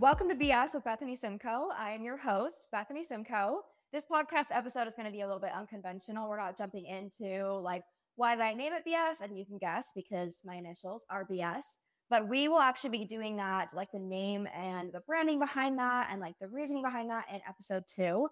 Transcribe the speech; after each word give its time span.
Welcome 0.00 0.28
to 0.28 0.36
BS 0.36 0.74
with 0.74 0.84
Bethany 0.84 1.16
Simko. 1.16 1.70
I 1.76 1.90
am 1.90 2.04
your 2.04 2.16
host, 2.16 2.68
Bethany 2.70 3.02
Simko. 3.02 3.56
This 3.92 4.04
podcast 4.04 4.52
episode 4.52 4.86
is 4.86 4.94
going 4.94 5.06
to 5.06 5.12
be 5.12 5.22
a 5.22 5.26
little 5.26 5.40
bit 5.40 5.50
unconventional. 5.52 6.28
We're 6.28 6.38
not 6.38 6.56
jumping 6.56 6.86
into 6.86 7.54
like 7.54 7.82
why 8.14 8.36
did 8.36 8.44
I 8.44 8.54
name 8.54 8.72
it 8.74 8.84
BS, 8.86 9.22
and 9.22 9.36
you 9.36 9.44
can 9.44 9.58
guess 9.58 9.90
because 9.96 10.42
my 10.44 10.54
initials 10.54 11.04
are 11.10 11.26
BS. 11.28 11.78
But 12.10 12.28
we 12.28 12.46
will 12.46 12.60
actually 12.60 12.90
be 12.90 13.06
doing 13.06 13.38
that, 13.38 13.74
like 13.74 13.90
the 13.90 13.98
name 13.98 14.46
and 14.54 14.92
the 14.92 15.00
branding 15.00 15.40
behind 15.40 15.76
that, 15.80 16.10
and 16.12 16.20
like 16.20 16.36
the 16.40 16.46
reasoning 16.46 16.84
behind 16.84 17.10
that 17.10 17.24
in 17.34 17.40
episode 17.48 17.82
two. 17.92 18.28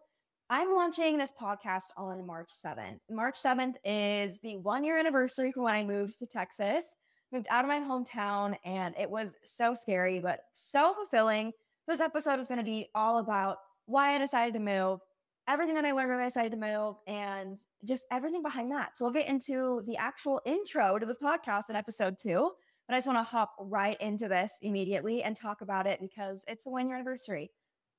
I'm 0.48 0.72
launching 0.72 1.18
this 1.18 1.32
podcast 1.32 1.90
on 1.96 2.24
March 2.24 2.52
7th. 2.64 3.00
March 3.10 3.34
7th 3.44 3.74
is 3.84 4.38
the 4.38 4.56
one 4.58 4.84
year 4.84 4.98
anniversary 4.98 5.50
for 5.50 5.64
when 5.64 5.74
I 5.74 5.82
moved 5.82 6.20
to 6.20 6.26
Texas 6.26 6.94
moved 7.36 7.48
out 7.50 7.64
of 7.64 7.68
my 7.68 7.80
hometown 7.80 8.56
and 8.64 8.94
it 8.98 9.10
was 9.10 9.36
so 9.44 9.74
scary, 9.74 10.20
but 10.20 10.40
so 10.54 10.94
fulfilling. 10.94 11.52
This 11.86 12.00
episode 12.00 12.40
is 12.40 12.48
going 12.48 12.58
to 12.58 12.64
be 12.64 12.88
all 12.94 13.18
about 13.18 13.58
why 13.84 14.14
I 14.14 14.18
decided 14.18 14.54
to 14.54 14.60
move, 14.60 15.00
everything 15.46 15.74
that 15.74 15.84
I 15.84 15.92
learned 15.92 16.10
when 16.10 16.20
I 16.20 16.24
decided 16.24 16.52
to 16.52 16.58
move, 16.58 16.96
and 17.06 17.58
just 17.84 18.06
everything 18.10 18.42
behind 18.42 18.72
that. 18.72 18.96
So 18.96 19.04
we'll 19.04 19.12
get 19.12 19.28
into 19.28 19.82
the 19.86 19.98
actual 19.98 20.40
intro 20.46 20.98
to 20.98 21.04
the 21.04 21.14
podcast 21.14 21.68
in 21.68 21.76
episode 21.76 22.16
two. 22.18 22.50
But 22.88 22.94
I 22.94 22.98
just 22.98 23.06
want 23.06 23.18
to 23.18 23.24
hop 23.24 23.54
right 23.60 24.00
into 24.00 24.28
this 24.28 24.58
immediately 24.62 25.22
and 25.22 25.36
talk 25.36 25.60
about 25.60 25.86
it 25.86 26.00
because 26.00 26.44
it's 26.48 26.64
the 26.64 26.70
one 26.70 26.88
year 26.88 26.96
anniversary. 26.96 27.50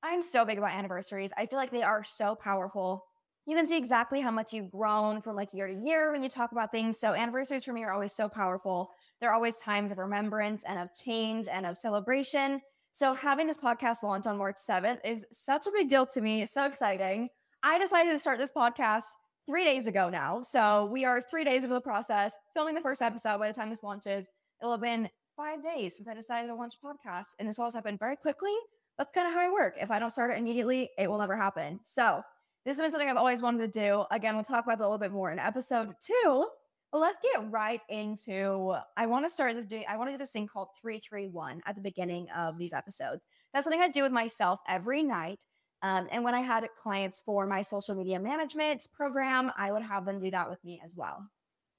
I'm 0.01 0.21
so 0.21 0.45
big 0.45 0.57
about 0.57 0.71
anniversaries. 0.73 1.31
I 1.37 1.45
feel 1.45 1.59
like 1.59 1.71
they 1.71 1.83
are 1.83 2.03
so 2.03 2.35
powerful 2.35 3.05
you 3.47 3.55
can 3.55 3.65
see 3.65 3.77
exactly 3.77 4.19
how 4.19 4.29
much 4.29 4.51
you've 4.51 4.69
grown 4.69 5.21
from 5.21 5.37
like 5.37 5.53
year 5.53 5.67
to 5.67 5.73
year 5.73 6.11
when 6.11 6.21
you 6.21 6.27
talk 6.27 6.51
about 6.51 6.69
things. 6.69 6.99
So 6.99 7.13
anniversaries 7.13 7.63
for 7.63 7.71
me 7.71 7.81
are 7.83 7.93
always 7.93 8.13
so 8.13 8.27
powerful. 8.27 8.91
They're 9.21 9.33
always 9.33 9.55
times 9.55 9.89
of 9.89 9.99
remembrance 9.99 10.63
and 10.67 10.77
of 10.77 10.89
change 10.93 11.47
and 11.47 11.65
of 11.65 11.77
celebration. 11.77 12.59
So 12.91 13.13
having 13.13 13.47
this 13.47 13.57
podcast 13.57 14.03
launch 14.03 14.27
on 14.27 14.37
March 14.37 14.57
7th 14.57 14.99
is 15.05 15.25
such 15.31 15.65
a 15.65 15.71
big 15.71 15.89
deal 15.89 16.05
to 16.07 16.19
me. 16.19 16.41
It's 16.41 16.51
so 16.51 16.65
exciting. 16.65 17.29
I 17.63 17.79
decided 17.79 18.11
to 18.11 18.19
start 18.19 18.37
this 18.37 18.51
podcast 18.51 19.05
three 19.45 19.63
days 19.63 19.87
ago 19.87 20.09
now. 20.09 20.41
So 20.41 20.89
we 20.91 21.05
are 21.05 21.21
three 21.21 21.45
days 21.45 21.63
into 21.63 21.73
the 21.73 21.81
process, 21.81 22.35
filming 22.53 22.75
the 22.75 22.81
first 22.81 23.01
episode. 23.01 23.37
By 23.37 23.47
the 23.47 23.53
time 23.53 23.69
this 23.69 23.81
launches, 23.81 24.27
it'll 24.61 24.73
have 24.73 24.81
been 24.81 25.09
five 25.37 25.63
days 25.63 25.95
since 25.95 26.09
I 26.09 26.13
decided 26.13 26.47
to 26.47 26.55
launch 26.55 26.75
a 26.83 26.85
podcast. 26.85 27.27
And 27.39 27.47
this 27.47 27.59
all 27.59 27.71
happened 27.71 27.99
very 27.99 28.17
quickly. 28.17 28.53
That's 28.97 29.13
kind 29.13 29.25
of 29.25 29.33
how 29.33 29.39
I 29.39 29.49
work. 29.49 29.75
If 29.79 29.89
I 29.89 29.99
don't 29.99 30.09
start 30.09 30.31
it 30.31 30.37
immediately, 30.37 30.89
it 30.97 31.09
will 31.09 31.19
never 31.19 31.37
happen. 31.37 31.79
So 31.83 32.23
this 32.67 32.75
has 32.75 32.83
been 32.83 32.91
something 32.91 33.09
I've 33.09 33.15
always 33.15 33.41
wanted 33.41 33.71
to 33.71 33.79
do. 33.79 34.03
Again, 34.11 34.35
we'll 34.35 34.43
talk 34.43 34.65
about 34.65 34.77
that 34.79 34.83
a 34.83 34.89
little 34.89 34.97
bit 34.97 35.13
more 35.13 35.31
in 35.31 35.39
episode 35.39 35.93
two. 36.05 36.47
But 36.91 36.99
let's 36.99 37.17
get 37.21 37.49
right 37.49 37.79
into. 37.87 38.75
I 38.97 39.05
want 39.05 39.25
to 39.25 39.29
start 39.29 39.55
this 39.55 39.65
doing. 39.65 39.85
I 39.87 39.95
want 39.95 40.09
to 40.09 40.13
do 40.13 40.17
this 40.17 40.31
thing 40.31 40.47
called 40.47 40.69
three 40.79 40.99
three 40.99 41.29
one 41.29 41.61
at 41.65 41.75
the 41.75 41.81
beginning 41.81 42.27
of 42.35 42.57
these 42.57 42.73
episodes. 42.73 43.25
That's 43.53 43.63
something 43.63 43.81
I 43.81 43.87
do 43.87 44.01
with 44.01 44.11
myself 44.11 44.59
every 44.67 45.01
night. 45.01 45.45
Um, 45.81 46.09
and 46.11 46.25
when 46.25 46.35
I 46.35 46.41
had 46.41 46.67
clients 46.77 47.21
for 47.25 47.47
my 47.47 47.61
social 47.61 47.95
media 47.95 48.19
management 48.19 48.85
program, 48.93 49.49
I 49.57 49.71
would 49.71 49.83
have 49.83 50.03
them 50.03 50.19
do 50.19 50.29
that 50.31 50.49
with 50.49 50.61
me 50.65 50.81
as 50.83 50.93
well. 50.93 51.25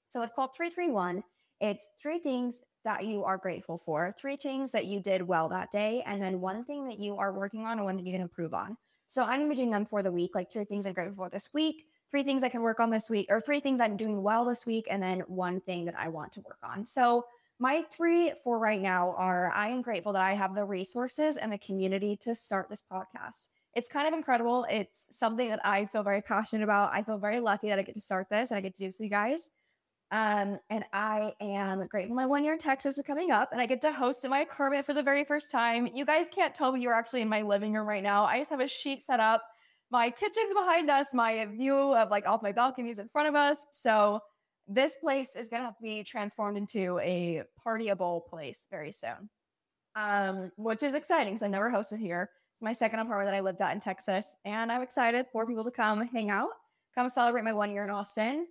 So 0.07 0.23
it's 0.23 0.33
called 0.33 0.55
331. 0.55 1.23
It's 1.61 1.87
three 2.01 2.17
things 2.17 2.61
that 2.83 3.05
you 3.05 3.23
are 3.25 3.37
grateful 3.37 3.79
for, 3.85 4.15
three 4.19 4.37
things 4.37 4.71
that 4.71 4.85
you 4.87 5.03
did 5.03 5.21
well 5.21 5.49
that 5.49 5.69
day, 5.69 6.01
and 6.07 6.19
then 6.19 6.41
one 6.41 6.65
thing 6.65 6.87
that 6.87 6.97
you 6.97 7.17
are 7.17 7.31
working 7.31 7.67
on 7.67 7.73
and 7.73 7.85
one 7.85 7.97
that 7.97 8.07
you 8.07 8.13
can 8.13 8.21
improve 8.21 8.55
on. 8.55 8.75
So 9.09 9.23
I'm 9.23 9.39
gonna 9.39 9.49
be 9.49 9.55
doing 9.55 9.71
them 9.71 9.85
for 9.85 10.03
the 10.03 10.11
week, 10.11 10.35
like 10.35 10.51
three 10.51 10.65
things 10.65 10.85
I'm 10.85 10.93
grateful 10.93 11.25
for 11.25 11.29
this 11.31 11.49
week, 11.51 11.87
three 12.11 12.21
things 12.21 12.43
I 12.43 12.49
can 12.49 12.61
work 12.61 12.79
on 12.79 12.91
this 12.91 13.09
week, 13.09 13.25
or 13.29 13.41
three 13.41 13.59
things 13.59 13.79
I'm 13.79 13.97
doing 13.97 14.21
well 14.21 14.45
this 14.45 14.67
week, 14.67 14.87
and 14.89 15.01
then 15.01 15.21
one 15.21 15.61
thing 15.61 15.83
that 15.85 15.95
I 15.97 16.09
want 16.09 16.31
to 16.33 16.41
work 16.41 16.59
on. 16.63 16.85
So 16.85 17.25
my 17.57 17.83
three 17.89 18.33
for 18.43 18.59
right 18.59 18.79
now 18.79 19.15
are 19.17 19.51
I 19.51 19.69
am 19.69 19.81
grateful 19.81 20.13
that 20.13 20.21
I 20.21 20.35
have 20.35 20.53
the 20.53 20.63
resources 20.63 21.37
and 21.37 21.51
the 21.51 21.57
community 21.57 22.15
to 22.17 22.35
start 22.35 22.69
this 22.69 22.83
podcast. 22.83 23.49
It's 23.73 23.89
kind 23.89 24.07
of 24.07 24.13
incredible. 24.13 24.67
It's 24.69 25.07
something 25.09 25.49
that 25.49 25.65
I 25.65 25.87
feel 25.87 26.03
very 26.03 26.21
passionate 26.21 26.63
about. 26.63 26.91
I 26.93 27.01
feel 27.01 27.17
very 27.17 27.39
lucky 27.39 27.69
that 27.69 27.79
I 27.79 27.81
get 27.81 27.95
to 27.95 28.01
start 28.01 28.29
this 28.29 28.51
and 28.51 28.59
I 28.59 28.61
get 28.61 28.75
to 28.75 28.79
do 28.79 28.85
this 28.85 28.99
with 28.99 29.05
you 29.05 29.09
guys. 29.09 29.49
Um, 30.11 30.57
and 30.71 30.83
I 30.91 31.33
am 31.39 31.85
grateful 31.85 32.15
my 32.15 32.25
one 32.25 32.43
year 32.43 32.53
in 32.53 32.59
Texas 32.59 32.97
is 32.97 33.03
coming 33.05 33.29
up 33.29 33.51
and 33.51 33.61
I 33.61 33.67
get 33.67 33.79
to 33.81 33.91
host 33.91 34.25
in 34.25 34.31
my 34.31 34.39
apartment 34.39 34.85
for 34.85 34.95
the 34.95 35.03
very 35.03 35.23
first 35.23 35.51
time. 35.51 35.87
You 35.93 36.03
guys 36.03 36.27
can't 36.33 36.55
tell 36.55 36.71
me 36.71 36.81
you're 36.81 36.95
actually 36.95 37.21
in 37.21 37.29
my 37.29 37.43
living 37.43 37.73
room 37.73 37.87
right 37.87 38.01
now. 38.01 38.25
I 38.25 38.39
just 38.39 38.49
have 38.49 38.59
a 38.59 38.67
sheet 38.67 39.03
set 39.03 39.19
up. 39.19 39.43
My 39.91 40.09
kitchen's 40.09 40.53
behind 40.53 40.89
us, 40.89 41.13
my 41.13 41.45
view 41.45 41.75
of 41.75 42.09
like 42.09 42.27
all 42.27 42.39
my 42.41 42.51
balconies 42.51 42.97
in 42.97 43.07
front 43.07 43.27
of 43.27 43.35
us. 43.35 43.67
So 43.71 44.19
this 44.67 44.95
place 44.95 45.35
is 45.35 45.47
gonna 45.47 45.65
have 45.65 45.77
to 45.77 45.83
be 45.83 46.03
transformed 46.03 46.57
into 46.57 46.99
a 47.03 47.43
partyable 47.63 48.25
place 48.25 48.65
very 48.71 48.91
soon. 48.91 49.29
Um, 49.95 50.51
which 50.55 50.81
is 50.81 50.95
exciting 50.95 51.33
because 51.33 51.43
I 51.43 51.47
never 51.47 51.69
hosted 51.69 51.99
here. 51.99 52.31
It's 52.53 52.63
my 52.63 52.73
second 52.73 52.99
apartment 52.99 53.29
that 53.29 53.35
I 53.35 53.41
lived 53.41 53.61
at 53.61 53.73
in 53.73 53.79
Texas, 53.79 54.37
and 54.45 54.71
I'm 54.71 54.81
excited 54.81 55.27
for 55.31 55.45
people 55.45 55.63
to 55.63 55.71
come 55.71 56.07
hang 56.07 56.29
out, 56.29 56.49
come 56.95 57.09
celebrate 57.09 57.43
my 57.43 57.53
one 57.53 57.71
year 57.71 57.83
in 57.83 57.89
Austin. 57.89 58.47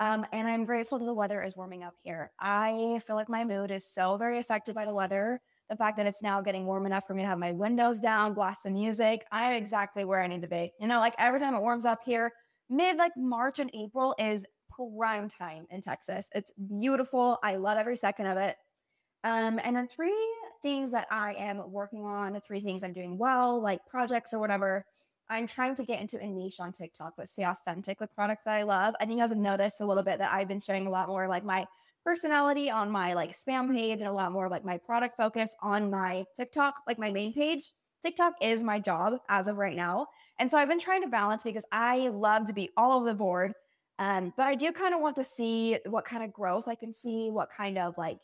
Um, 0.00 0.24
and 0.32 0.48
I'm 0.48 0.64
grateful 0.64 0.98
that 0.98 1.04
the 1.04 1.12
weather 1.12 1.42
is 1.42 1.56
warming 1.56 1.84
up 1.84 1.94
here. 2.02 2.32
I 2.40 3.00
feel 3.06 3.16
like 3.16 3.28
my 3.28 3.44
mood 3.44 3.70
is 3.70 3.86
so 3.86 4.16
very 4.16 4.38
affected 4.38 4.74
by 4.74 4.86
the 4.86 4.94
weather. 4.94 5.40
The 5.68 5.76
fact 5.76 5.98
that 5.98 6.06
it's 6.06 6.22
now 6.22 6.40
getting 6.40 6.64
warm 6.64 6.86
enough 6.86 7.06
for 7.06 7.12
me 7.12 7.22
to 7.22 7.28
have 7.28 7.38
my 7.38 7.52
windows 7.52 8.00
down, 8.00 8.32
blast 8.32 8.62
some 8.62 8.72
music. 8.72 9.26
I'm 9.30 9.52
exactly 9.52 10.06
where 10.06 10.22
I 10.22 10.26
need 10.26 10.40
to 10.40 10.48
be. 10.48 10.72
You 10.80 10.88
know, 10.88 11.00
like 11.00 11.14
every 11.18 11.38
time 11.38 11.54
it 11.54 11.60
warms 11.60 11.84
up 11.84 12.00
here, 12.02 12.32
mid 12.70 12.96
like 12.96 13.12
March 13.16 13.58
and 13.58 13.70
April 13.74 14.14
is 14.18 14.44
prime 14.74 15.28
time 15.28 15.66
in 15.70 15.82
Texas. 15.82 16.30
It's 16.34 16.50
beautiful. 16.52 17.38
I 17.44 17.56
love 17.56 17.76
every 17.76 17.96
second 17.96 18.26
of 18.26 18.38
it. 18.38 18.56
Um, 19.22 19.60
and 19.62 19.76
then 19.76 19.86
three 19.86 20.16
things 20.62 20.92
that 20.92 21.06
I 21.10 21.34
am 21.34 21.70
working 21.70 22.06
on, 22.06 22.40
three 22.40 22.60
things 22.60 22.82
I'm 22.82 22.94
doing 22.94 23.18
well, 23.18 23.60
like 23.60 23.84
projects 23.86 24.32
or 24.32 24.38
whatever. 24.38 24.86
I'm 25.30 25.46
trying 25.46 25.76
to 25.76 25.84
get 25.84 26.00
into 26.00 26.18
a 26.18 26.26
niche 26.26 26.58
on 26.58 26.72
TikTok, 26.72 27.14
but 27.16 27.28
stay 27.28 27.44
authentic 27.44 28.00
with 28.00 28.12
products 28.14 28.42
that 28.44 28.56
I 28.56 28.64
love. 28.64 28.94
I 29.00 29.04
think 29.04 29.16
you 29.16 29.22
guys 29.22 29.30
have 29.30 29.38
noticed 29.38 29.80
a 29.80 29.86
little 29.86 30.02
bit 30.02 30.18
that 30.18 30.32
I've 30.32 30.48
been 30.48 30.58
showing 30.58 30.88
a 30.88 30.90
lot 30.90 31.06
more 31.06 31.28
like 31.28 31.44
my 31.44 31.66
personality 32.04 32.68
on 32.68 32.90
my 32.90 33.14
like 33.14 33.30
spam 33.30 33.72
page 33.72 34.00
and 34.00 34.08
a 34.08 34.12
lot 34.12 34.32
more 34.32 34.48
like 34.48 34.64
my 34.64 34.76
product 34.76 35.16
focus 35.16 35.54
on 35.62 35.88
my 35.88 36.24
TikTok, 36.36 36.74
like 36.88 36.98
my 36.98 37.12
main 37.12 37.32
page. 37.32 37.70
TikTok 38.02 38.34
is 38.42 38.64
my 38.64 38.80
job 38.80 39.20
as 39.28 39.46
of 39.46 39.56
right 39.56 39.76
now. 39.76 40.08
And 40.40 40.50
so 40.50 40.58
I've 40.58 40.68
been 40.68 40.80
trying 40.80 41.02
to 41.02 41.08
balance 41.08 41.44
because 41.44 41.64
I 41.70 42.08
love 42.08 42.46
to 42.46 42.52
be 42.52 42.70
all 42.76 42.96
over 42.96 43.06
the 43.06 43.14
board. 43.14 43.52
Um, 44.00 44.32
but 44.36 44.46
I 44.46 44.56
do 44.56 44.72
kind 44.72 44.94
of 44.94 45.00
want 45.00 45.14
to 45.16 45.24
see 45.24 45.78
what 45.86 46.06
kind 46.06 46.24
of 46.24 46.32
growth 46.32 46.66
I 46.66 46.74
can 46.74 46.92
see, 46.92 47.30
what 47.30 47.50
kind 47.50 47.78
of 47.78 47.96
like 47.96 48.18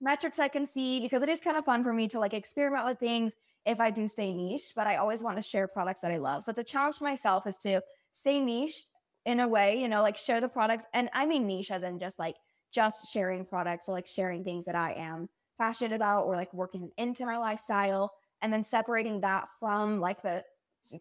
metrics 0.00 0.38
I 0.38 0.48
can 0.48 0.66
see, 0.66 1.00
because 1.00 1.22
it 1.22 1.28
is 1.28 1.40
kind 1.40 1.56
of 1.56 1.64
fun 1.64 1.84
for 1.84 1.92
me 1.92 2.08
to 2.08 2.18
like 2.18 2.34
experiment 2.34 2.86
with 2.86 2.98
things 2.98 3.34
if 3.66 3.80
I 3.80 3.90
do 3.90 4.08
stay 4.08 4.32
niche, 4.32 4.72
but 4.74 4.86
I 4.86 4.96
always 4.96 5.22
want 5.22 5.36
to 5.36 5.42
share 5.42 5.68
products 5.68 6.00
that 6.00 6.10
I 6.10 6.16
love. 6.16 6.44
So 6.44 6.50
it's 6.50 6.58
a 6.58 6.64
challenge 6.64 6.96
for 6.96 7.04
myself 7.04 7.46
is 7.46 7.58
to 7.58 7.82
stay 8.12 8.40
niche 8.40 8.84
in 9.26 9.40
a 9.40 9.48
way, 9.48 9.80
you 9.80 9.88
know, 9.88 10.00
like 10.00 10.16
share 10.16 10.40
the 10.40 10.48
products. 10.48 10.86
And 10.94 11.10
I 11.12 11.26
mean 11.26 11.46
niche 11.46 11.70
as 11.70 11.82
in 11.82 11.98
just 11.98 12.18
like 12.18 12.36
just 12.72 13.12
sharing 13.12 13.44
products 13.44 13.88
or 13.88 13.92
like 13.92 14.06
sharing 14.06 14.42
things 14.44 14.64
that 14.64 14.74
I 14.74 14.92
am 14.94 15.28
passionate 15.58 15.94
about 15.94 16.24
or 16.24 16.36
like 16.36 16.52
working 16.54 16.90
into 16.96 17.26
my 17.26 17.36
lifestyle 17.36 18.12
and 18.40 18.50
then 18.50 18.64
separating 18.64 19.20
that 19.20 19.48
from 19.58 20.00
like 20.00 20.22
the 20.22 20.42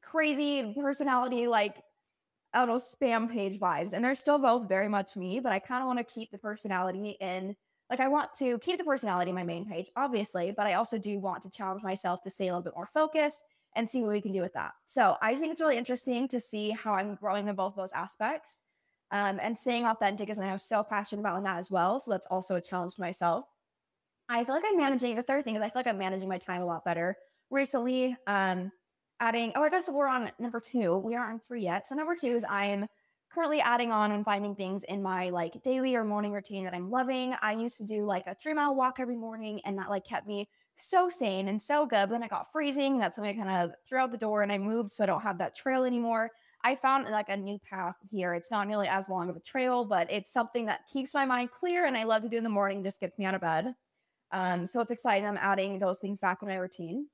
crazy 0.02 0.76
personality, 0.78 1.48
like 1.48 1.82
I 2.54 2.60
don't 2.60 2.68
know, 2.68 2.76
spam 2.76 3.32
page 3.32 3.60
vibes. 3.60 3.94
And 3.94 4.04
they're 4.04 4.16
still 4.16 4.40
both 4.40 4.68
very 4.68 4.90
much 4.90 5.16
me, 5.16 5.40
but 5.40 5.54
I 5.54 5.60
kind 5.60 5.82
of 5.82 5.88
want 5.88 6.00
to 6.00 6.04
keep 6.04 6.32
the 6.32 6.38
personality 6.38 7.16
in 7.22 7.56
like 7.90 8.00
I 8.00 8.08
want 8.08 8.34
to 8.36 8.60
keep 8.60 8.78
the 8.78 8.84
personality 8.84 9.32
my 9.32 9.44
main 9.44 9.66
page, 9.66 9.90
obviously, 9.96 10.54
but 10.56 10.68
I 10.68 10.74
also 10.74 10.98
do 10.98 11.20
want 11.20 11.42
to 11.44 11.50
challenge 11.50 11.84
myself 11.84 12.22
to 12.22 12.30
stay 12.30 12.48
a 12.48 12.52
little 12.52 12.64
bit 12.64 12.76
more 12.76 12.90
focused 12.94 13.44
and 13.76 13.90
see 13.90 14.02
what 14.02 14.12
we 14.12 14.22
can 14.22 14.32
do 14.32 14.42
with 14.42 14.54
that. 14.54 14.72
So 14.86 15.16
I 15.22 15.36
think 15.36 15.52
it's 15.52 15.62
really 15.62 15.78
interesting 15.78 16.28
to 16.30 16.40
see 16.40 16.72
how 16.72 16.94
I'm 16.94 17.16
growing 17.16 17.48
in 17.48 17.56
both 17.56 17.76
those 17.76 17.92
aspects. 17.94 18.62
Um, 19.12 19.40
and 19.42 19.58
staying 19.58 19.86
authentic 19.86 20.30
is 20.30 20.36
something 20.36 20.52
I'm 20.52 20.60
so 20.60 20.84
passionate 20.84 21.22
about 21.22 21.38
in 21.38 21.44
that 21.44 21.58
as 21.58 21.72
well. 21.72 22.00
So 22.00 22.12
that's 22.12 22.28
also 22.28 22.56
a 22.56 22.62
challenge 22.62 22.96
to 22.96 23.02
myself. 23.02 23.46
I 24.28 24.44
feel 24.44 24.54
like 24.54 24.64
I'm 24.68 24.78
managing 24.78 25.16
the 25.16 25.24
third 25.24 25.44
thing 25.44 25.56
is 25.56 25.62
I 25.62 25.66
feel 25.70 25.80
like 25.80 25.88
I'm 25.88 25.98
managing 25.98 26.30
my 26.30 26.38
time 26.38 26.62
a 26.62 26.66
lot 26.66 26.86
better 26.86 27.18
recently. 27.50 28.16
Um, 28.28 28.72
adding, 29.20 29.52
oh, 29.56 29.64
I 29.64 29.70
guess 29.70 29.90
we're 29.90 30.08
on 30.08 30.32
number 30.38 30.60
two. 30.60 30.98
We 30.98 31.16
aren't 31.16 31.34
on 31.34 31.40
three 31.40 31.64
yet. 31.64 31.88
So 31.88 31.96
number 31.96 32.16
two 32.16 32.36
is 32.36 32.46
I'm 32.48 32.86
currently 33.30 33.62
adding 33.62 33.92
on 33.92 34.12
and 34.12 34.26
finding 34.26 34.56
things 34.56 34.84
in 34.84 35.02
my 35.02 35.30
like 35.30 35.62
daily 35.64 35.96
or 35.96 36.04
morning 36.04 36.32
routine 36.32 36.64
that 36.64 36.74
I'm 36.74 36.90
loving. 36.90 37.36
I 37.42 37.54
used 37.54 37.78
to 37.78 37.84
do 37.86 38.04
like 38.04 38.28
a 38.28 38.36
three 38.36 38.54
mile 38.54 38.76
walk 38.76 39.00
every 39.00 39.16
morning, 39.16 39.62
and 39.66 39.78
that 39.78 39.90
like 39.90 40.06
kept 40.06 40.28
me 40.28 40.50
so 40.76 41.10
sane 41.10 41.48
and 41.48 41.62
so 41.62 41.86
good. 41.86 42.08
But 42.08 42.12
then 42.12 42.24
I 42.24 42.28
got 42.28 42.52
freezing. 42.52 42.98
That's 42.98 43.18
when 43.18 43.28
I 43.30 43.34
kind 43.34 43.50
of 43.50 43.76
threw 43.88 44.00
out 44.00 44.12
the 44.12 44.18
door 44.18 44.42
and 44.42 44.52
I 44.52 44.58
moved, 44.58 44.92
so 44.92 45.04
I 45.04 45.08
don't 45.08 45.22
have 45.22 45.38
that 45.40 45.56
trail 45.56 45.84
anymore. 45.84 46.32
I 46.64 46.76
found 46.76 47.10
like 47.10 47.30
a 47.30 47.38
new 47.38 47.58
path 47.60 47.96
here. 48.10 48.34
It's 48.34 48.52
not 48.52 48.68
nearly 48.68 48.88
as 48.88 49.08
long 49.08 49.30
of 49.30 49.36
a 49.36 49.42
trail, 49.42 49.86
but 49.86 50.12
it's 50.12 50.32
something 50.32 50.66
that 50.66 50.88
keeps 50.92 51.14
my 51.14 51.26
mind 51.26 51.52
clear 51.52 51.86
and 51.86 51.96
I 51.96 52.04
love 52.04 52.22
to 52.24 52.30
do 52.30 52.38
in 52.38 52.44
the 52.44 52.50
morning, 52.50 52.84
just 52.84 53.00
gets 53.00 53.18
me 53.18 53.26
out 53.26 53.34
of 53.34 53.42
bed. 53.42 53.76
Um, 54.32 54.68
so 54.68 54.82
it's 54.82 54.92
exciting. 54.92 55.26
I'm 55.26 55.38
adding 55.38 55.80
those 55.80 56.00
things 56.00 56.18
back 56.18 56.40
in 56.42 56.48
my 56.50 56.56
routine. 56.56 57.08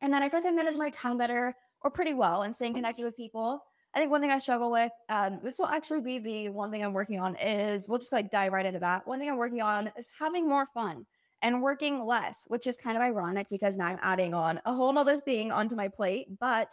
And 0.00 0.12
then 0.12 0.22
I 0.22 0.28
feel 0.28 0.40
like 0.40 0.46
I 0.46 0.50
manage 0.50 0.76
my 0.76 0.90
time 0.90 1.16
better 1.16 1.54
or 1.80 1.90
pretty 1.90 2.14
well 2.14 2.42
and 2.42 2.54
staying 2.54 2.74
connected 2.74 3.04
with 3.04 3.16
people. 3.16 3.62
I 3.94 3.98
think 3.98 4.10
one 4.10 4.20
thing 4.20 4.30
I 4.30 4.38
struggle 4.38 4.70
with, 4.70 4.92
um, 5.08 5.40
this 5.42 5.58
will 5.58 5.66
actually 5.66 6.00
be 6.00 6.18
the 6.18 6.48
one 6.48 6.70
thing 6.70 6.82
I'm 6.84 6.92
working 6.94 7.20
on 7.20 7.36
is 7.36 7.88
we'll 7.88 7.98
just 7.98 8.12
like 8.12 8.30
dive 8.30 8.52
right 8.52 8.64
into 8.66 8.80
that. 8.80 9.06
One 9.06 9.18
thing 9.18 9.28
I'm 9.28 9.36
working 9.36 9.60
on 9.62 9.90
is 9.98 10.08
having 10.18 10.48
more 10.48 10.66
fun. 10.72 11.06
and 11.42 11.60
working 11.60 12.04
less, 12.06 12.44
which 12.48 12.66
is 12.66 12.76
kind 12.76 12.96
of 12.96 13.02
ironic 13.02 13.48
because 13.50 13.76
now 13.76 13.86
I'm 13.86 13.98
adding 14.00 14.32
on 14.32 14.60
a 14.64 14.72
whole 14.72 14.92
nother 14.92 15.20
thing 15.20 15.50
onto 15.50 15.74
my 15.74 15.88
plate. 15.88 16.28
But 16.38 16.72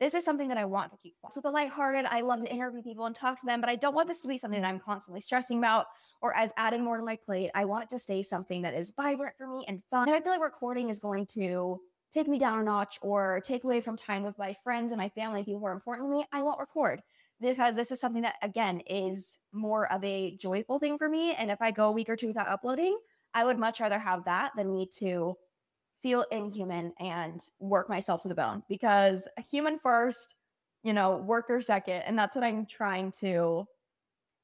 this 0.00 0.14
is 0.14 0.24
something 0.24 0.48
that 0.48 0.58
I 0.58 0.64
want 0.64 0.90
to 0.90 0.96
keep 0.96 1.14
So 1.30 1.40
the 1.40 1.50
lighthearted. 1.50 2.06
I 2.06 2.20
love 2.22 2.40
to 2.42 2.52
interview 2.52 2.82
people 2.82 3.06
and 3.06 3.14
talk 3.14 3.40
to 3.40 3.46
them, 3.46 3.60
but 3.60 3.70
I 3.70 3.76
don't 3.76 3.94
want 3.94 4.08
this 4.08 4.20
to 4.22 4.28
be 4.28 4.36
something 4.36 4.60
that 4.60 4.68
I'm 4.68 4.80
constantly 4.80 5.20
stressing 5.20 5.58
about 5.58 5.86
or 6.20 6.36
as 6.36 6.52
adding 6.56 6.84
more 6.84 6.96
to 6.98 7.04
my 7.04 7.16
plate. 7.16 7.50
I 7.54 7.64
want 7.64 7.84
it 7.84 7.90
to 7.90 7.98
stay 7.98 8.22
something 8.22 8.62
that 8.62 8.74
is 8.74 8.92
vibrant 8.96 9.36
for 9.38 9.46
me 9.46 9.64
and 9.68 9.80
fun. 9.90 10.08
And 10.08 10.16
I 10.16 10.20
feel 10.20 10.32
like 10.32 10.42
recording 10.42 10.90
is 10.90 10.98
going 10.98 11.26
to 11.26 11.80
take 12.12 12.28
me 12.28 12.38
down 12.38 12.58
a 12.58 12.62
notch 12.62 12.98
or 13.02 13.40
take 13.44 13.64
away 13.64 13.80
from 13.80 13.96
time 13.96 14.22
with 14.22 14.38
my 14.38 14.54
friends 14.62 14.92
and 14.92 15.00
my 15.00 15.08
family, 15.08 15.42
people 15.42 15.60
who 15.60 15.66
are 15.66 15.72
important 15.72 16.08
to 16.08 16.18
me. 16.18 16.26
I 16.32 16.42
won't 16.42 16.60
record 16.60 17.00
because 17.40 17.74
this 17.74 17.90
is 17.90 18.00
something 18.00 18.22
that 18.22 18.36
again 18.42 18.80
is 18.86 19.38
more 19.52 19.90
of 19.92 20.04
a 20.04 20.36
joyful 20.36 20.78
thing 20.78 20.98
for 20.98 21.08
me. 21.08 21.34
And 21.34 21.50
if 21.50 21.60
I 21.60 21.70
go 21.70 21.88
a 21.88 21.92
week 21.92 22.08
or 22.08 22.16
two 22.16 22.28
without 22.28 22.48
uploading, 22.48 22.98
I 23.34 23.44
would 23.44 23.58
much 23.58 23.80
rather 23.80 23.98
have 23.98 24.24
that 24.26 24.52
than 24.56 24.70
me 24.70 24.88
to 24.98 25.36
feel 26.02 26.24
inhuman 26.30 26.92
and 26.98 27.40
work 27.60 27.88
myself 27.88 28.20
to 28.22 28.28
the 28.28 28.34
bone 28.34 28.62
because 28.68 29.26
a 29.38 29.42
human 29.42 29.78
first, 29.78 30.36
you 30.82 30.92
know, 30.92 31.16
worker 31.16 31.60
second. 31.60 32.02
And 32.02 32.18
that's 32.18 32.36
what 32.36 32.44
I'm 32.44 32.66
trying 32.66 33.12
to, 33.20 33.64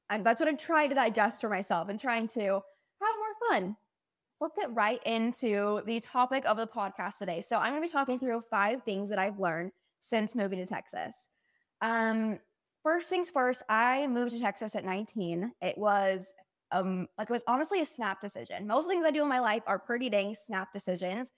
I'm, 0.09 0.23
that's 0.23 0.39
what 0.39 0.49
I'm 0.49 0.57
trying 0.57 0.89
to 0.89 0.95
digest 0.95 1.41
for 1.41 1.49
myself 1.49 1.89
and 1.89 1.99
trying 1.99 2.27
to 2.29 2.41
have 2.41 3.15
more 3.17 3.49
fun. 3.49 3.75
So 4.39 4.45
let's 4.45 4.55
get 4.55 4.73
right 4.73 5.01
into 5.05 5.81
the 5.85 5.99
topic 5.99 6.45
of 6.45 6.55
the 6.55 6.65
podcast 6.65 7.17
today. 7.17 7.41
So 7.41 7.57
I'm 7.57 7.73
going 7.73 7.81
to 7.81 7.87
be 7.87 7.91
talking 7.91 8.19
through 8.19 8.41
five 8.49 8.83
things 8.83 9.09
that 9.09 9.19
I've 9.19 9.37
learned 9.37 9.71
since 9.99 10.33
moving 10.33 10.59
to 10.59 10.65
Texas. 10.65 11.27
Um, 11.81 12.39
first 12.81 13.09
things 13.09 13.29
first, 13.29 13.63
I 13.67 14.07
moved 14.07 14.31
to 14.31 14.39
Texas 14.39 14.75
at 14.75 14.85
19. 14.85 15.51
It 15.61 15.77
was 15.77 16.33
um 16.71 17.07
like 17.17 17.29
it 17.29 17.33
was 17.33 17.43
honestly 17.47 17.81
a 17.81 17.85
snap 17.85 18.21
decision. 18.21 18.65
Most 18.65 18.87
things 18.87 19.05
I 19.05 19.11
do 19.11 19.23
in 19.23 19.27
my 19.27 19.39
life 19.39 19.63
are 19.67 19.79
pretty 19.79 20.09
dang 20.09 20.35
snap 20.35 20.71
decisions 20.71 21.31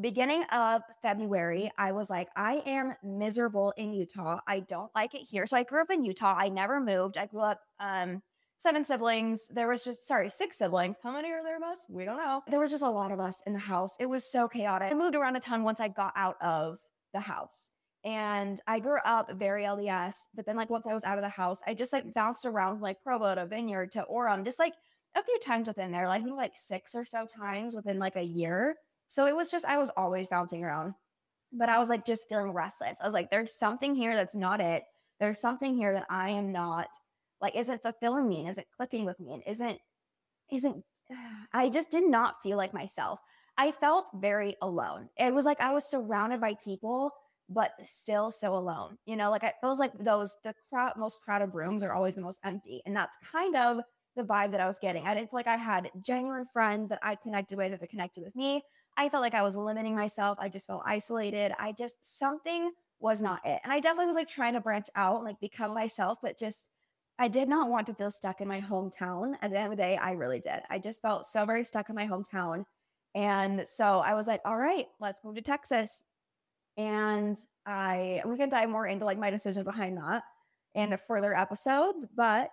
beginning 0.00 0.42
of 0.52 0.82
February, 1.02 1.70
I 1.78 1.92
was 1.92 2.10
like, 2.10 2.28
I 2.36 2.62
am 2.66 2.94
miserable 3.02 3.72
in 3.76 3.92
Utah. 3.92 4.40
I 4.46 4.60
don't 4.60 4.90
like 4.94 5.14
it 5.14 5.22
here. 5.22 5.46
So 5.46 5.56
I 5.56 5.62
grew 5.62 5.80
up 5.80 5.90
in 5.90 6.04
Utah. 6.04 6.34
I 6.36 6.48
never 6.48 6.80
moved. 6.80 7.16
I 7.16 7.26
grew 7.26 7.42
up 7.42 7.60
um 7.78 8.22
seven 8.58 8.84
siblings. 8.84 9.48
There 9.48 9.68
was 9.68 9.84
just 9.84 10.06
sorry, 10.06 10.30
six 10.30 10.58
siblings. 10.58 10.98
How 11.02 11.12
many 11.12 11.30
are 11.30 11.42
there 11.42 11.56
of 11.56 11.62
us? 11.62 11.86
We 11.88 12.04
don't 12.04 12.16
know. 12.16 12.42
There 12.48 12.60
was 12.60 12.70
just 12.70 12.82
a 12.82 12.90
lot 12.90 13.12
of 13.12 13.20
us 13.20 13.42
in 13.46 13.52
the 13.52 13.58
house. 13.58 13.96
It 14.00 14.06
was 14.06 14.24
so 14.24 14.48
chaotic. 14.48 14.90
I 14.90 14.94
moved 14.94 15.14
around 15.14 15.36
a 15.36 15.40
ton 15.40 15.62
once 15.62 15.80
I 15.80 15.88
got 15.88 16.12
out 16.16 16.36
of 16.40 16.78
the 17.12 17.20
house. 17.20 17.70
And 18.04 18.60
I 18.66 18.80
grew 18.80 18.98
up 19.06 19.32
very 19.32 19.64
LDS, 19.64 20.14
but 20.34 20.44
then 20.44 20.56
like 20.56 20.68
once 20.68 20.86
I 20.86 20.92
was 20.92 21.04
out 21.04 21.16
of 21.16 21.22
the 21.22 21.28
house, 21.30 21.60
I 21.66 21.72
just 21.72 21.92
like 21.92 22.12
bounced 22.12 22.44
around 22.44 22.74
from 22.74 22.82
like 22.82 23.02
Provo 23.02 23.34
to 23.34 23.46
Vineyard 23.46 23.92
to 23.92 24.04
Orem, 24.12 24.44
just 24.44 24.58
like 24.58 24.74
a 25.16 25.24
few 25.24 25.38
times 25.38 25.68
within 25.68 25.90
there, 25.90 26.06
like 26.06 26.22
think 26.22 26.36
like 26.36 26.52
six 26.54 26.94
or 26.94 27.06
so 27.06 27.24
times 27.24 27.74
within 27.74 27.98
like 27.98 28.16
a 28.16 28.22
year. 28.22 28.76
So 29.08 29.26
it 29.26 29.34
was 29.34 29.50
just, 29.50 29.64
I 29.64 29.78
was 29.78 29.90
always 29.96 30.28
bouncing 30.28 30.62
around, 30.62 30.92
but 31.50 31.70
I 31.70 31.78
was 31.78 31.88
like 31.88 32.04
just 32.04 32.28
feeling 32.28 32.52
restless. 32.52 32.98
I 33.00 33.06
was 33.06 33.14
like, 33.14 33.30
there's 33.30 33.54
something 33.54 33.94
here 33.94 34.16
that's 34.16 34.34
not 34.34 34.60
it. 34.60 34.82
There's 35.18 35.40
something 35.40 35.74
here 35.74 35.94
that 35.94 36.06
I 36.10 36.30
am 36.30 36.52
not 36.52 36.88
like, 37.44 37.56
isn't 37.56 37.82
fulfilling 37.82 38.28
me? 38.28 38.48
Is 38.48 38.58
it 38.58 38.66
clicking 38.74 39.04
with 39.04 39.20
me? 39.20 39.34
And 39.34 39.42
isn't, 39.46 39.78
isn't, 40.50 40.84
I 41.52 41.68
just 41.68 41.90
did 41.90 42.04
not 42.04 42.36
feel 42.42 42.56
like 42.56 42.72
myself. 42.72 43.20
I 43.56 43.70
felt 43.70 44.10
very 44.14 44.56
alone. 44.62 45.10
It 45.16 45.32
was 45.32 45.44
like 45.44 45.60
I 45.60 45.72
was 45.72 45.84
surrounded 45.88 46.40
by 46.40 46.54
people, 46.54 47.10
but 47.48 47.72
still 47.84 48.30
so 48.32 48.54
alone. 48.54 48.96
You 49.04 49.16
know, 49.16 49.30
like 49.30 49.44
it 49.44 49.54
feels 49.60 49.78
like 49.78 49.92
those, 49.98 50.36
the 50.42 50.54
crowd, 50.70 50.94
most 50.96 51.20
crowded 51.20 51.54
rooms 51.54 51.82
are 51.82 51.92
always 51.92 52.14
the 52.14 52.22
most 52.22 52.40
empty. 52.44 52.82
And 52.86 52.96
that's 52.96 53.16
kind 53.18 53.54
of 53.54 53.80
the 54.16 54.22
vibe 54.22 54.52
that 54.52 54.60
I 54.60 54.66
was 54.66 54.78
getting. 54.78 55.06
I 55.06 55.14
didn't 55.14 55.30
feel 55.30 55.38
like 55.38 55.46
I 55.46 55.56
had 55.56 55.90
genuine 56.00 56.46
friends 56.52 56.88
that 56.88 57.00
I 57.02 57.14
connected 57.14 57.58
with 57.58 57.78
that 57.78 57.90
connected 57.90 58.24
with 58.24 58.34
me. 58.34 58.62
I 58.96 59.08
felt 59.08 59.22
like 59.22 59.34
I 59.34 59.42
was 59.42 59.56
limiting 59.56 59.94
myself. 59.94 60.38
I 60.40 60.48
just 60.48 60.66
felt 60.66 60.82
isolated. 60.86 61.52
I 61.58 61.72
just, 61.72 61.96
something 62.00 62.70
was 63.00 63.20
not 63.20 63.40
it. 63.44 63.60
And 63.62 63.72
I 63.72 63.80
definitely 63.80 64.06
was 64.06 64.16
like 64.16 64.28
trying 64.28 64.54
to 64.54 64.60
branch 64.60 64.86
out 64.96 65.16
and 65.16 65.24
like 65.24 65.38
become 65.40 65.74
myself, 65.74 66.18
but 66.22 66.38
just, 66.38 66.70
I 67.18 67.28
did 67.28 67.48
not 67.48 67.70
want 67.70 67.86
to 67.86 67.94
feel 67.94 68.10
stuck 68.10 68.40
in 68.40 68.48
my 68.48 68.60
hometown. 68.60 69.34
At 69.40 69.50
the 69.50 69.58
end 69.58 69.72
of 69.72 69.76
the 69.78 69.82
day, 69.82 69.96
I 69.96 70.12
really 70.12 70.40
did. 70.40 70.60
I 70.68 70.78
just 70.78 71.00
felt 71.00 71.26
so 71.26 71.44
very 71.46 71.64
stuck 71.64 71.88
in 71.88 71.94
my 71.94 72.06
hometown. 72.06 72.64
And 73.14 73.66
so 73.68 74.00
I 74.00 74.14
was 74.14 74.26
like, 74.26 74.40
all 74.44 74.56
right, 74.56 74.86
let's 75.00 75.22
move 75.22 75.36
to 75.36 75.42
Texas. 75.42 76.02
And 76.76 77.36
I, 77.66 78.20
we 78.26 78.36
can 78.36 78.48
dive 78.48 78.68
more 78.68 78.86
into 78.86 79.04
like 79.04 79.18
my 79.18 79.30
decision 79.30 79.62
behind 79.62 79.96
that 79.98 80.24
in 80.74 80.96
further 81.06 81.36
episodes. 81.36 82.04
But 82.16 82.50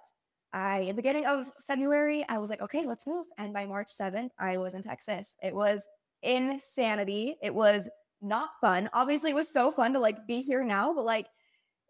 I, 0.53 0.81
in 0.81 0.87
the 0.87 0.93
beginning 0.93 1.25
of 1.25 1.51
February, 1.65 2.23
I 2.29 2.37
was 2.37 2.51
like, 2.51 2.61
okay, 2.61 2.85
let's 2.85 3.07
move. 3.07 3.25
And 3.39 3.53
by 3.53 3.65
March 3.65 3.89
7th, 3.89 4.29
I 4.39 4.57
was 4.57 4.75
in 4.75 4.83
Texas. 4.83 5.35
It 5.41 5.55
was 5.55 5.87
insanity. 6.21 7.37
It 7.41 7.55
was 7.55 7.89
not 8.21 8.49
fun. 8.61 8.91
Obviously, 8.93 9.31
it 9.31 9.35
was 9.35 9.49
so 9.49 9.71
fun 9.71 9.93
to 9.93 9.99
like 9.99 10.27
be 10.27 10.41
here 10.41 10.63
now, 10.63 10.93
but 10.93 11.05
like 11.05 11.25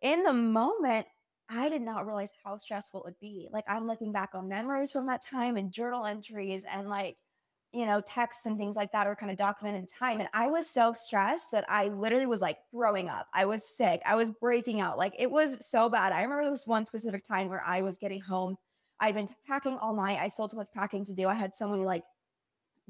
in 0.02 0.24
the 0.24 0.34
moment, 0.34 1.06
I 1.53 1.68
did 1.68 1.81
not 1.81 2.06
realize 2.06 2.31
how 2.44 2.57
stressful 2.57 3.01
it 3.01 3.06
would 3.06 3.19
be. 3.19 3.50
Like 3.51 3.65
I'm 3.68 3.86
looking 3.86 4.13
back 4.13 4.30
on 4.33 4.48
memories 4.48 4.92
from 4.92 5.06
that 5.07 5.21
time 5.21 5.57
and 5.57 5.71
journal 5.71 6.06
entries 6.06 6.63
and 6.71 6.88
like, 6.88 7.18
you 7.74 7.86
know, 7.86 8.01
texts 8.01 8.45
and 8.45 8.57
things 8.57 8.77
like 8.77 8.92
that 8.94 9.06
are 9.06 9.15
kind 9.15 9.31
of 9.31 9.38
documented 9.38 9.81
in 9.81 9.88
time. 9.88 10.19
And 10.19 10.30
I 10.33 10.48
was 10.48 10.69
so 10.69 10.94
stressed 10.94 11.51
that 11.51 11.65
I 11.68 11.89
literally 11.89 12.25
was 12.25 12.42
like 12.42 12.57
throwing 12.71 13.09
up. 13.09 13.27
I 13.33 13.45
was 13.45 13.68
sick. 13.68 14.01
I 14.06 14.15
was 14.15 14.31
breaking 14.31 14.80
out. 14.80 14.98
Like 14.98 15.13
it 15.19 15.30
was 15.30 15.57
so 15.65 15.89
bad. 15.89 16.13
I 16.13 16.21
remember 16.21 16.44
there 16.44 16.51
was 16.51 16.68
one 16.68 16.86
specific 16.86 17.24
time 17.24 17.50
where 17.50 17.63
I 17.65 17.81
was 17.81 17.98
getting 17.98 18.21
home. 18.21 18.56
I'd 19.01 19.15
been 19.15 19.27
packing 19.45 19.77
all 19.77 19.94
night. 19.94 20.19
I 20.21 20.30
still 20.30 20.45
had 20.45 20.51
so 20.51 20.57
much 20.57 20.71
packing 20.74 21.03
to 21.06 21.13
do. 21.13 21.27
I 21.27 21.33
had 21.33 21.53
so 21.53 21.68
many 21.68 21.83
like 21.83 22.03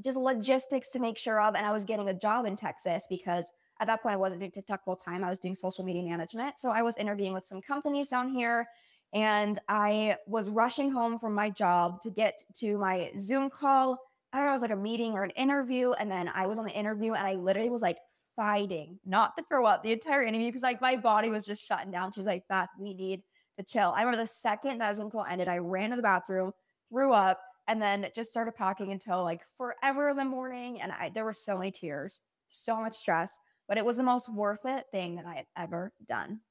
just 0.03 0.17
logistics 0.17 0.91
to 0.91 0.99
make 0.99 1.17
sure 1.17 1.41
of. 1.41 1.55
And 1.55 1.65
I 1.65 1.71
was 1.71 1.85
getting 1.85 2.09
a 2.09 2.13
job 2.13 2.45
in 2.45 2.55
Texas 2.55 3.07
because 3.09 3.51
at 3.81 3.87
that 3.87 4.01
point 4.01 4.13
I 4.13 4.17
wasn't 4.17 4.39
doing 4.39 4.51
TikTok 4.51 4.85
full 4.85 4.95
time. 4.95 5.23
I 5.23 5.29
was 5.29 5.39
doing 5.39 5.55
social 5.55 5.83
media 5.83 6.03
management. 6.03 6.59
So 6.59 6.69
I 6.69 6.83
was 6.83 6.95
interviewing 6.97 7.33
with 7.33 7.45
some 7.45 7.61
companies 7.61 8.09
down 8.09 8.29
here. 8.29 8.67
And 9.13 9.59
I 9.67 10.15
was 10.25 10.49
rushing 10.49 10.89
home 10.89 11.19
from 11.19 11.33
my 11.33 11.49
job 11.49 12.01
to 12.03 12.09
get 12.09 12.43
to 12.55 12.77
my 12.77 13.11
Zoom 13.19 13.49
call. 13.49 13.97
I 14.31 14.37
don't 14.37 14.45
know, 14.45 14.51
it 14.51 14.53
was 14.53 14.61
like 14.61 14.71
a 14.71 14.75
meeting 14.75 15.13
or 15.13 15.23
an 15.23 15.31
interview. 15.31 15.91
And 15.91 16.09
then 16.09 16.29
I 16.33 16.47
was 16.47 16.59
on 16.59 16.65
the 16.65 16.71
interview 16.71 17.13
and 17.13 17.27
I 17.27 17.33
literally 17.35 17.69
was 17.69 17.81
like 17.81 17.97
fighting 18.35 18.99
not 19.05 19.35
to 19.35 19.43
throw 19.49 19.65
up 19.65 19.83
the 19.83 19.91
entire 19.91 20.23
interview 20.23 20.47
because 20.47 20.61
like 20.61 20.79
my 20.79 20.95
body 20.95 21.29
was 21.29 21.45
just 21.45 21.67
shutting 21.67 21.91
down. 21.91 22.13
She's 22.13 22.25
like, 22.25 22.47
Beth, 22.47 22.69
we 22.79 22.93
need 22.93 23.23
to 23.57 23.65
chill. 23.65 23.91
I 23.95 24.01
remember 24.03 24.21
the 24.23 24.27
second 24.27 24.77
that 24.77 24.95
Zoom 24.95 25.09
call 25.09 25.25
ended, 25.25 25.49
I 25.49 25.57
ran 25.57 25.89
to 25.89 25.97
the 25.97 26.01
bathroom, 26.01 26.53
threw 26.89 27.11
up, 27.11 27.41
and 27.67 27.81
then 27.81 28.07
just 28.15 28.29
started 28.29 28.55
packing 28.55 28.91
until 28.91 29.23
like 29.23 29.41
forever 29.57 30.09
in 30.09 30.17
the 30.17 30.25
morning. 30.25 30.81
And 30.81 30.91
I 30.91 31.09
there 31.09 31.25
were 31.25 31.33
so 31.33 31.57
many 31.57 31.71
tears, 31.71 32.21
so 32.47 32.79
much 32.79 32.93
stress, 32.93 33.37
but 33.71 33.77
it 33.77 33.85
was 33.85 33.95
the 33.95 34.03
most 34.03 34.27
worth 34.27 34.65
it 34.65 34.87
thing 34.91 35.15
that 35.15 35.25
I 35.25 35.33
had 35.33 35.45
ever 35.55 35.93
done. 36.05 36.41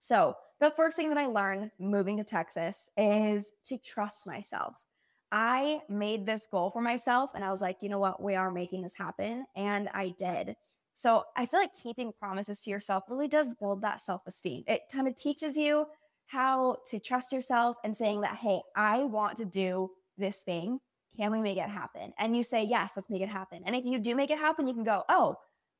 So 0.00 0.34
the 0.58 0.72
first 0.72 0.96
thing 0.96 1.08
that 1.08 1.16
I 1.16 1.26
learned 1.26 1.70
moving 1.78 2.16
to 2.16 2.24
Texas 2.24 2.90
is 2.96 3.52
to 3.66 3.78
trust 3.78 4.26
myself. 4.26 4.84
I 5.30 5.82
made 5.88 6.26
this 6.26 6.48
goal 6.50 6.72
for 6.72 6.82
myself 6.82 7.30
and 7.36 7.44
I 7.44 7.52
was 7.52 7.62
like, 7.62 7.80
you 7.80 7.88
know 7.88 8.00
what, 8.00 8.20
we 8.20 8.34
are 8.34 8.50
making 8.50 8.82
this 8.82 8.96
happen. 8.96 9.44
And 9.54 9.88
I 9.94 10.16
did. 10.18 10.56
So 10.94 11.22
I 11.36 11.46
feel 11.46 11.60
like 11.60 11.74
keeping 11.80 12.12
promises 12.12 12.60
to 12.62 12.70
yourself 12.70 13.04
really 13.08 13.28
does 13.28 13.50
build 13.60 13.80
that 13.82 14.00
self 14.00 14.22
esteem. 14.26 14.64
It 14.66 14.82
kind 14.92 15.06
of 15.06 15.14
teaches 15.14 15.56
you 15.56 15.86
how 16.26 16.78
to 16.90 16.98
trust 16.98 17.30
yourself 17.30 17.76
and 17.84 17.96
saying 17.96 18.22
that, 18.22 18.34
hey, 18.34 18.60
I 18.74 19.04
want 19.04 19.36
to 19.36 19.44
do 19.44 19.92
this 20.18 20.42
thing. 20.42 20.80
Can 21.16 21.30
we 21.30 21.38
make 21.38 21.56
it 21.56 21.68
happen? 21.68 22.12
And 22.18 22.36
you 22.36 22.42
say, 22.42 22.64
yes, 22.64 22.94
let's 22.96 23.10
make 23.10 23.22
it 23.22 23.28
happen. 23.28 23.62
And 23.64 23.76
if 23.76 23.84
you 23.84 24.00
do 24.00 24.16
make 24.16 24.32
it 24.32 24.40
happen, 24.40 24.66
you 24.66 24.74
can 24.74 24.82
go, 24.82 25.04
oh, 25.08 25.36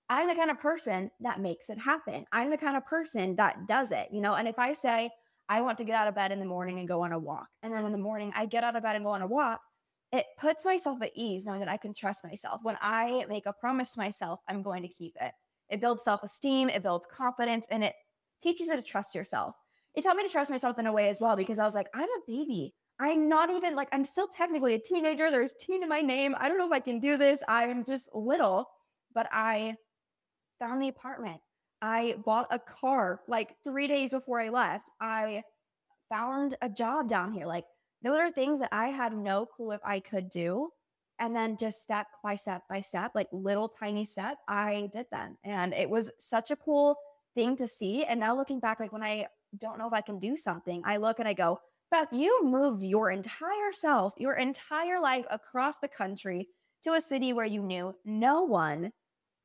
I'm 0.08 0.28
the 0.28 0.34
kind 0.34 0.50
of 0.50 0.61
person 0.61 1.11
that 1.20 1.40
makes 1.40 1.70
it 1.70 1.78
happen. 1.78 2.26
I'm 2.32 2.50
the 2.50 2.58
kind 2.58 2.76
of 2.76 2.84
person 2.84 3.37
that 3.37 3.66
does 3.66 3.90
it, 3.90 4.08
you 4.12 4.20
know? 4.20 4.34
And 4.34 4.46
if 4.46 4.58
I 4.58 4.73
say, 4.73 5.11
I 5.49 5.61
want 5.61 5.78
to 5.78 5.84
get 5.84 5.94
out 5.94 6.08
of 6.08 6.14
bed 6.14 6.32
in 6.32 6.40
the 6.40 6.46
morning 6.46 6.78
and 6.78 6.88
go 6.88 7.02
on 7.02 7.12
a 7.12 7.18
walk, 7.18 7.49
and 7.62 7.73
then 7.73 7.84
in 7.84 7.92
the 7.92 7.99
morning 7.99 8.32
I 8.34 8.46
get 8.46 8.64
out 8.64 8.76
of 8.76 8.82
bed 8.82 8.96
and 8.96 9.04
go 9.04 9.12
on 9.12 9.23
a 9.23 9.26
walk, 9.26 9.61
it 10.12 10.26
puts 10.38 10.64
myself 10.64 11.02
at 11.02 11.11
ease 11.14 11.44
knowing 11.44 11.61
that 11.61 11.68
I 11.68 11.76
can 11.76 11.92
trust 11.92 12.25
myself. 12.25 12.61
When 12.62 12.76
I 12.80 13.25
make 13.28 13.46
a 13.46 13.52
promise 13.52 13.92
to 13.92 13.99
myself, 13.99 14.40
I'm 14.49 14.62
going 14.62 14.82
to 14.82 14.88
keep 14.88 15.16
it. 15.20 15.32
It 15.70 15.80
builds 15.80 16.04
self 16.04 16.23
esteem, 16.23 16.68
it 16.68 16.82
builds 16.82 17.06
confidence, 17.06 17.66
and 17.70 17.82
it 17.82 17.94
teaches 18.42 18.68
you 18.68 18.76
to 18.76 18.82
trust 18.82 19.14
yourself. 19.14 19.56
It 19.94 20.02
taught 20.02 20.16
me 20.16 20.25
to 20.25 20.32
trust 20.32 20.50
myself 20.50 20.78
in 20.78 20.87
a 20.87 20.92
way 20.92 21.08
as 21.08 21.20
well 21.20 21.37
because 21.37 21.58
I 21.58 21.64
was 21.64 21.75
like, 21.75 21.88
I'm 21.94 22.08
a 22.08 22.20
baby. 22.26 22.75
I'm 23.00 23.28
not 23.28 23.50
even 23.50 23.75
like, 23.75 23.88
I'm 23.92 24.04
still 24.04 24.28
technically 24.28 24.75
a 24.75 24.78
teenager. 24.78 25.30
There's 25.30 25.54
teen 25.54 25.82
in 25.82 25.88
my 25.88 26.00
name. 26.00 26.34
I 26.38 26.49
don't 26.49 26.58
know 26.58 26.66
if 26.66 26.73
I 26.73 26.80
can 26.80 27.00
do 27.00 27.16
this. 27.16 27.42
I'm 27.49 27.84
just 27.84 28.08
little, 28.14 28.68
but 29.14 29.28
I 29.32 29.76
found 30.58 30.82
the 30.82 30.88
apartment. 30.88 31.40
I 31.82 32.16
bought 32.25 32.46
a 32.50 32.58
car 32.58 33.20
like 33.28 33.56
three 33.62 33.87
days 33.87 34.11
before 34.11 34.40
I 34.40 34.49
left. 34.49 34.90
I 35.00 35.42
found 36.08 36.56
a 36.62 36.68
job 36.68 37.08
down 37.08 37.32
here. 37.32 37.46
Like, 37.46 37.64
those 38.02 38.18
are 38.18 38.30
things 38.30 38.61
that 38.61 38.70
I 38.73 38.88
had 38.88 39.16
no 39.16 39.46
clue 39.46 39.73
if 39.73 39.80
I 39.84 40.00
could 40.00 40.28
do. 40.28 40.70
And 41.18 41.34
then 41.34 41.56
just 41.56 41.82
step 41.82 42.06
by 42.23 42.37
step 42.37 42.62
by 42.68 42.80
step, 42.80 43.12
like 43.14 43.28
little 43.32 43.68
tiny 43.68 44.04
step, 44.04 44.38
I 44.49 44.88
did 44.92 45.06
them. 45.12 45.38
And 45.44 45.73
it 45.73 45.88
was 45.88 46.11
such 46.18 46.50
a 46.50 46.56
cool 46.56 46.96
thing 47.34 47.56
to 47.56 47.68
see. 47.68 48.04
And 48.04 48.18
now 48.18 48.37
looking 48.37 48.61
back, 48.61 48.80
like 48.80 48.92
when 48.92 49.02
I 49.02 49.26
don't 49.58 49.78
know 49.78 49.87
if 49.87 49.92
I 49.92 50.00
can 50.00 50.18
do 50.18 50.37
something, 50.37 50.82
I 50.84 50.96
look 50.96 51.20
and 51.20 51.28
I 51.28 51.32
go, 51.32 51.61
Beth, 51.90 52.08
you 52.12 52.44
moved 52.44 52.82
your 52.82 53.11
entire 53.11 53.73
self, 53.73 54.14
your 54.16 54.34
entire 54.34 55.00
life 55.00 55.25
across 55.30 55.78
the 55.78 55.88
country 55.88 56.49
to 56.82 56.94
a 56.94 57.00
city 57.00 57.32
where 57.32 57.46
you 57.46 57.62
knew 57.62 57.94
no 58.04 58.42
one 58.42 58.92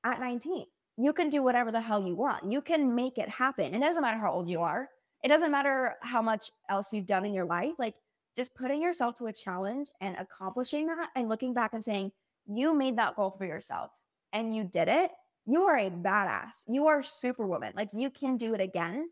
at 0.04 0.20
19. 0.20 0.66
You 1.02 1.14
can 1.14 1.30
do 1.30 1.42
whatever 1.42 1.72
the 1.72 1.80
hell 1.80 2.06
you 2.06 2.16
want. 2.16 2.52
You 2.52 2.62
can 2.62 2.94
make 2.94 3.18
it 3.18 3.30
happen. 3.30 3.74
It 3.74 3.80
doesn't 3.80 4.02
matter 4.02 4.20
how 4.20 4.34
old 4.34 4.50
you 4.50 4.60
are. 4.62 4.90
It 5.24 5.30
doesn't 5.30 5.52
matter 5.52 5.96
how 6.02 6.22
much 6.22 6.52
else 6.70 6.92
you've 6.92 7.06
done 7.06 7.26
in 7.26 7.34
your 7.34 7.46
life. 7.46 7.72
Like 7.78 7.96
just 8.36 8.54
putting 8.54 8.82
yourself 8.82 9.16
to 9.16 9.28
a 9.28 9.34
challenge 9.34 9.88
and 10.02 10.18
accomplishing 10.18 10.88
that 10.88 11.10
and 11.16 11.30
looking 11.30 11.54
back 11.54 11.74
and 11.74 11.84
saying, 11.84 12.12
you 12.48 12.74
made 12.74 12.98
that 12.98 13.16
goal 13.16 13.34
for 13.38 13.46
yourself 13.46 14.04
and 14.34 14.54
you 14.54 14.66
did 14.66 14.90
it. 14.90 15.12
You 15.46 15.64
are 15.64 15.78
a 15.78 15.90
badass. 15.90 16.64
You 16.68 16.88
are 16.88 17.02
superwoman. 17.02 17.74
Like 17.76 17.90
you 17.94 18.10
can 18.10 18.36
do 18.36 18.54
it 18.54 18.62
again. 18.62 19.10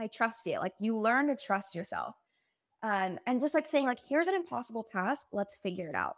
I 0.00 0.08
trust 0.08 0.46
you. 0.46 0.58
Like 0.58 0.74
you 0.80 0.98
learn 0.98 1.28
to 1.28 1.36
trust 1.36 1.74
yourself. 1.76 2.16
Um, 2.82 3.18
and 3.26 3.40
just 3.40 3.54
like 3.54 3.66
saying, 3.66 3.86
like, 3.86 4.00
here's 4.08 4.26
an 4.26 4.34
impossible 4.34 4.82
task, 4.82 5.26
let's 5.32 5.56
figure 5.62 5.88
it 5.88 5.94
out. 5.94 6.16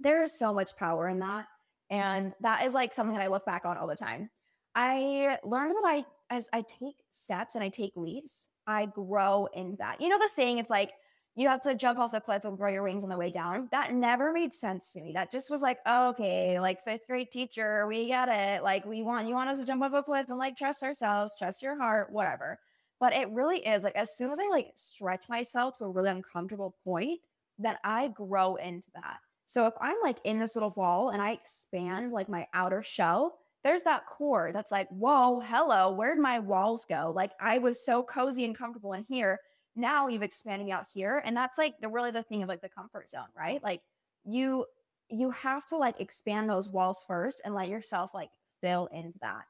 There 0.00 0.22
is 0.22 0.36
so 0.38 0.52
much 0.52 0.76
power 0.76 1.08
in 1.08 1.20
that. 1.20 1.46
And 1.90 2.34
that 2.40 2.64
is 2.64 2.74
like 2.74 2.92
something 2.92 3.16
that 3.16 3.22
I 3.22 3.28
look 3.28 3.46
back 3.46 3.64
on 3.64 3.76
all 3.78 3.86
the 3.86 3.96
time. 3.96 4.30
I 4.74 5.38
learned 5.42 5.74
that 5.76 5.86
I, 5.86 6.04
as 6.30 6.48
I 6.52 6.62
take 6.62 6.96
steps 7.10 7.54
and 7.54 7.64
I 7.64 7.68
take 7.68 7.92
leaps, 7.96 8.48
I 8.66 8.86
grow 8.86 9.48
into 9.54 9.76
that. 9.78 10.00
You 10.00 10.08
know, 10.08 10.18
the 10.18 10.28
saying, 10.28 10.58
it's 10.58 10.70
like, 10.70 10.92
you 11.34 11.46
have 11.48 11.60
to 11.62 11.74
jump 11.74 12.00
off 12.00 12.10
the 12.10 12.20
cliff 12.20 12.44
and 12.44 12.58
grow 12.58 12.68
your 12.68 12.82
wings 12.82 13.04
on 13.04 13.10
the 13.10 13.16
way 13.16 13.30
down. 13.30 13.68
That 13.70 13.92
never 13.94 14.32
made 14.32 14.52
sense 14.52 14.92
to 14.92 15.00
me. 15.00 15.12
That 15.12 15.30
just 15.30 15.50
was 15.50 15.62
like, 15.62 15.78
okay, 15.88 16.58
like 16.58 16.80
fifth 16.80 17.06
grade 17.06 17.30
teacher, 17.30 17.86
we 17.86 18.08
get 18.08 18.28
it. 18.28 18.64
Like, 18.64 18.84
we 18.84 19.02
want, 19.02 19.28
you 19.28 19.34
want 19.34 19.48
us 19.48 19.60
to 19.60 19.66
jump 19.66 19.82
off 19.82 19.92
a 19.94 20.02
cliff 20.02 20.26
and 20.28 20.38
like 20.38 20.56
trust 20.56 20.82
ourselves, 20.82 21.36
trust 21.38 21.62
your 21.62 21.78
heart, 21.78 22.12
whatever. 22.12 22.58
But 22.98 23.14
it 23.14 23.30
really 23.30 23.58
is 23.58 23.84
like, 23.84 23.94
as 23.94 24.16
soon 24.16 24.32
as 24.32 24.40
I 24.40 24.48
like 24.50 24.72
stretch 24.74 25.28
myself 25.28 25.78
to 25.78 25.84
a 25.84 25.90
really 25.90 26.10
uncomfortable 26.10 26.74
point, 26.82 27.28
then 27.56 27.76
I 27.84 28.08
grow 28.08 28.56
into 28.56 28.88
that. 28.94 29.18
So 29.48 29.66
if 29.66 29.72
I'm 29.80 29.96
like 30.02 30.18
in 30.24 30.38
this 30.38 30.54
little 30.54 30.74
wall 30.76 31.08
and 31.08 31.22
I 31.22 31.32
expand 31.32 32.12
like 32.12 32.28
my 32.28 32.46
outer 32.52 32.82
shell, 32.82 33.38
there's 33.64 33.82
that 33.84 34.04
core 34.04 34.50
that's 34.52 34.70
like, 34.70 34.88
whoa, 34.90 35.40
hello, 35.40 35.90
where'd 35.90 36.18
my 36.18 36.38
walls 36.38 36.84
go? 36.84 37.12
Like 37.16 37.32
I 37.40 37.56
was 37.56 37.82
so 37.82 38.02
cozy 38.02 38.44
and 38.44 38.54
comfortable 38.56 38.92
in 38.92 39.04
here. 39.04 39.40
Now 39.74 40.06
you've 40.08 40.22
expanded 40.22 40.66
me 40.66 40.72
out 40.72 40.86
here. 40.92 41.22
And 41.24 41.34
that's 41.34 41.56
like 41.56 41.76
the 41.80 41.88
really 41.88 42.10
the 42.10 42.22
thing 42.22 42.42
of 42.42 42.48
like 42.50 42.60
the 42.60 42.68
comfort 42.68 43.08
zone, 43.08 43.28
right? 43.34 43.62
Like 43.64 43.80
you 44.26 44.66
you 45.08 45.30
have 45.30 45.64
to 45.66 45.78
like 45.78 45.98
expand 45.98 46.50
those 46.50 46.68
walls 46.68 47.02
first 47.08 47.40
and 47.42 47.54
let 47.54 47.68
yourself 47.68 48.10
like 48.12 48.28
fill 48.60 48.86
into 48.92 49.18
that. 49.22 49.44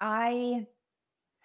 I 0.00 0.66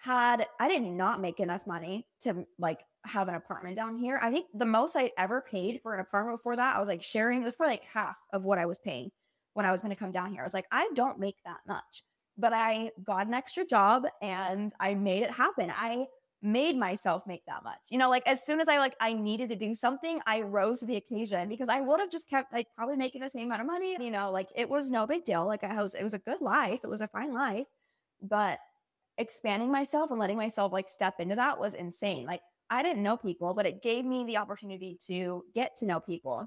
had 0.02 0.48
I 0.58 0.68
did 0.68 0.82
not 0.82 1.20
make 1.20 1.38
enough 1.38 1.64
money 1.64 2.08
to 2.22 2.44
like 2.58 2.80
have 3.04 3.28
an 3.28 3.36
apartment 3.36 3.76
down 3.76 3.96
here. 3.96 4.18
I 4.20 4.32
think 4.32 4.46
the 4.52 4.66
most 4.66 4.96
I'd 4.96 5.12
ever 5.16 5.40
paid 5.40 5.80
for 5.80 5.94
an 5.94 6.00
apartment 6.00 6.40
before 6.40 6.56
that, 6.56 6.74
I 6.74 6.80
was 6.80 6.88
like 6.88 7.04
sharing, 7.04 7.40
it 7.40 7.44
was 7.44 7.54
probably 7.54 7.74
like 7.74 7.84
half 7.84 8.18
of 8.32 8.42
what 8.42 8.58
I 8.58 8.66
was 8.66 8.80
paying 8.80 9.12
when 9.54 9.64
I 9.64 9.70
was 9.70 9.80
going 9.80 9.92
to 9.92 9.98
come 9.98 10.10
down 10.10 10.32
here. 10.32 10.40
I 10.40 10.44
was 10.44 10.54
like, 10.54 10.66
I 10.72 10.90
don't 10.94 11.20
make 11.20 11.36
that 11.44 11.60
much, 11.68 12.02
but 12.36 12.52
I 12.52 12.90
got 13.04 13.28
an 13.28 13.34
extra 13.34 13.64
job 13.64 14.04
and 14.20 14.72
I 14.80 14.94
made 14.94 15.22
it 15.22 15.30
happen. 15.30 15.72
I 15.72 16.06
made 16.42 16.76
myself 16.76 17.24
make 17.24 17.44
that 17.46 17.62
much. 17.62 17.86
You 17.90 17.98
know, 17.98 18.10
like 18.10 18.26
as 18.26 18.44
soon 18.44 18.60
as 18.60 18.68
I 18.68 18.78
like 18.78 18.96
I 18.98 19.12
needed 19.12 19.50
to 19.50 19.56
do 19.56 19.72
something, 19.72 20.20
I 20.26 20.40
rose 20.40 20.80
to 20.80 20.86
the 20.86 20.96
occasion 20.96 21.48
because 21.48 21.68
I 21.68 21.80
would 21.80 22.00
have 22.00 22.10
just 22.10 22.28
kept 22.28 22.52
like 22.52 22.66
probably 22.74 22.96
making 22.96 23.20
the 23.20 23.30
same 23.30 23.46
amount 23.46 23.60
of 23.60 23.68
money. 23.68 23.96
You 24.00 24.10
know, 24.10 24.32
like 24.32 24.48
it 24.56 24.68
was 24.68 24.90
no 24.90 25.06
big 25.06 25.22
deal. 25.22 25.46
Like 25.46 25.62
I 25.62 25.80
was, 25.80 25.94
it 25.94 26.02
was 26.02 26.14
a 26.14 26.18
good 26.18 26.40
life. 26.40 26.80
It 26.82 26.88
was 26.88 27.02
a 27.02 27.06
fine 27.06 27.32
life, 27.32 27.68
but 28.20 28.58
expanding 29.18 29.70
myself 29.70 30.10
and 30.10 30.18
letting 30.18 30.36
myself 30.36 30.72
like 30.72 30.88
step 30.88 31.14
into 31.18 31.36
that 31.36 31.58
was 31.58 31.74
insane. 31.74 32.26
Like 32.26 32.40
I 32.70 32.82
didn't 32.82 33.02
know 33.02 33.16
people, 33.16 33.54
but 33.54 33.66
it 33.66 33.82
gave 33.82 34.04
me 34.04 34.24
the 34.24 34.38
opportunity 34.38 34.96
to 35.06 35.44
get 35.54 35.76
to 35.78 35.86
know 35.86 36.00
people. 36.00 36.46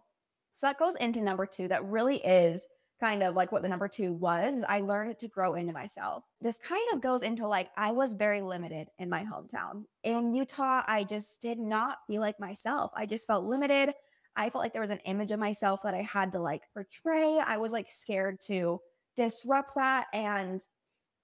So 0.55 0.67
that 0.67 0.79
goes 0.79 0.95
into 0.95 1.21
number 1.21 1.45
two, 1.45 1.67
that 1.67 1.85
really 1.85 2.17
is 2.17 2.65
kind 2.99 3.23
of 3.23 3.35
like 3.35 3.51
what 3.51 3.61
the 3.61 3.67
number 3.67 3.87
two 3.87 4.13
was. 4.13 4.63
I 4.67 4.79
learned 4.79 5.19
to 5.19 5.27
grow 5.27 5.55
into 5.55 5.73
myself. 5.73 6.23
This 6.41 6.57
kind 6.57 6.85
of 6.93 7.01
goes 7.01 7.23
into 7.23 7.47
like 7.47 7.69
I 7.77 7.91
was 7.91 8.13
very 8.13 8.41
limited 8.41 8.87
in 8.99 9.09
my 9.09 9.23
hometown. 9.23 9.83
In 10.03 10.33
Utah, 10.33 10.81
I 10.87 11.03
just 11.03 11.41
did 11.41 11.59
not 11.59 11.97
feel 12.07 12.21
like 12.21 12.39
myself. 12.39 12.91
I 12.95 13.05
just 13.05 13.27
felt 13.27 13.45
limited. 13.45 13.91
I 14.37 14.49
felt 14.49 14.63
like 14.63 14.73
there 14.73 14.81
was 14.81 14.91
an 14.91 14.99
image 15.05 15.31
of 15.31 15.39
myself 15.39 15.81
that 15.83 15.93
I 15.93 16.01
had 16.01 16.31
to 16.33 16.39
like 16.39 16.61
portray. 16.73 17.39
I 17.45 17.57
was 17.57 17.71
like 17.71 17.89
scared 17.89 18.39
to 18.47 18.79
disrupt 19.15 19.75
that. 19.75 20.07
And 20.13 20.61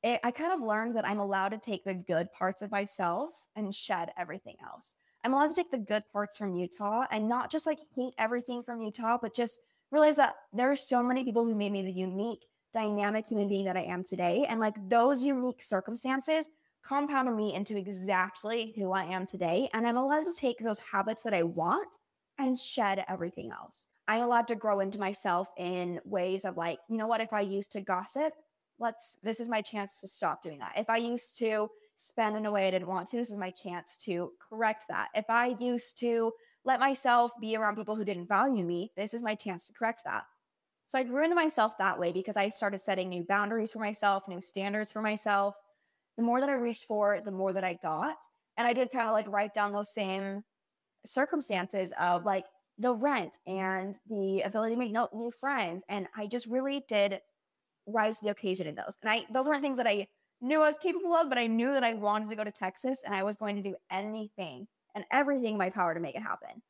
it, 0.04 0.20
I 0.24 0.32
kind 0.32 0.54
of 0.54 0.62
learned 0.62 0.96
that 0.96 1.08
I'm 1.08 1.20
allowed 1.20 1.50
to 1.50 1.58
take 1.58 1.84
the 1.84 1.94
good 1.94 2.32
parts 2.34 2.62
of 2.62 2.72
myself 2.72 3.48
and 3.56 3.74
shed 3.74 4.12
everything 4.18 4.56
else. 4.64 4.96
I'm 5.24 5.34
allowed 5.34 5.50
to 5.50 5.56
take 5.56 5.72
the 5.72 5.78
good 5.78 6.04
parts 6.12 6.38
from 6.38 6.56
Utah 6.56 7.06
and 7.12 7.30
not 7.30 7.52
just 7.52 7.66
like 7.66 7.80
hate 7.96 8.14
everything 8.18 8.64
from 8.64 8.82
Utah, 8.82 9.18
but 9.22 9.36
just 9.36 9.60
realize 9.92 10.16
that 10.16 10.36
there 10.52 10.72
are 10.72 10.76
so 10.76 11.04
many 11.04 11.24
people 11.24 11.46
who 11.46 11.54
made 11.54 11.72
me 11.72 11.84
the 11.84 11.92
unique, 11.92 12.48
dynamic 12.74 13.28
human 13.28 13.48
being 13.48 13.66
that 13.66 13.78
I 13.78 13.84
am 13.84 14.04
today. 14.04 14.46
And 14.50 14.60
like 14.60 14.76
those 14.90 15.24
unique 15.24 15.62
circumstances 15.62 16.50
compounded 16.84 17.36
me 17.36 17.54
into 17.54 17.78
exactly 17.78 18.74
who 18.76 18.92
I 18.92 19.04
am 19.04 19.28
today. 19.28 19.70
And 19.74 19.86
I'm 19.86 19.98
allowed 19.98 20.26
to 20.26 20.34
take 20.34 20.58
those 20.58 20.80
habits 20.80 21.22
that 21.24 21.34
I 21.34 21.44
want 21.44 21.98
and 22.40 22.58
shed 22.58 23.06
everything 23.08 23.52
else. 23.52 23.86
I'm 24.08 24.24
allowed 24.24 24.48
to 24.48 24.56
grow 24.56 24.80
into 24.80 24.98
myself 24.98 25.52
in 25.58 26.00
ways 26.06 26.44
of 26.44 26.58
like, 26.58 26.80
you 26.90 26.98
know 26.98 27.06
what, 27.06 27.22
if 27.22 27.34
I 27.34 27.42
used 27.42 27.72
to 27.74 27.82
gossip, 27.82 28.34
let's 28.82 29.18
this 29.24 29.40
is 29.40 29.48
my 29.48 29.62
chance 29.62 30.02
to 30.02 30.08
stop 30.08 30.44
doing 30.44 30.60
that. 30.60 30.74
If 30.76 30.90
I 30.90 30.98
used 30.98 31.38
to 31.38 31.70
spend 31.96 32.36
in 32.36 32.46
a 32.48 32.52
way 32.52 32.68
I 32.68 32.72
didn't 32.72 32.88
want 32.88 33.08
to, 33.10 33.18
this 33.18 33.30
is 33.30 33.38
my 33.38 33.52
chance 33.52 33.96
to 33.98 34.32
correct 34.40 34.86
that. 34.90 35.10
If 35.14 35.30
I 35.30 35.56
used 35.60 35.98
to 36.00 36.34
let 36.66 36.80
myself 36.80 37.32
be 37.40 37.56
around 37.56 37.76
people 37.76 37.96
who 37.96 38.04
didn't 38.04 38.28
value 38.28 38.66
me, 38.66 38.92
this 38.98 39.14
is 39.14 39.24
my 39.24 39.36
chance 39.36 39.68
to 39.68 39.74
correct 39.74 40.04
that. 40.06 40.24
So 40.86 40.98
I 40.98 41.04
grew 41.04 41.24
into 41.24 41.36
myself 41.36 41.78
that 41.78 41.98
way 41.98 42.12
because 42.12 42.36
I 42.36 42.50
started 42.50 42.80
setting 42.80 43.08
new 43.08 43.24
boundaries 43.24 43.72
for 43.72 43.80
myself, 43.80 44.28
new 44.28 44.42
standards 44.42 44.92
for 44.92 45.02
myself. 45.02 45.56
The 46.18 46.24
more 46.24 46.42
that 46.42 46.50
I 46.50 46.54
reached 46.54 46.88
for, 46.88 47.22
the 47.24 47.32
more 47.32 47.54
that 47.54 47.64
I 47.64 47.76
got. 47.76 48.18
And 48.58 48.68
I 48.68 48.74
did 48.74 48.92
kind 48.92 49.08
of 49.08 49.14
like 49.14 49.30
write 49.30 49.54
down 49.54 49.72
those 49.72 49.94
same 49.94 50.44
circumstances 51.06 51.94
of 52.00 52.26
like 52.26 52.46
the 52.78 52.94
rent 52.94 53.38
and 53.48 53.98
the 54.10 54.42
ability 54.42 54.76
to 54.76 54.80
make 54.80 54.92
new 54.92 55.32
friends. 55.32 55.84
And 55.88 56.08
I 56.16 56.28
just 56.28 56.48
really 56.48 56.84
did 56.88 57.22
rise 57.86 58.20
to 58.20 58.26
the 58.26 58.32
occasion 58.32 58.68
in 58.68 58.76
those. 58.76 58.98
And 59.02 59.12
I 59.12 59.26
those 59.32 59.48
weren't 59.48 59.62
things 59.62 59.78
that 59.78 59.88
I 59.88 60.08
knew 60.42 60.62
I 60.62 60.68
was 60.68 60.78
capable 60.78 61.14
of, 61.14 61.30
but 61.30 61.38
I 61.38 61.48
knew 61.48 61.74
that 61.74 61.84
I 61.84 61.94
wanted 61.94 62.30
to 62.30 62.36
go 62.36 62.44
to 62.44 62.52
Texas 62.52 63.02
and 63.06 63.14
I 63.14 63.24
was 63.24 63.36
going 63.36 63.56
to 63.56 63.62
do 63.62 63.76
anything 63.92 64.68
and 64.96 65.06
everything 65.12 65.54
in 65.54 65.58
my 65.58 65.70
power 65.70 65.94
to 65.94 66.00
make 66.00 66.16
it 66.16 66.24
happen. 66.24 66.62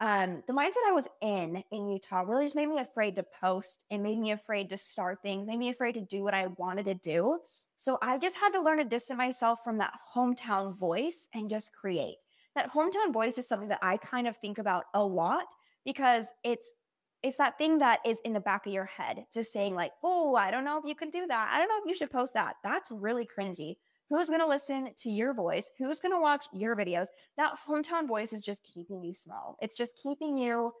Um, 0.00 0.42
the 0.48 0.52
mindset 0.52 0.86
I 0.86 0.92
was 0.92 1.08
in 1.22 1.62
in 1.70 1.88
Utah 1.88 2.22
really 2.22 2.44
just 2.44 2.56
made 2.56 2.66
me 2.66 2.78
afraid 2.78 3.14
to 3.16 3.24
post 3.40 3.84
and 3.90 4.02
made 4.02 4.18
me 4.18 4.32
afraid 4.32 4.68
to 4.70 4.76
start 4.76 5.20
things, 5.22 5.46
made 5.46 5.58
me 5.58 5.68
afraid 5.68 5.92
to 5.92 6.00
do 6.00 6.24
what 6.24 6.34
I 6.34 6.48
wanted 6.58 6.86
to 6.86 6.94
do. 6.94 7.38
So 7.76 7.98
I 8.02 8.18
just 8.18 8.36
had 8.36 8.50
to 8.50 8.60
learn 8.60 8.78
to 8.78 8.84
distance 8.84 9.16
myself 9.16 9.60
from 9.62 9.78
that 9.78 9.94
hometown 10.14 10.76
voice 10.76 11.28
and 11.32 11.48
just 11.48 11.72
create. 11.72 12.16
That 12.56 12.72
hometown 12.72 13.12
voice 13.12 13.38
is 13.38 13.48
something 13.48 13.68
that 13.68 13.78
I 13.82 13.96
kind 13.96 14.26
of 14.26 14.36
think 14.36 14.58
about 14.58 14.84
a 14.94 15.04
lot 15.04 15.46
because 15.84 16.32
it's 16.42 16.74
it's 17.24 17.38
that 17.38 17.56
thing 17.56 17.78
that 17.78 18.00
is 18.04 18.18
in 18.24 18.34
the 18.34 18.40
back 18.40 18.66
of 18.66 18.72
your 18.72 18.84
head, 18.84 19.24
just 19.32 19.52
saying, 19.52 19.74
like, 19.74 19.92
oh, 20.02 20.36
I 20.36 20.50
don't 20.50 20.64
know 20.64 20.78
if 20.78 20.84
you 20.84 20.94
can 20.94 21.08
do 21.08 21.26
that. 21.26 21.50
I 21.50 21.58
don't 21.58 21.68
know 21.68 21.78
if 21.78 21.88
you 21.88 21.94
should 21.94 22.10
post 22.10 22.34
that. 22.34 22.56
That's 22.62 22.90
really 22.90 23.26
cringy. 23.26 23.76
Who's 24.10 24.28
going 24.28 24.42
to 24.42 24.46
listen 24.46 24.90
to 24.98 25.10
your 25.10 25.32
voice? 25.32 25.70
Who's 25.78 25.98
going 25.98 26.12
to 26.12 26.20
watch 26.20 26.44
your 26.52 26.76
videos? 26.76 27.06
That 27.38 27.54
hometown 27.66 28.06
voice 28.06 28.34
is 28.34 28.42
just 28.42 28.62
keeping 28.62 29.02
you 29.02 29.14
small. 29.14 29.56
It's 29.62 29.74
just 29.74 29.96
keeping 29.96 30.36
you 30.36 30.72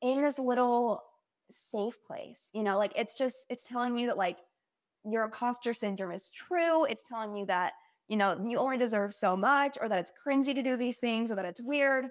in 0.00 0.22
this 0.22 0.38
little 0.38 1.02
safe 1.50 2.02
place. 2.06 2.48
You 2.54 2.62
know, 2.62 2.78
like 2.78 2.92
it's 2.96 3.16
just, 3.16 3.44
it's 3.50 3.62
telling 3.62 3.96
you 3.96 4.06
that, 4.06 4.16
like, 4.16 4.38
your 5.04 5.24
imposter 5.24 5.74
syndrome 5.74 6.12
is 6.12 6.30
true. 6.30 6.84
It's 6.86 7.06
telling 7.06 7.36
you 7.36 7.44
that, 7.46 7.74
you 8.08 8.16
know, 8.16 8.42
you 8.46 8.56
only 8.58 8.78
deserve 8.78 9.12
so 9.12 9.36
much 9.36 9.76
or 9.80 9.88
that 9.88 9.98
it's 9.98 10.12
cringy 10.26 10.54
to 10.54 10.62
do 10.62 10.76
these 10.76 10.96
things 10.96 11.30
or 11.30 11.36
that 11.36 11.44
it's 11.44 11.60
weird. 11.60 12.06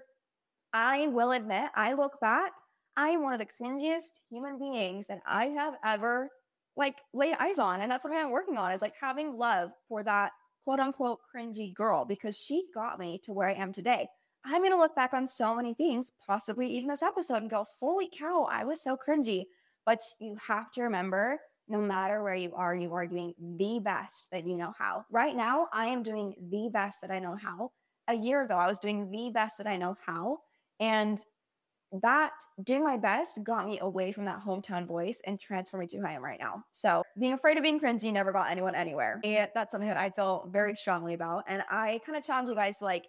I 0.73 1.07
will 1.07 1.31
admit, 1.31 1.71
I 1.75 1.93
look 1.93 2.19
back 2.21 2.51
I 2.99 3.11
am 3.11 3.23
one 3.23 3.31
of 3.31 3.39
the 3.39 3.45
cringiest 3.45 4.19
human 4.29 4.59
beings 4.59 5.07
that 5.07 5.21
I 5.25 5.45
have 5.45 5.75
ever 5.85 6.29
like 6.75 6.97
laid 7.13 7.35
eyes 7.39 7.57
on. 7.57 7.79
And 7.79 7.89
that's 7.89 8.03
what 8.03 8.13
I'm 8.13 8.29
working 8.29 8.57
on 8.57 8.73
is 8.73 8.81
like 8.81 8.95
having 8.99 9.37
love 9.37 9.71
for 9.87 10.03
that 10.03 10.33
quote 10.65 10.81
unquote 10.81 11.19
cringy 11.33 11.73
girl 11.73 12.03
because 12.03 12.37
she 12.37 12.65
got 12.73 12.99
me 12.99 13.21
to 13.23 13.31
where 13.31 13.47
I 13.47 13.53
am 13.53 13.71
today. 13.71 14.09
I'm 14.43 14.59
going 14.59 14.73
to 14.73 14.77
look 14.77 14.97
back 14.97 15.13
on 15.13 15.29
so 15.29 15.55
many 15.55 15.73
things, 15.73 16.11
possibly 16.27 16.67
even 16.67 16.89
this 16.89 17.01
episode, 17.01 17.41
and 17.41 17.49
go, 17.49 17.65
holy 17.79 18.09
cow, 18.11 18.45
I 18.51 18.65
was 18.65 18.83
so 18.83 18.97
cringy. 18.97 19.45
But 19.85 20.01
you 20.19 20.35
have 20.45 20.69
to 20.71 20.81
remember 20.81 21.39
no 21.69 21.79
matter 21.79 22.21
where 22.21 22.35
you 22.35 22.53
are, 22.53 22.75
you 22.75 22.93
are 22.93 23.07
doing 23.07 23.33
the 23.39 23.79
best 23.81 24.27
that 24.33 24.45
you 24.45 24.57
know 24.57 24.73
how. 24.77 25.05
Right 25.09 25.37
now, 25.37 25.67
I 25.71 25.85
am 25.85 26.03
doing 26.03 26.35
the 26.51 26.69
best 26.73 26.99
that 26.99 27.11
I 27.11 27.19
know 27.19 27.37
how. 27.41 27.71
A 28.09 28.13
year 28.13 28.43
ago, 28.43 28.55
I 28.55 28.67
was 28.67 28.79
doing 28.79 29.09
the 29.09 29.31
best 29.33 29.57
that 29.57 29.67
I 29.67 29.77
know 29.77 29.95
how. 30.05 30.39
And 30.81 31.23
that 32.01 32.33
doing 32.63 32.83
my 32.83 32.97
best 32.97 33.43
got 33.43 33.65
me 33.65 33.79
away 33.79 34.11
from 34.11 34.25
that 34.25 34.41
hometown 34.41 34.85
voice 34.85 35.21
and 35.25 35.39
transformed 35.39 35.81
me 35.81 35.87
to 35.87 35.97
who 35.97 36.05
I 36.05 36.13
am 36.13 36.23
right 36.23 36.39
now. 36.39 36.63
So 36.71 37.03
being 37.19 37.33
afraid 37.33 37.57
of 37.57 37.63
being 37.63 37.79
cringy 37.79 38.13
never 38.13 38.31
got 38.31 38.49
anyone 38.49 38.75
anywhere. 38.75 39.19
And 39.23 39.49
that's 39.53 39.71
something 39.71 39.87
that 39.87 39.97
I 39.97 40.09
feel 40.11 40.47
very 40.51 40.75
strongly 40.75 41.13
about. 41.13 41.45
And 41.47 41.63
I 41.69 41.99
kind 42.05 42.17
of 42.17 42.23
challenge 42.23 42.49
you 42.49 42.55
guys 42.55 42.79
to 42.79 42.85
like 42.85 43.05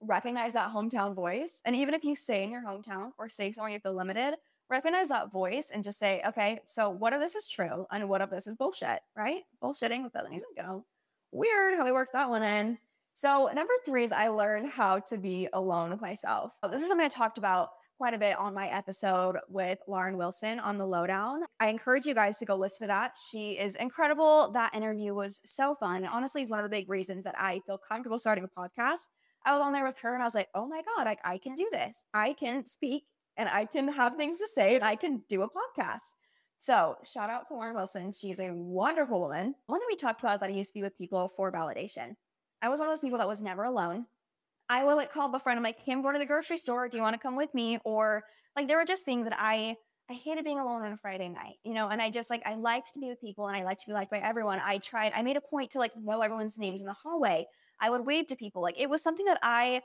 recognize 0.00 0.52
that 0.52 0.70
hometown 0.70 1.14
voice. 1.14 1.62
And 1.64 1.74
even 1.76 1.94
if 1.94 2.04
you 2.04 2.14
stay 2.14 2.42
in 2.42 2.50
your 2.50 2.62
hometown 2.62 3.12
or 3.18 3.28
stay 3.28 3.52
somewhere 3.52 3.72
you 3.72 3.80
feel 3.80 3.94
limited, 3.94 4.34
recognize 4.68 5.08
that 5.08 5.32
voice 5.32 5.70
and 5.72 5.82
just 5.82 5.98
say, 5.98 6.22
okay, 6.26 6.60
so 6.64 6.90
what 6.90 7.12
if 7.12 7.20
this 7.20 7.34
is 7.34 7.48
true 7.48 7.86
and 7.90 8.08
what 8.08 8.20
if 8.20 8.30
this 8.30 8.46
is 8.46 8.54
bullshit, 8.54 9.00
right? 9.16 9.42
Bullshitting 9.62 10.02
with 10.02 10.12
Bethany's 10.12 10.44
and 10.56 10.66
go. 10.66 10.84
Weird 11.32 11.76
how 11.76 11.84
they 11.84 11.92
worked 11.92 12.12
that 12.12 12.28
one 12.28 12.42
in. 12.42 12.78
So, 13.12 13.50
number 13.52 13.72
three 13.84 14.04
is 14.04 14.12
I 14.12 14.28
learned 14.28 14.70
how 14.70 15.00
to 15.00 15.18
be 15.18 15.48
alone 15.52 15.90
with 15.90 16.00
myself. 16.00 16.56
This 16.70 16.80
is 16.80 16.88
something 16.88 17.04
I 17.04 17.08
talked 17.08 17.38
about 17.38 17.70
quite 18.00 18.14
a 18.14 18.18
bit 18.18 18.38
on 18.38 18.54
my 18.54 18.66
episode 18.68 19.36
with 19.50 19.78
Lauren 19.86 20.16
Wilson 20.16 20.58
on 20.58 20.78
the 20.78 20.86
lowdown. 20.86 21.42
I 21.60 21.68
encourage 21.68 22.06
you 22.06 22.14
guys 22.14 22.38
to 22.38 22.46
go 22.46 22.56
listen 22.56 22.84
to 22.84 22.86
that. 22.86 23.14
She 23.30 23.58
is 23.58 23.74
incredible. 23.74 24.50
That 24.52 24.74
interview 24.74 25.12
was 25.12 25.42
so 25.44 25.74
fun. 25.74 25.96
And 25.96 26.06
honestly, 26.06 26.40
is 26.40 26.48
one 26.48 26.60
of 26.60 26.64
the 26.64 26.74
big 26.74 26.88
reasons 26.88 27.24
that 27.24 27.34
I 27.38 27.60
feel 27.66 27.76
comfortable 27.76 28.18
starting 28.18 28.42
a 28.42 28.48
podcast. 28.48 29.08
I 29.44 29.52
was 29.52 29.60
on 29.60 29.74
there 29.74 29.84
with 29.84 29.98
her 29.98 30.14
and 30.14 30.22
I 30.22 30.24
was 30.24 30.34
like, 30.34 30.48
oh 30.54 30.66
my 30.66 30.80
God, 30.80 31.04
like 31.04 31.18
I 31.24 31.36
can 31.36 31.54
do 31.54 31.68
this. 31.70 32.02
I 32.14 32.32
can 32.32 32.64
speak 32.64 33.04
and 33.36 33.50
I 33.50 33.66
can 33.66 33.88
have 33.92 34.16
things 34.16 34.38
to 34.38 34.46
say 34.46 34.76
and 34.76 34.82
I 34.82 34.96
can 34.96 35.22
do 35.28 35.42
a 35.42 35.50
podcast. 35.50 36.14
So 36.56 36.96
shout 37.04 37.28
out 37.28 37.48
to 37.48 37.54
Lauren 37.54 37.74
Wilson. 37.74 38.12
She's 38.12 38.40
a 38.40 38.50
wonderful 38.50 39.20
woman. 39.20 39.54
One 39.66 39.78
thing 39.78 39.88
we 39.90 39.96
talked 39.96 40.22
about 40.22 40.32
is 40.36 40.40
that 40.40 40.48
I 40.48 40.54
used 40.54 40.70
to 40.70 40.74
be 40.78 40.82
with 40.82 40.96
people 40.96 41.34
for 41.36 41.52
validation. 41.52 42.16
I 42.62 42.70
was 42.70 42.80
one 42.80 42.88
of 42.88 42.92
those 42.92 43.02
people 43.02 43.18
that 43.18 43.28
was 43.28 43.42
never 43.42 43.64
alone. 43.64 44.06
I 44.70 44.84
would 44.84 44.94
like 44.94 45.12
call 45.12 45.28
up 45.28 45.34
a 45.34 45.40
friend. 45.40 45.58
I'm 45.58 45.64
like, 45.64 45.80
hey, 45.80 45.92
I'm 45.92 46.00
going 46.00 46.14
to 46.14 46.20
the 46.20 46.26
grocery 46.26 46.56
store. 46.56 46.88
Do 46.88 46.96
you 46.96 47.02
want 47.02 47.14
to 47.14 47.20
come 47.20 47.34
with 47.34 47.52
me? 47.52 47.78
Or 47.84 48.22
like 48.54 48.68
there 48.68 48.76
were 48.76 48.84
just 48.84 49.04
things 49.04 49.24
that 49.24 49.36
I 49.36 49.76
I 50.08 50.14
hated 50.14 50.44
being 50.44 50.58
alone 50.58 50.82
on 50.82 50.92
a 50.92 50.96
Friday 50.96 51.28
night, 51.28 51.56
you 51.64 51.74
know, 51.74 51.88
and 51.88 52.00
I 52.00 52.10
just 52.10 52.30
like 52.30 52.42
I 52.46 52.54
liked 52.54 52.94
to 52.94 53.00
be 53.00 53.08
with 53.08 53.20
people 53.20 53.48
and 53.48 53.56
I 53.56 53.64
liked 53.64 53.80
to 53.82 53.86
be 53.88 53.92
liked 53.92 54.10
by 54.10 54.18
everyone. 54.18 54.60
I 54.64 54.78
tried, 54.78 55.12
I 55.14 55.22
made 55.22 55.36
a 55.36 55.40
point 55.40 55.72
to 55.72 55.78
like 55.78 55.92
know 55.96 56.20
everyone's 56.20 56.58
names 56.58 56.80
in 56.80 56.86
the 56.86 56.92
hallway. 56.92 57.46
I 57.80 57.90
would 57.90 58.06
wave 58.06 58.28
to 58.28 58.36
people. 58.36 58.62
Like 58.62 58.78
it 58.78 58.88
was 58.88 59.02
something 59.02 59.26
that 59.26 59.38
I 59.42 59.82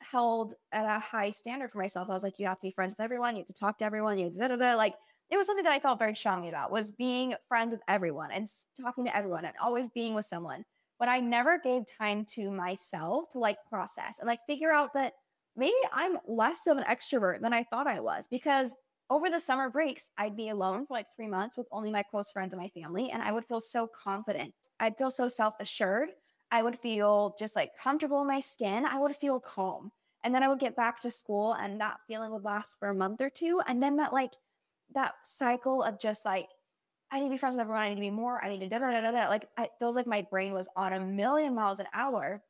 held 0.00 0.54
at 0.72 0.86
a 0.86 0.98
high 1.00 1.30
standard 1.30 1.70
for 1.70 1.78
myself. 1.78 2.08
I 2.08 2.14
was 2.14 2.22
like, 2.22 2.38
you 2.38 2.46
have 2.46 2.56
to 2.56 2.62
be 2.62 2.72
friends 2.72 2.94
with 2.98 3.04
everyone, 3.04 3.34
you 3.34 3.40
have 3.40 3.46
to 3.48 3.52
talk 3.52 3.78
to 3.78 3.84
everyone, 3.84 4.18
you 4.18 4.30
da 4.30 4.48
da 4.48 4.56
da. 4.56 4.74
Like 4.74 4.94
it 5.30 5.36
was 5.36 5.46
something 5.46 5.64
that 5.64 5.72
I 5.72 5.80
felt 5.80 5.98
very 5.98 6.14
strongly 6.14 6.48
about 6.48 6.70
was 6.70 6.90
being 6.92 7.34
friends 7.48 7.72
with 7.72 7.82
everyone 7.88 8.30
and 8.32 8.48
talking 8.80 9.04
to 9.06 9.16
everyone 9.16 9.44
and 9.44 9.54
always 9.60 9.88
being 9.88 10.14
with 10.14 10.26
someone. 10.26 10.64
But 11.00 11.08
I 11.08 11.18
never 11.18 11.58
gave 11.58 11.86
time 11.86 12.24
to 12.36 12.50
myself 12.50 13.30
to 13.30 13.40
like 13.40 13.56
process 13.68 14.20
and 14.20 14.28
like 14.28 14.40
figure 14.46 14.72
out 14.72 14.92
that 14.94 15.14
maybe 15.56 15.74
I'm 15.92 16.18
less 16.28 16.68
of 16.68 16.76
an 16.76 16.84
extrovert 16.84 17.40
than 17.40 17.52
I 17.52 17.64
thought 17.64 17.88
I 17.88 17.98
was 17.98 18.28
because 18.28 18.76
over 19.10 19.28
the 19.28 19.40
summer 19.40 19.68
breaks, 19.68 20.10
I'd 20.18 20.36
be 20.36 20.50
alone 20.50 20.86
for 20.86 20.94
like 20.94 21.08
three 21.14 21.26
months 21.26 21.56
with 21.56 21.66
only 21.72 21.90
my 21.90 22.04
close 22.04 22.30
friends 22.30 22.54
and 22.54 22.62
my 22.62 22.68
family, 22.68 23.10
and 23.10 23.22
I 23.22 23.32
would 23.32 23.44
feel 23.44 23.60
so 23.60 23.88
confident. 23.88 24.54
I'd 24.78 24.96
feel 24.96 25.10
so 25.10 25.26
self 25.26 25.54
assured. 25.58 26.10
I 26.52 26.62
would 26.62 26.78
feel 26.78 27.34
just 27.38 27.56
like 27.56 27.74
comfortable 27.76 28.22
in 28.22 28.28
my 28.28 28.40
skin. 28.40 28.86
I 28.86 28.98
would 28.98 29.16
feel 29.16 29.40
calm. 29.40 29.90
And 30.22 30.34
then 30.34 30.42
I 30.42 30.48
would 30.48 30.58
get 30.58 30.76
back 30.76 31.00
to 31.00 31.10
school 31.10 31.54
and 31.54 31.80
that 31.80 31.98
feeling 32.06 32.30
would 32.30 32.44
last 32.44 32.76
for 32.78 32.88
a 32.88 32.94
month 32.94 33.20
or 33.20 33.30
two. 33.30 33.60
And 33.66 33.82
then 33.82 33.96
that 33.96 34.12
like 34.12 34.32
that 34.92 35.14
cycle 35.22 35.82
of 35.82 35.98
just 35.98 36.24
like, 36.24 36.48
I 37.12 37.18
need 37.18 37.26
to 37.26 37.30
be 37.30 37.38
friends 37.38 37.56
with 37.56 37.62
everyone. 37.62 37.82
I 37.82 37.88
need 37.88 37.96
to 37.96 38.00
be 38.00 38.10
more. 38.10 38.42
I 38.42 38.48
need 38.48 38.60
to 38.60 38.68
da 38.68 38.78
da 38.78 38.90
da 38.90 39.00
da 39.00 39.10
da. 39.10 39.28
Like 39.28 39.48
it 39.58 39.70
feels 39.78 39.96
like 39.96 40.06
my 40.06 40.22
brain 40.30 40.52
was 40.52 40.68
on 40.76 40.92
a 40.92 41.00
million 41.00 41.54
miles 41.54 41.80
an 41.80 41.86
hour. 41.92 42.42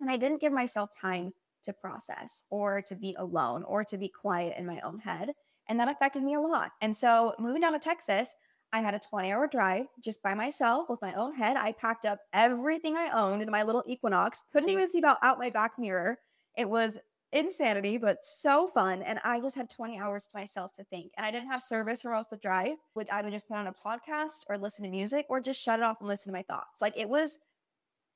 And 0.00 0.10
I 0.10 0.16
didn't 0.16 0.40
give 0.40 0.52
myself 0.52 0.90
time 1.00 1.32
to 1.62 1.72
process 1.72 2.42
or 2.50 2.82
to 2.82 2.94
be 2.94 3.14
alone 3.18 3.62
or 3.62 3.84
to 3.84 3.96
be 3.96 4.08
quiet 4.08 4.54
in 4.58 4.66
my 4.66 4.80
own 4.80 4.98
head. 4.98 5.32
And 5.68 5.78
that 5.80 5.88
affected 5.88 6.22
me 6.22 6.34
a 6.34 6.40
lot. 6.40 6.72
And 6.80 6.94
so 6.94 7.34
moving 7.38 7.62
down 7.62 7.72
to 7.72 7.78
Texas, 7.78 8.34
I 8.72 8.80
had 8.80 8.94
a 8.94 8.98
20 8.98 9.32
hour 9.32 9.46
drive 9.46 9.86
just 10.02 10.22
by 10.22 10.34
myself 10.34 10.88
with 10.88 11.00
my 11.02 11.14
own 11.14 11.34
head. 11.34 11.56
I 11.56 11.72
packed 11.72 12.04
up 12.04 12.18
everything 12.32 12.96
I 12.96 13.10
owned 13.10 13.42
in 13.42 13.50
my 13.50 13.62
little 13.62 13.84
Equinox, 13.86 14.44
couldn't 14.52 14.70
even 14.70 14.90
see 14.90 14.98
about 14.98 15.18
out 15.22 15.38
my 15.38 15.50
back 15.50 15.78
mirror. 15.78 16.18
It 16.56 16.68
was 16.68 16.98
insanity, 17.32 17.98
but 17.98 18.24
so 18.24 18.68
fun. 18.68 19.02
And 19.02 19.18
I 19.24 19.40
just 19.40 19.56
had 19.56 19.70
20 19.70 19.98
hours 19.98 20.26
to 20.26 20.36
myself 20.36 20.72
to 20.74 20.84
think. 20.84 21.12
And 21.16 21.24
I 21.24 21.30
didn't 21.30 21.48
have 21.50 21.62
service 21.62 22.04
or 22.04 22.14
of 22.14 22.28
the 22.28 22.36
drive, 22.36 22.76
would 22.94 23.08
just 23.30 23.48
put 23.48 23.56
on 23.56 23.66
a 23.66 23.72
podcast 23.72 24.44
or 24.48 24.58
listen 24.58 24.84
to 24.84 24.90
music 24.90 25.26
or 25.28 25.40
just 25.40 25.62
shut 25.62 25.78
it 25.78 25.82
off 25.82 25.98
and 26.00 26.08
listen 26.08 26.32
to 26.32 26.36
my 26.36 26.42
thoughts. 26.42 26.80
Like 26.80 26.94
it 26.96 27.08
was, 27.08 27.38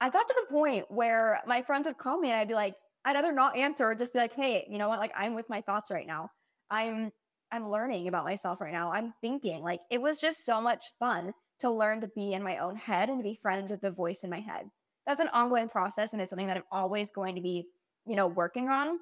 I 0.01 0.11
got 0.11 0.29
to 0.29 0.35
the 0.39 0.53
point 0.53 0.87
where 0.91 1.41
my 1.47 1.63
friends 1.63 1.87
would 1.87 1.99
call 1.99 2.19
me 2.19 2.31
and 2.31 2.39
I'd 2.39 2.49
be 2.49 2.55
like, 2.55 2.75
I'd 3.05 3.17
either 3.17 3.33
not 3.33 3.57
answer 3.57 3.87
or 3.87 3.95
just 3.95 4.13
be 4.13 4.19
like, 4.19 4.35
hey, 4.35 4.67
you 4.69 4.79
know 4.79 4.89
what? 4.89 4.99
Like 4.99 5.13
I'm 5.17 5.35
with 5.35 5.49
my 5.49 5.61
thoughts 5.61 5.91
right 5.91 6.07
now. 6.07 6.31
I'm 6.71 7.13
I'm 7.53 7.71
learning 7.71 8.09
about 8.09 8.25
myself 8.25 8.61
right 8.61 8.73
now. 8.73 8.93
I'm 8.93 9.15
thinking 9.21 9.63
like 9.63 9.81
it 9.91 10.03
was 10.03 10.19
just 10.19 10.45
so 10.45 10.61
much 10.61 10.91
fun 10.99 11.33
to 11.61 11.71
learn 11.71 12.01
to 12.01 12.09
be 12.09 12.33
in 12.33 12.43
my 12.43 12.59
own 12.59 12.75
head 12.75 13.09
and 13.09 13.19
to 13.19 13.23
be 13.23 13.39
friends 13.41 13.71
with 13.71 13.81
the 13.81 13.91
voice 13.91 14.25
in 14.25 14.31
my 14.31 14.41
head. 14.41 14.69
That's 15.07 15.21
an 15.21 15.29
ongoing 15.33 15.69
process 15.69 16.13
and 16.13 16.21
it's 16.21 16.31
something 16.31 16.49
that 16.49 16.57
I'm 16.57 16.65
always 16.73 17.11
going 17.11 17.37
to 17.37 17.41
be, 17.41 17.69
you 18.07 18.17
know, 18.17 18.27
working 18.27 18.69
on. 18.69 18.99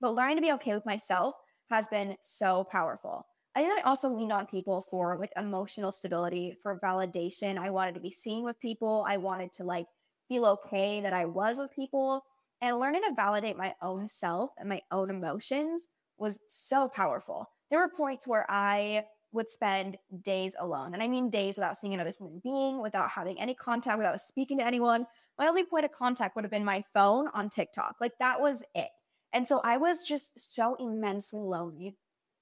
But 0.00 0.14
learning 0.14 0.36
to 0.36 0.42
be 0.42 0.52
okay 0.52 0.74
with 0.74 0.86
myself 0.86 1.34
has 1.70 1.88
been 1.88 2.16
so 2.22 2.64
powerful. 2.64 3.26
I 3.54 3.62
think 3.62 3.78
I 3.78 3.88
also 3.88 4.08
leaned 4.08 4.32
on 4.32 4.46
people 4.46 4.82
for 4.82 5.16
like 5.18 5.32
emotional 5.36 5.92
stability, 5.92 6.54
for 6.62 6.78
validation. 6.80 7.58
I 7.58 7.70
wanted 7.70 7.94
to 7.94 8.00
be 8.00 8.10
seen 8.10 8.44
with 8.44 8.60
people. 8.60 9.04
I 9.08 9.16
wanted 9.16 9.52
to 9.54 9.64
like 9.64 9.86
feel 10.28 10.44
okay 10.46 11.00
that 11.00 11.12
I 11.14 11.24
was 11.24 11.58
with 11.58 11.74
people. 11.74 12.24
And 12.60 12.78
learning 12.78 13.02
to 13.02 13.14
validate 13.14 13.56
my 13.56 13.74
own 13.82 14.08
self 14.08 14.50
and 14.58 14.68
my 14.68 14.80
own 14.90 15.10
emotions 15.10 15.88
was 16.18 16.40
so 16.48 16.88
powerful 16.88 17.48
there 17.70 17.80
were 17.80 17.88
points 17.88 18.26
where 18.26 18.46
I 18.48 19.04
would 19.36 19.48
spend 19.48 19.96
days 20.22 20.56
alone. 20.58 20.94
And 20.94 21.02
I 21.02 21.08
mean 21.08 21.30
days 21.30 21.56
without 21.56 21.76
seeing 21.76 21.94
another 21.94 22.10
human 22.10 22.40
being, 22.42 22.82
without 22.82 23.10
having 23.10 23.40
any 23.40 23.54
contact, 23.54 23.98
without 23.98 24.20
speaking 24.20 24.58
to 24.58 24.66
anyone. 24.66 25.06
My 25.38 25.46
only 25.46 25.64
point 25.64 25.84
of 25.84 25.92
contact 25.92 26.34
would 26.34 26.44
have 26.44 26.50
been 26.50 26.64
my 26.64 26.82
phone 26.92 27.28
on 27.34 27.48
TikTok. 27.48 27.96
Like 28.00 28.18
that 28.18 28.40
was 28.40 28.64
it. 28.74 28.90
And 29.32 29.46
so 29.46 29.60
I 29.62 29.76
was 29.76 30.02
just 30.02 30.54
so 30.54 30.76
immensely 30.80 31.40
lonely. 31.40 31.94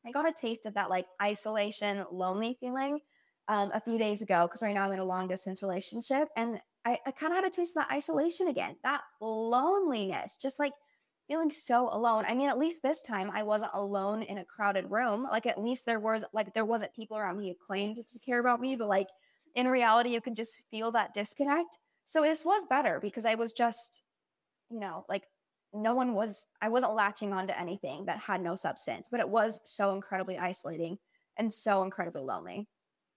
I 0.07 0.11
got 0.11 0.29
a 0.29 0.33
taste 0.33 0.67
of 0.67 0.75
that 0.75 0.91
like 0.91 1.07
isolation, 1.21 2.05
lonely 2.11 2.57
feeling 2.61 3.01
um, 3.49 3.71
a 3.75 3.81
few 3.81 3.99
days 3.99 4.23
ago 4.23 4.47
because 4.47 4.63
right 4.63 4.75
now 4.75 4.85
I'm 4.85 4.93
in 4.93 4.99
a 4.99 5.05
long 5.05 5.29
distance 5.29 5.63
relationship. 5.63 6.29
And 6.37 6.61
I, 6.85 6.99
I 7.07 7.11
kind 7.11 7.33
of 7.33 7.39
had 7.39 7.45
a 7.45 7.51
taste 7.51 7.73
of 7.77 7.83
that 7.83 7.93
isolation 7.93 8.49
again, 8.49 8.77
that 8.85 9.01
loneliness, 9.21 10.37
just 10.41 10.59
like 10.59 10.73
feeling 11.29 11.51
so 11.51 11.89
alone. 11.91 12.25
I 12.27 12.35
mean, 12.35 12.49
at 12.49 12.59
least 12.59 12.83
this 12.83 13.03
time 13.03 13.31
I 13.33 13.43
wasn't 13.43 13.73
alone 13.75 14.23
in 14.23 14.39
a 14.39 14.45
crowded 14.45 14.91
room. 14.91 15.27
Like 15.31 15.47
at 15.47 15.63
least 15.63 15.87
there 15.87 16.01
was 16.01 16.25
like 16.33 16.53
there 16.55 16.65
wasn't 16.65 16.95
people 16.95 17.17
around 17.17 17.39
me 17.39 17.49
who 17.49 17.55
claimed 17.67 17.97
to 17.97 18.19
care 18.19 18.41
about 18.41 18.61
me, 18.61 18.77
but 18.77 18.89
like 18.89 19.09
in 19.55 19.69
reality 19.69 20.11
you 20.11 20.21
could 20.21 20.37
just 20.37 20.65
feel 20.71 20.93
that 20.93 21.15
disconnect. 21.15 21.79
So 22.05 22.23
this 22.23 22.45
was 22.45 22.65
better 22.69 22.99
because 23.01 23.25
I 23.25 23.35
was 23.35 23.53
just, 23.53 24.03
you 24.71 24.79
know, 24.81 25.05
like 25.09 25.25
no 25.73 25.95
one 25.95 26.15
was 26.15 26.47
I 26.61 26.69
wasn't 26.69 26.95
latching 26.95 27.33
onto 27.33 27.55
anything 27.55 28.05
that 28.07 28.19
had 28.19 28.43
no 28.43 28.57
substance, 28.57 29.09
but 29.11 29.21
it 29.21 29.29
was 29.29 29.61
so 29.65 29.93
incredibly 29.93 30.39
isolating 30.39 30.99
and 31.39 31.53
so 31.53 31.83
incredibly 31.83 32.23
lonely. 32.23 32.69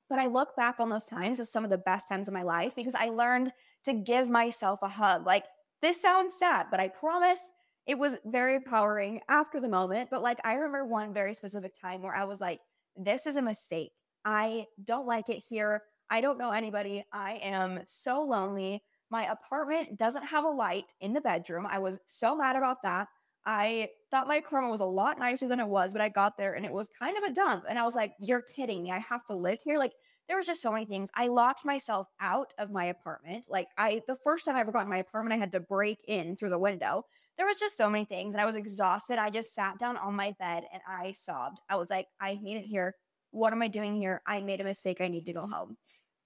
But 0.10 0.20
I 0.20 0.28
look 0.28 0.56
back 0.56 0.80
on 0.80 0.90
those 0.90 1.06
times 1.06 1.40
as 1.40 1.52
some 1.52 1.66
of 1.66 1.70
the 1.70 1.78
best 1.78 2.08
times 2.08 2.30
of 2.30 2.34
my 2.34 2.44
life 2.44 2.74
because 2.76 2.96
I 2.96 3.10
learned 3.10 3.52
to 3.84 3.94
give 3.94 4.30
myself 4.30 4.80
a 4.82 4.88
hug. 4.88 5.26
Like 5.26 5.44
this 5.82 6.02
sounds 6.02 6.40
sad, 6.40 6.68
but 6.72 6.80
I 6.80 6.88
promise 6.88 7.52
it 7.88 7.98
was 7.98 8.18
very 8.26 8.56
empowering 8.56 9.22
after 9.30 9.60
the 9.60 9.70
moment. 9.70 10.10
But 10.12 10.22
like, 10.22 10.40
I 10.44 10.54
remember 10.54 10.86
one 10.86 11.14
very 11.14 11.34
specific 11.34 11.74
time 11.74 12.02
where 12.02 12.16
I 12.16 12.26
was 12.26 12.42
like, 12.42 12.60
this 12.96 13.26
is 13.26 13.38
a 13.38 13.42
mistake. 13.42 13.94
I 14.26 14.66
don't 14.84 15.08
like 15.08 15.30
it 15.30 15.44
here. 15.48 15.84
I 16.10 16.20
don't 16.22 16.38
know 16.38 16.52
anybody. 16.52 17.06
I 17.14 17.40
am 17.42 17.80
so 17.86 18.22
lonely. 18.22 18.84
My 19.10 19.32
apartment 19.32 19.98
doesn't 19.98 20.26
have 20.26 20.44
a 20.44 20.50
light 20.50 20.92
in 21.00 21.14
the 21.14 21.22
bedroom. 21.22 21.66
I 21.70 21.80
was 21.80 22.00
so 22.06 22.36
mad 22.36 22.58
about 22.58 22.84
that. 22.84 23.08
I 23.46 23.90
thought 24.12 24.28
my 24.28 24.42
karma 24.42 24.70
was 24.70 24.82
a 24.82 24.86
lot 24.86 25.18
nicer 25.18 25.48
than 25.48 25.62
it 25.62 25.68
was, 25.68 25.94
but 25.94 26.02
I 26.02 26.10
got 26.10 26.38
there 26.38 26.54
and 26.54 26.66
it 26.66 26.72
was 26.72 26.90
kind 26.90 27.18
of 27.18 27.24
a 27.24 27.34
dump. 27.34 27.64
And 27.70 27.80
I 27.80 27.86
was 27.86 27.96
like, 27.96 28.12
you're 28.20 28.42
kidding 28.42 28.84
me. 28.84 28.92
I 28.92 29.00
have 29.00 29.26
to 29.28 29.36
live 29.36 29.60
here. 29.64 29.80
Like, 29.80 29.94
there 30.28 30.36
was 30.36 30.46
just 30.46 30.62
so 30.62 30.74
many 30.74 30.86
things. 30.86 31.10
I 31.16 31.28
locked 31.28 31.64
myself 31.64 32.10
out 32.20 32.54
of 32.58 32.70
my 32.70 32.86
apartment. 32.86 33.46
Like, 33.48 33.70
I, 33.78 34.02
the 34.08 34.18
first 34.26 34.44
time 34.44 34.58
I 34.58 34.60
ever 34.60 34.74
got 34.74 34.82
in 34.82 34.90
my 34.90 34.98
apartment, 34.98 35.34
I 35.34 35.38
had 35.38 35.54
to 35.54 35.62
break 35.62 36.04
in 36.06 36.36
through 36.36 36.50
the 36.50 36.60
window 36.60 37.06
there 37.38 37.46
was 37.46 37.60
just 37.60 37.78
so 37.78 37.90
many 37.90 38.06
things 38.06 38.34
and 38.34 38.42
I 38.42 38.46
was 38.46 38.56
exhausted. 38.56 39.20
I 39.20 39.30
just 39.30 39.54
sat 39.54 39.78
down 39.78 39.98
on 39.98 40.16
my 40.16 40.34
bed 40.40 40.64
and 40.74 40.82
I 40.88 41.12
sobbed. 41.12 41.60
I 41.70 41.76
was 41.76 41.90
like, 41.90 42.08
I 42.20 42.34
hate 42.34 42.58
it 42.58 42.66
here. 42.66 42.96
What 43.32 43.54
am 43.54 43.62
I 43.62 43.68
doing 43.68 43.96
here? 43.96 44.22
I 44.26 44.42
made 44.42 44.62
a 44.62 44.64
mistake. 44.64 45.02
I 45.02 45.08
need 45.08 45.26
to 45.28 45.34
go 45.34 45.48
home. 45.48 45.78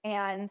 And 0.04 0.48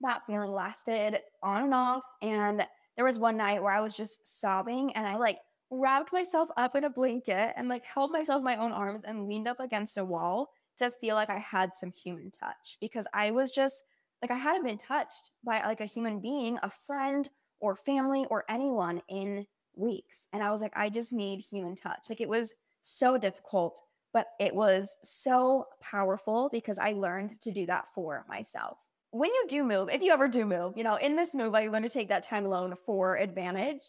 that 0.00 0.22
feeling 0.26 0.50
lasted 0.50 1.20
on 1.42 1.62
and 1.62 1.74
off. 1.74 2.04
And 2.20 2.66
there 2.96 3.04
was 3.04 3.18
one 3.18 3.36
night 3.36 3.62
where 3.62 3.72
I 3.72 3.80
was 3.80 3.96
just 3.96 4.26
sobbing 4.26 4.92
and 4.94 5.06
I 5.06 5.16
like 5.16 5.38
wrapped 5.70 6.12
myself 6.12 6.48
up 6.56 6.74
in 6.76 6.84
a 6.84 6.90
blanket 6.90 7.52
and 7.56 7.68
like 7.68 7.84
held 7.84 8.10
myself 8.10 8.38
in 8.38 8.44
my 8.44 8.56
own 8.56 8.72
arms 8.72 9.04
and 9.04 9.28
leaned 9.28 9.48
up 9.48 9.60
against 9.60 9.98
a 9.98 10.04
wall 10.04 10.50
to 10.78 10.90
feel 10.90 11.14
like 11.14 11.30
I 11.30 11.38
had 11.38 11.74
some 11.74 11.92
human 11.92 12.30
touch 12.30 12.76
because 12.80 13.06
I 13.14 13.30
was 13.30 13.50
just 13.50 13.84
like 14.22 14.30
I 14.30 14.36
hadn't 14.36 14.64
been 14.64 14.78
touched 14.78 15.30
by 15.44 15.62
like 15.64 15.80
a 15.80 15.86
human 15.86 16.20
being, 16.20 16.58
a 16.62 16.70
friend 16.70 17.28
or 17.60 17.76
family 17.76 18.26
or 18.30 18.44
anyone 18.48 19.02
in 19.08 19.46
weeks. 19.76 20.26
And 20.32 20.42
I 20.42 20.50
was 20.50 20.60
like, 20.60 20.72
I 20.74 20.88
just 20.88 21.12
need 21.12 21.40
human 21.40 21.74
touch. 21.74 22.06
Like 22.08 22.20
it 22.20 22.28
was 22.28 22.54
so 22.82 23.18
difficult, 23.18 23.80
but 24.12 24.28
it 24.40 24.54
was 24.54 24.96
so 25.04 25.66
powerful 25.80 26.48
because 26.50 26.78
I 26.78 26.92
learned 26.92 27.40
to 27.42 27.52
do 27.52 27.66
that 27.66 27.86
for 27.94 28.24
myself. 28.28 28.78
When 29.10 29.30
you 29.30 29.44
do 29.48 29.64
move, 29.64 29.88
if 29.90 30.02
you 30.02 30.12
ever 30.12 30.28
do 30.28 30.44
move, 30.44 30.76
you 30.76 30.84
know, 30.84 30.96
in 30.96 31.16
this 31.16 31.34
move, 31.34 31.54
I 31.54 31.68
learned 31.68 31.84
to 31.84 31.90
take 31.90 32.08
that 32.08 32.22
time 32.22 32.44
alone 32.44 32.74
for 32.84 33.16
advantage. 33.16 33.82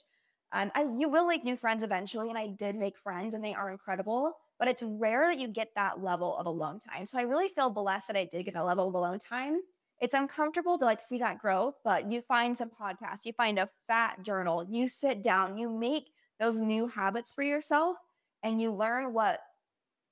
And 0.53 0.71
I, 0.75 0.85
you 0.97 1.09
will 1.09 1.27
make 1.27 1.43
new 1.43 1.57
friends 1.57 1.83
eventually, 1.83 2.29
and 2.29 2.37
I 2.37 2.47
did 2.47 2.75
make 2.75 2.97
friends, 2.97 3.33
and 3.33 3.43
they 3.43 3.53
are 3.53 3.69
incredible. 3.69 4.33
but 4.59 4.67
it's 4.67 4.83
rare 4.83 5.27
that 5.29 5.39
you 5.39 5.47
get 5.47 5.69
that 5.75 6.03
level 6.03 6.35
of 6.37 6.45
alone 6.45 6.79
time. 6.79 7.05
So 7.05 7.17
I 7.17 7.23
really 7.23 7.47
feel 7.47 7.69
blessed 7.69 8.07
that 8.07 8.17
I 8.17 8.25
did 8.25 8.43
get 8.45 8.55
a 8.55 8.63
level 8.63 8.87
of 8.87 8.93
alone 8.93 9.19
time. 9.19 9.61
It's 9.99 10.13
uncomfortable 10.13 10.77
to 10.77 10.85
like 10.85 11.01
see 11.01 11.17
that 11.19 11.39
growth, 11.39 11.79
but 11.83 12.11
you 12.11 12.21
find 12.21 12.57
some 12.57 12.69
podcasts, 12.69 13.25
you 13.25 13.33
find 13.33 13.57
a 13.57 13.69
fat 13.87 14.23
journal, 14.23 14.65
you 14.69 14.87
sit 14.87 15.23
down, 15.23 15.57
you 15.57 15.69
make 15.69 16.11
those 16.39 16.61
new 16.61 16.87
habits 16.87 17.31
for 17.31 17.43
yourself, 17.43 17.97
and 18.43 18.61
you 18.61 18.71
learn 18.71 19.13
what 19.13 19.39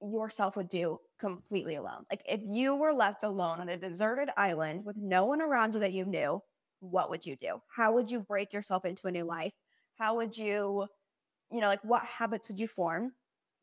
yourself 0.01 0.57
would 0.57 0.69
do 0.69 0.99
completely 1.19 1.75
alone. 1.75 2.05
Like 2.11 2.23
if 2.27 2.41
you 2.43 2.75
were 2.75 2.93
left 2.93 3.23
alone 3.23 3.59
on 3.59 3.69
a 3.69 3.77
deserted 3.77 4.29
island 4.37 4.85
with 4.85 4.97
no 4.97 5.25
one 5.25 5.41
around 5.41 5.73
you 5.73 5.79
that 5.81 5.93
you 5.93 6.05
knew, 6.05 6.41
what 6.79 7.09
would 7.09 7.25
you 7.25 7.35
do? 7.35 7.61
How 7.75 7.93
would 7.93 8.11
you 8.11 8.19
break 8.19 8.53
yourself 8.53 8.85
into 8.85 9.07
a 9.07 9.11
new 9.11 9.23
life? 9.23 9.53
How 9.97 10.15
would 10.15 10.37
you, 10.37 10.87
you 11.51 11.61
know, 11.61 11.67
like 11.67 11.83
what 11.83 12.03
habits 12.03 12.47
would 12.47 12.59
you 12.59 12.67
form? 12.67 13.13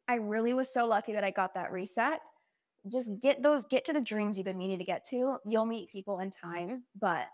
I 0.08 0.16
really 0.16 0.54
was 0.54 0.72
so 0.72 0.86
lucky 0.86 1.12
that 1.12 1.24
I 1.24 1.30
got 1.30 1.54
that 1.54 1.72
reset. 1.72 2.20
Just 2.90 3.10
get 3.20 3.42
those, 3.42 3.64
get 3.64 3.84
to 3.86 3.92
the 3.92 4.00
dreams 4.00 4.36
you've 4.36 4.44
been 4.44 4.58
meaning 4.58 4.78
to 4.78 4.84
get 4.84 5.04
to. 5.10 5.36
You'll 5.46 5.66
meet 5.66 5.90
people 5.90 6.18
in 6.18 6.30
time, 6.30 6.84
but 6.98 7.26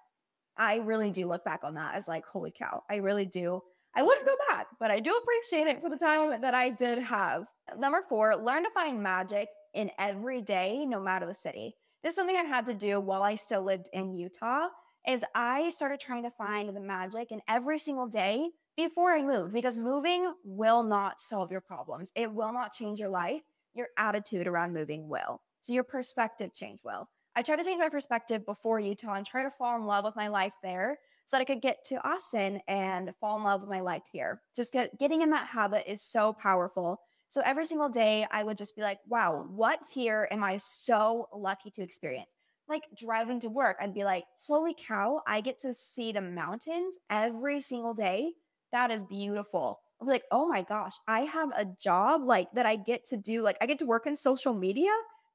I 0.57 0.77
really 0.77 1.11
do 1.11 1.27
look 1.27 1.45
back 1.45 1.61
on 1.63 1.75
that 1.75 1.95
as 1.95 2.09
like, 2.09 2.27
holy 2.27 2.51
cow, 2.51 2.83
I 2.91 2.97
really 2.97 3.27
do. 3.27 3.63
I 3.97 4.03
wouldn't 4.03 4.27
go 4.27 4.37
back, 4.51 4.67
but 4.79 4.91
I 4.91 5.01
do 5.01 5.13
appreciate 5.13 5.67
it 5.67 5.81
for 5.81 5.89
the 5.89 5.97
time 5.97 6.41
that 6.41 6.55
I 6.55 6.71
did 6.71 6.99
have. 6.99 7.49
Number 7.79 8.03
four, 8.09 8.37
learn 8.37 8.65
to 8.65 8.71
find 8.71 9.03
magic 9.03 9.49
in 9.75 9.91
every 9.99 10.43
day, 10.43 10.85
no 10.85 11.01
matter 11.01 11.27
the 11.27 11.35
city. 11.35 11.75
This 12.03 12.13
is 12.13 12.17
something 12.17 12.37
I 12.37 12.43
had 12.43 12.67
to 12.67 12.75
do 12.75 13.01
while 13.01 13.23
I 13.23 13.35
still 13.35 13.63
lived 13.63 13.89
in 13.93 14.15
Utah 14.15 14.69
is 15.07 15.25
I 15.35 15.71
started 15.71 16.01
trying 16.01 16.23
to 16.25 16.31
find 16.31 16.75
the 16.77 16.81
magic 16.81 17.33
in 17.33 17.41
every 17.49 17.79
single 17.79 18.07
day 18.07 18.51
before 18.77 19.13
I 19.13 19.23
moved 19.23 19.53
because 19.53 19.79
moving 19.79 20.33
will 20.45 20.83
not 20.83 21.21
solve 21.21 21.51
your 21.51 21.61
problems. 21.61 22.13
It 22.15 22.33
will 22.33 22.53
not 22.53 22.73
change 22.73 23.01
your 23.01 23.09
life. 23.09 23.43
Your 23.79 23.88
attitude 23.97 24.49
around 24.49 24.75
moving 24.75 25.09
will. 25.09 25.41
So 25.61 25.73
your 25.73 25.85
perspective 25.85 26.53
change 26.53 26.81
will. 26.85 27.09
I 27.37 27.43
tried 27.43 27.59
to 27.59 27.64
change 27.64 27.79
my 27.79 27.88
perspective 27.88 28.45
before 28.45 28.81
Utah 28.81 29.12
and 29.12 29.25
try 29.25 29.45
to 29.45 29.53
fall 29.53 29.77
in 29.77 29.85
love 29.85 30.05
with 30.05 30.17
my 30.17 30.27
life 30.27 30.55
there 30.64 30.99
so 31.27 31.37
that 31.37 31.43
I 31.43 31.45
could 31.45 31.62
get 31.62 31.85
to 31.85 32.05
Austin 32.05 32.61
and 32.67 33.14
fall 33.21 33.37
in 33.38 33.45
love 33.45 33.61
with 33.61 33.71
my 33.71 33.79
life 33.79 34.03
here. 34.11 34.43
Just 34.57 34.73
get, 34.73 34.99
getting 34.99 35.23
in 35.23 35.31
that 35.31 35.47
habit 35.47 35.85
is 35.87 36.03
so 36.03 36.33
powerful. 36.33 36.99
So 37.29 37.41
every 37.45 37.67
single 37.67 37.88
day, 37.88 38.27
I 38.33 38.43
would 38.43 38.59
just 38.59 38.75
be 38.75 38.83
like, 38.83 38.99
wow, 39.07 39.47
what 39.49 39.79
here 39.95 40.27
am 40.33 40.43
I 40.43 40.59
so 40.59 41.29
lucky 41.33 41.71
to 41.71 41.83
experience? 41.83 42.35
Like 42.69 42.83
driving 42.97 43.38
to 43.41 43.49
work, 43.49 43.77
I'd 43.81 43.95
be 43.95 44.03
like, 44.03 44.25
holy 44.45 44.75
cow, 44.77 45.23
I 45.25 45.41
get 45.41 45.61
to 45.61 45.73
see 45.73 46.11
the 46.11 46.21
mountains 46.21 46.99
every 47.11 47.61
single 47.61 47.95
day. 47.95 48.33
That 48.73 48.91
is 48.91 49.05
beautiful. 49.05 49.79
Like, 50.01 50.25
oh 50.31 50.47
my 50.47 50.63
gosh, 50.63 50.95
I 51.09 51.23
have 51.23 51.51
a 51.57 51.65
job 51.65 52.23
like 52.25 52.49
that 52.55 52.67
I 52.67 52.77
get 52.77 53.05
to 53.07 53.17
do. 53.17 53.43
Like, 53.43 53.57
I 53.61 53.67
get 53.67 53.79
to 53.81 53.87
work 53.87 54.07
in 54.07 54.17
social 54.17 54.55
media. 54.55 54.91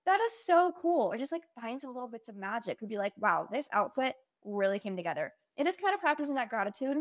That 0.05 0.19
is 0.21 0.45
so 0.45 0.73
cool. 0.81 1.11
Or 1.11 1.17
just 1.17 1.31
like 1.31 1.43
find 1.59 1.81
some 1.81 1.93
little 1.93 2.09
bits 2.09 2.29
of 2.29 2.35
magic. 2.35 2.79
Could 2.79 2.89
be 2.89 2.97
like, 2.97 3.13
wow, 3.17 3.47
this 3.51 3.67
outfit 3.73 4.15
really 4.45 4.79
came 4.79 4.95
together 4.95 5.33
it 5.57 5.67
is 5.67 5.77
kind 5.77 5.93
of 5.93 5.99
practicing 5.99 6.35
that 6.35 6.49
gratitude, 6.49 6.97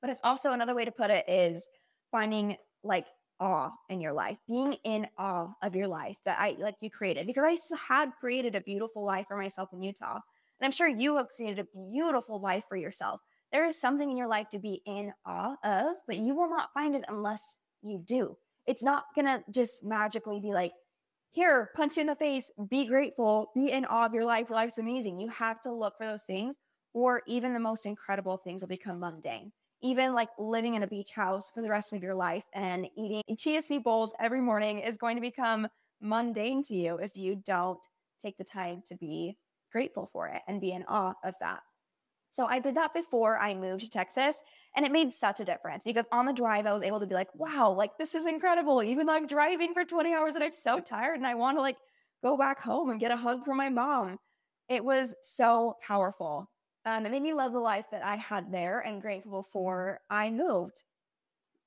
but 0.00 0.10
it's 0.10 0.20
also 0.24 0.52
another 0.52 0.74
way 0.74 0.84
to 0.84 0.92
put 0.92 1.10
it 1.10 1.24
is 1.28 1.68
finding 2.10 2.56
like 2.82 3.06
awe 3.40 3.70
in 3.88 4.00
your 4.00 4.12
life, 4.12 4.38
being 4.46 4.74
in 4.84 5.06
awe 5.18 5.48
of 5.62 5.74
your 5.74 5.88
life 5.88 6.16
that 6.24 6.38
I 6.38 6.56
like 6.58 6.76
you 6.80 6.90
created 6.90 7.26
because 7.26 7.44
I 7.44 7.56
had 7.94 8.10
created 8.20 8.54
a 8.54 8.60
beautiful 8.60 9.04
life 9.04 9.26
for 9.28 9.36
myself 9.36 9.70
in 9.72 9.82
Utah. 9.82 10.20
And 10.60 10.66
I'm 10.66 10.72
sure 10.72 10.88
you 10.88 11.16
have 11.16 11.28
created 11.28 11.58
a 11.58 11.90
beautiful 11.92 12.40
life 12.40 12.64
for 12.68 12.76
yourself. 12.76 13.20
There 13.54 13.66
is 13.66 13.80
something 13.80 14.10
in 14.10 14.16
your 14.16 14.26
life 14.26 14.48
to 14.50 14.58
be 14.58 14.82
in 14.84 15.12
awe 15.24 15.54
of, 15.62 15.94
but 16.08 16.16
you 16.16 16.34
will 16.34 16.50
not 16.50 16.72
find 16.74 16.96
it 16.96 17.04
unless 17.06 17.58
you 17.82 18.02
do. 18.04 18.36
It's 18.66 18.82
not 18.82 19.04
going 19.14 19.26
to 19.26 19.44
just 19.48 19.84
magically 19.84 20.40
be 20.40 20.50
like, 20.50 20.72
here, 21.30 21.70
punch 21.76 21.96
you 21.96 22.00
in 22.00 22.08
the 22.08 22.16
face, 22.16 22.50
be 22.68 22.84
grateful, 22.84 23.52
be 23.54 23.70
in 23.70 23.84
awe 23.84 24.06
of 24.06 24.12
your 24.12 24.24
life. 24.24 24.48
Your 24.48 24.56
life's 24.56 24.78
amazing. 24.78 25.20
You 25.20 25.28
have 25.28 25.60
to 25.60 25.72
look 25.72 25.96
for 25.96 26.04
those 26.04 26.24
things 26.24 26.56
or 26.94 27.22
even 27.28 27.54
the 27.54 27.60
most 27.60 27.86
incredible 27.86 28.38
things 28.38 28.60
will 28.60 28.68
become 28.68 28.98
mundane. 28.98 29.52
Even 29.82 30.14
like 30.14 30.30
living 30.36 30.74
in 30.74 30.82
a 30.82 30.88
beach 30.88 31.12
house 31.12 31.52
for 31.54 31.62
the 31.62 31.70
rest 31.70 31.92
of 31.92 32.02
your 32.02 32.16
life 32.16 32.42
and 32.54 32.88
eating 32.96 33.22
chia 33.38 33.62
seed 33.62 33.84
bowls 33.84 34.14
every 34.18 34.40
morning 34.40 34.80
is 34.80 34.96
going 34.96 35.14
to 35.16 35.20
become 35.20 35.68
mundane 36.00 36.64
to 36.64 36.74
you 36.74 36.96
if 36.96 37.16
you 37.16 37.36
don't 37.36 37.86
take 38.20 38.36
the 38.36 38.42
time 38.42 38.82
to 38.88 38.96
be 38.96 39.36
grateful 39.70 40.08
for 40.12 40.26
it 40.26 40.42
and 40.48 40.60
be 40.60 40.72
in 40.72 40.82
awe 40.88 41.14
of 41.22 41.34
that. 41.40 41.60
So 42.34 42.46
I 42.46 42.58
did 42.58 42.74
that 42.74 42.92
before 42.92 43.38
I 43.38 43.54
moved 43.54 43.84
to 43.84 43.88
Texas 43.88 44.42
and 44.74 44.84
it 44.84 44.90
made 44.90 45.14
such 45.14 45.38
a 45.38 45.44
difference 45.44 45.84
because 45.84 46.08
on 46.10 46.26
the 46.26 46.32
drive 46.32 46.66
I 46.66 46.72
was 46.72 46.82
able 46.82 46.98
to 46.98 47.06
be 47.06 47.14
like, 47.14 47.32
wow, 47.32 47.70
like 47.70 47.96
this 47.96 48.12
is 48.16 48.26
incredible. 48.26 48.82
Even 48.82 49.06
though 49.06 49.14
I'm 49.14 49.28
driving 49.28 49.72
for 49.72 49.84
20 49.84 50.12
hours 50.12 50.34
and 50.34 50.42
I'm 50.42 50.52
so 50.52 50.80
tired 50.80 51.14
and 51.14 51.28
I 51.28 51.36
want 51.36 51.56
to 51.58 51.62
like 51.62 51.76
go 52.24 52.36
back 52.36 52.58
home 52.58 52.90
and 52.90 52.98
get 52.98 53.12
a 53.12 53.16
hug 53.16 53.44
from 53.44 53.56
my 53.56 53.68
mom. 53.68 54.18
It 54.68 54.84
was 54.84 55.14
so 55.22 55.76
powerful. 55.86 56.50
Um, 56.84 57.06
it 57.06 57.12
made 57.12 57.22
me 57.22 57.34
love 57.34 57.52
the 57.52 57.60
life 57.60 57.86
that 57.92 58.04
I 58.04 58.16
had 58.16 58.50
there 58.50 58.80
and 58.80 59.00
grateful 59.00 59.46
for 59.52 60.00
I 60.10 60.28
moved. 60.28 60.82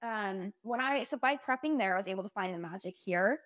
Um, 0.03 0.51
when 0.63 0.81
I 0.81 1.03
so 1.03 1.15
by 1.15 1.37
prepping 1.37 1.77
there, 1.77 1.93
I 1.93 1.97
was 1.97 2.09
able 2.09 2.23
to 2.23 2.29
find 2.31 2.53
the 2.53 2.59
magic 2.59 2.95
here. 2.97 3.39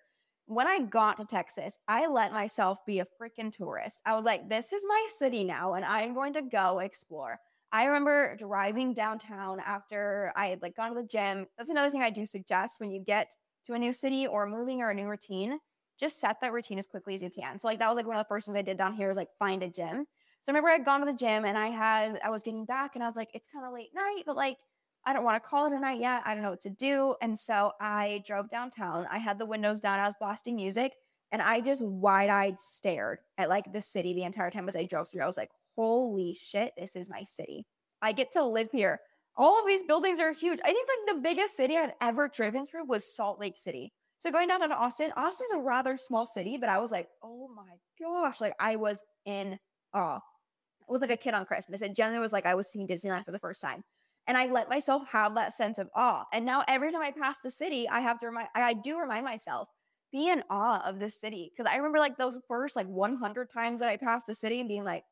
When 0.52 0.66
I 0.66 0.80
got 0.80 1.16
to 1.16 1.24
Texas, 1.24 1.78
I 1.88 2.06
let 2.08 2.30
myself 2.30 2.84
be 2.84 2.98
a 2.98 3.06
freaking 3.06 3.50
tourist. 3.50 4.02
I 4.04 4.14
was 4.14 4.26
like, 4.26 4.50
this 4.50 4.74
is 4.74 4.84
my 4.86 5.06
city 5.08 5.44
now, 5.44 5.72
and 5.72 5.82
I'm 5.82 6.12
going 6.12 6.34
to 6.34 6.42
go 6.42 6.80
explore. 6.80 7.38
I 7.72 7.84
remember 7.84 8.36
driving 8.36 8.92
downtown 8.92 9.60
after 9.60 10.30
I 10.36 10.48
had 10.48 10.60
like 10.60 10.76
gone 10.76 10.90
to 10.90 11.00
the 11.00 11.08
gym. 11.08 11.46
That's 11.56 11.70
another 11.70 11.88
thing 11.88 12.02
I 12.02 12.10
do 12.10 12.26
suggest 12.26 12.80
when 12.80 12.90
you 12.90 13.02
get 13.02 13.34
to 13.64 13.72
a 13.72 13.78
new 13.78 13.94
city 13.94 14.26
or 14.26 14.46
moving 14.46 14.82
or 14.82 14.90
a 14.90 14.94
new 14.94 15.08
routine. 15.08 15.58
Just 15.98 16.20
set 16.20 16.36
that 16.42 16.52
routine 16.52 16.78
as 16.78 16.86
quickly 16.86 17.14
as 17.14 17.22
you 17.22 17.30
can. 17.30 17.58
So 17.58 17.66
like 17.66 17.78
that 17.78 17.88
was 17.88 17.96
like 17.96 18.06
one 18.06 18.16
of 18.16 18.20
the 18.22 18.28
first 18.28 18.44
things 18.44 18.58
I 18.58 18.60
did 18.60 18.76
down 18.76 18.92
here 18.92 19.08
is 19.08 19.16
like 19.16 19.28
find 19.38 19.62
a 19.62 19.70
gym. 19.70 20.04
So 20.42 20.50
I 20.50 20.50
remember 20.50 20.68
I'd 20.68 20.84
gone 20.84 21.00
to 21.00 21.06
the 21.06 21.16
gym 21.16 21.46
and 21.46 21.56
I 21.56 21.68
had, 21.68 22.20
I 22.22 22.28
was 22.28 22.42
getting 22.42 22.66
back 22.66 22.90
and 22.94 23.02
I 23.02 23.06
was 23.06 23.16
like, 23.16 23.30
it's 23.32 23.48
kind 23.50 23.64
of 23.64 23.72
late 23.72 23.94
night, 23.94 24.24
but 24.26 24.36
like, 24.36 24.58
I 25.04 25.12
don't 25.12 25.24
want 25.24 25.42
to 25.42 25.48
call 25.48 25.66
it 25.66 25.72
a 25.72 25.80
night 25.80 26.00
yet. 26.00 26.22
I 26.24 26.34
don't 26.34 26.42
know 26.42 26.50
what 26.50 26.60
to 26.62 26.70
do. 26.70 27.16
And 27.20 27.38
so 27.38 27.72
I 27.80 28.22
drove 28.26 28.48
downtown. 28.48 29.06
I 29.10 29.18
had 29.18 29.38
the 29.38 29.46
windows 29.46 29.80
down. 29.80 29.98
I 29.98 30.06
was 30.06 30.14
blasting 30.18 30.56
music 30.56 30.94
and 31.32 31.42
I 31.42 31.60
just 31.60 31.82
wide 31.82 32.30
eyed 32.30 32.60
stared 32.60 33.18
at 33.38 33.48
like 33.48 33.72
the 33.72 33.80
city 33.80 34.14
the 34.14 34.22
entire 34.22 34.50
time 34.50 34.68
as 34.68 34.76
I 34.76 34.84
drove 34.84 35.08
through. 35.08 35.22
I 35.22 35.26
was 35.26 35.36
like, 35.36 35.50
holy 35.76 36.34
shit, 36.34 36.72
this 36.76 36.94
is 36.94 37.10
my 37.10 37.24
city. 37.24 37.66
I 38.00 38.12
get 38.12 38.32
to 38.32 38.44
live 38.44 38.68
here. 38.70 39.00
All 39.36 39.58
of 39.58 39.66
these 39.66 39.82
buildings 39.82 40.20
are 40.20 40.32
huge. 40.32 40.60
I 40.62 40.72
think 40.72 40.88
like 40.88 41.16
the 41.16 41.22
biggest 41.22 41.56
city 41.56 41.76
I'd 41.76 41.94
ever 42.00 42.28
driven 42.28 42.66
through 42.66 42.84
was 42.84 43.16
Salt 43.16 43.40
Lake 43.40 43.56
City. 43.56 43.92
So 44.18 44.30
going 44.30 44.46
down 44.46 44.60
to 44.60 44.72
Austin, 44.76 45.10
Austin's 45.16 45.52
a 45.52 45.58
rather 45.58 45.96
small 45.96 46.26
city, 46.26 46.58
but 46.58 46.68
I 46.68 46.78
was 46.78 46.92
like, 46.92 47.08
oh 47.24 47.48
my 47.56 47.78
gosh, 48.00 48.40
like 48.40 48.54
I 48.60 48.76
was 48.76 49.02
in 49.24 49.58
awe 49.94 50.16
It 50.16 50.92
was 50.92 51.00
like 51.00 51.10
a 51.10 51.16
kid 51.16 51.34
on 51.34 51.44
Christmas. 51.46 51.82
It 51.82 51.96
generally 51.96 52.20
was 52.20 52.32
like 52.32 52.46
I 52.46 52.54
was 52.54 52.70
seeing 52.70 52.86
Disneyland 52.86 53.24
for 53.24 53.32
the 53.32 53.38
first 53.38 53.60
time. 53.60 53.82
And 54.26 54.36
I 54.36 54.46
let 54.46 54.68
myself 54.68 55.08
have 55.10 55.34
that 55.34 55.52
sense 55.52 55.78
of 55.78 55.88
awe. 55.94 56.24
And 56.32 56.44
now 56.44 56.62
every 56.68 56.92
time 56.92 57.02
I 57.02 57.10
pass 57.10 57.40
the 57.42 57.50
city, 57.50 57.88
I 57.88 58.00
have 58.00 58.20
to 58.20 58.26
remind, 58.26 58.48
I 58.54 58.72
do 58.72 58.98
remind 58.98 59.24
myself, 59.24 59.68
be 60.12 60.28
in 60.28 60.44
awe 60.48 60.80
of 60.86 61.00
this 61.00 61.20
city. 61.20 61.50
Cause 61.56 61.66
I 61.66 61.76
remember 61.76 61.98
like 61.98 62.18
those 62.18 62.38
first 62.46 62.76
like 62.76 62.86
100 62.86 63.48
times 63.52 63.80
that 63.80 63.88
I 63.88 63.96
passed 63.96 64.26
the 64.28 64.34
city 64.34 64.60
and 64.60 64.68
being 64.68 64.84
like, 64.84 65.02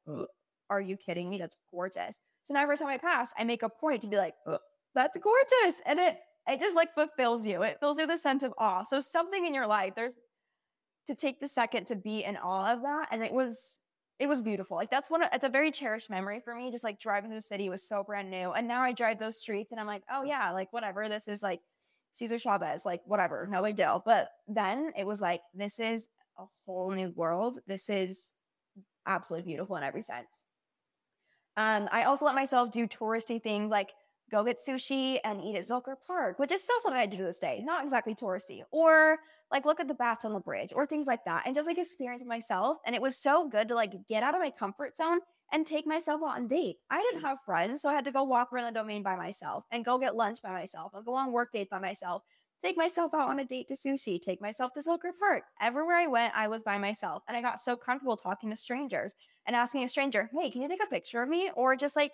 are 0.68 0.81
you 0.81 0.96
kidding 0.96 1.29
me? 1.29 1.38
That's 1.38 1.57
gorgeous. 1.73 2.20
So 2.44 2.55
now 2.55 2.62
every 2.62 2.77
time 2.77 2.88
I 2.88 2.99
pass, 2.99 3.33
I 3.37 3.44
make 3.44 3.62
a 3.62 3.68
point 3.68 4.03
to 4.03 4.09
be 4.09 4.16
like, 4.16 4.35
that's 4.94 5.18
gorgeous. 5.18 5.81
And 5.87 5.99
it, 5.99 6.18
it 6.49 6.61
just 6.61 6.77
like 6.77 6.94
fulfills 6.94 7.46
you. 7.46 7.62
It 7.62 7.79
fills 7.81 7.99
you 7.99 8.07
with 8.07 8.14
a 8.14 8.18
sense 8.18 8.44
of 8.44 8.55
awe. 8.59 8.85
So 8.85 9.01
something 9.01 9.44
in 9.44 9.55
your 9.55 9.66
life, 9.66 9.94
there's 9.96 10.16
to 11.09 11.14
take 11.16 11.40
the 11.40 11.49
second 11.49 11.87
to 11.88 11.96
be 11.96 12.23
in 12.23 12.37
awe 12.37 12.73
of 12.73 12.83
that. 12.83 13.09
And 13.11 13.23
it 13.23 13.33
was 13.33 13.80
it 14.21 14.29
was 14.29 14.43
beautiful. 14.43 14.77
Like 14.77 14.91
that's 14.91 15.09
one. 15.11 15.23
Of, 15.23 15.31
it's 15.33 15.45
a 15.45 15.49
very 15.49 15.71
cherished 15.71 16.11
memory 16.11 16.41
for 16.45 16.55
me. 16.55 16.71
Just 16.71 16.85
like 16.85 17.01
driving 17.01 17.31
through 17.31 17.39
the 17.39 17.43
city 17.43 17.71
was 17.71 17.83
so 17.83 18.05
brand 18.05 18.31
new, 18.31 18.53
and 18.53 18.69
now 18.69 18.83
I 18.83 18.93
drive 18.93 19.19
those 19.19 19.41
streets 19.41 19.73
and 19.73 19.81
I'm 19.81 19.87
like, 19.87 20.03
oh 20.13 20.23
yeah, 20.23 20.53
like 20.53 20.73
whatever. 20.73 21.09
This 21.09 21.27
is 21.27 21.43
like 21.43 21.61
Cesar 22.13 22.39
Chavez, 22.39 22.85
like 22.85 23.01
whatever, 23.07 23.49
no 23.51 23.63
big 23.63 23.77
deal. 23.77 24.03
But 24.05 24.29
then 24.47 24.93
it 24.97 25.07
was 25.07 25.23
like, 25.23 25.41
this 25.55 25.81
is 25.81 26.09
a 26.39 26.45
whole 26.67 26.91
new 26.91 27.11
world. 27.17 27.61
This 27.67 27.89
is 27.89 28.35
absolutely 29.07 29.47
beautiful 29.51 29.77
in 29.77 29.83
every 29.83 30.03
sense. 30.03 30.45
Um, 31.57 31.89
I 31.91 32.05
also 32.05 32.27
let 32.27 32.35
myself 32.35 32.71
do 32.71 32.87
touristy 32.87 33.43
things 33.43 33.71
like 33.71 33.93
go 34.31 34.45
get 34.45 34.59
sushi 34.61 35.19
and 35.25 35.43
eat 35.43 35.57
at 35.57 35.65
Zilker 35.65 35.95
Park, 36.07 36.39
which 36.39 36.53
is 36.53 36.63
still 36.63 36.77
something 36.81 37.01
I 37.01 37.07
do 37.07 37.17
to 37.19 37.25
this 37.25 37.39
day. 37.39 37.63
Not 37.65 37.85
exactly 37.85 38.15
touristy, 38.15 38.63
or 38.71 39.19
like 39.51 39.65
look 39.65 39.81
at 39.81 39.89
the 39.89 39.95
bats 39.95 40.25
on 40.25 40.33
the 40.33 40.41
bridge 40.41 40.73
or 40.75 40.87
things 40.87 41.07
like 41.07 41.25
that 41.25 41.43
and 41.47 41.55
just 41.55 41.67
like 41.67 41.79
experience 41.79 42.25
myself. 42.25 42.79
And 42.87 42.95
it 42.95 43.03
was 43.03 43.17
so 43.17 43.49
good 43.49 43.69
to 43.69 43.75
like 43.75 44.07
get 44.07 44.23
out 44.23 44.35
of 44.35 44.41
my 44.41 44.51
comfort 44.51 44.97
zone 44.97 45.21
and 45.53 45.67
take 45.67 45.87
myself 45.87 46.21
out 46.23 46.37
on 46.37 46.47
dates. 46.47 46.85
I 46.91 47.03
didn't 47.03 47.23
have 47.23 47.41
friends, 47.41 47.83
so 47.83 47.89
I 47.89 47.95
had 47.95 48.05
to 48.05 48.13
go 48.13 48.23
walk 48.23 48.53
around 48.53 48.67
the 48.67 48.79
domain 48.79 49.03
by 49.03 49.17
myself 49.17 49.65
and 49.71 49.85
go 49.85 49.99
get 49.99 50.15
lunch 50.15 50.41
by 50.43 50.53
myself 50.53 50.93
and 50.95 51.05
go 51.05 51.15
on 51.15 51.33
work 51.33 51.53
dates 51.53 51.71
by 51.71 51.79
myself. 51.79 52.23
Take 52.63 52.77
myself 52.77 53.15
out 53.15 53.31
on 53.31 53.41
a 53.41 53.45
date 53.45 53.69
to 53.69 53.75
sushi, 53.75 54.21
take 54.21 54.41
myself 54.41 54.73
to 54.75 54.81
Zilker 54.81 55.13
Park. 55.19 55.45
Everywhere 55.61 55.97
I 55.97 56.07
went, 56.07 56.35
I 56.37 56.47
was 56.47 56.63
by 56.63 56.77
myself. 56.77 57.23
And 57.27 57.35
I 57.35 57.41
got 57.41 57.59
so 57.59 57.75
comfortable 57.75 58.17
talking 58.17 58.51
to 58.51 58.57
strangers 58.57 59.15
and 59.47 59.57
asking 59.57 59.83
a 59.83 59.89
stranger, 59.89 60.31
hey, 60.39 60.51
can 60.51 60.61
you 60.61 60.69
take 60.69 60.85
a 60.85 60.87
picture 60.87 61.23
of 61.23 61.29
me? 61.29 61.51
Or 61.57 61.75
just 61.75 61.97
like 61.97 62.13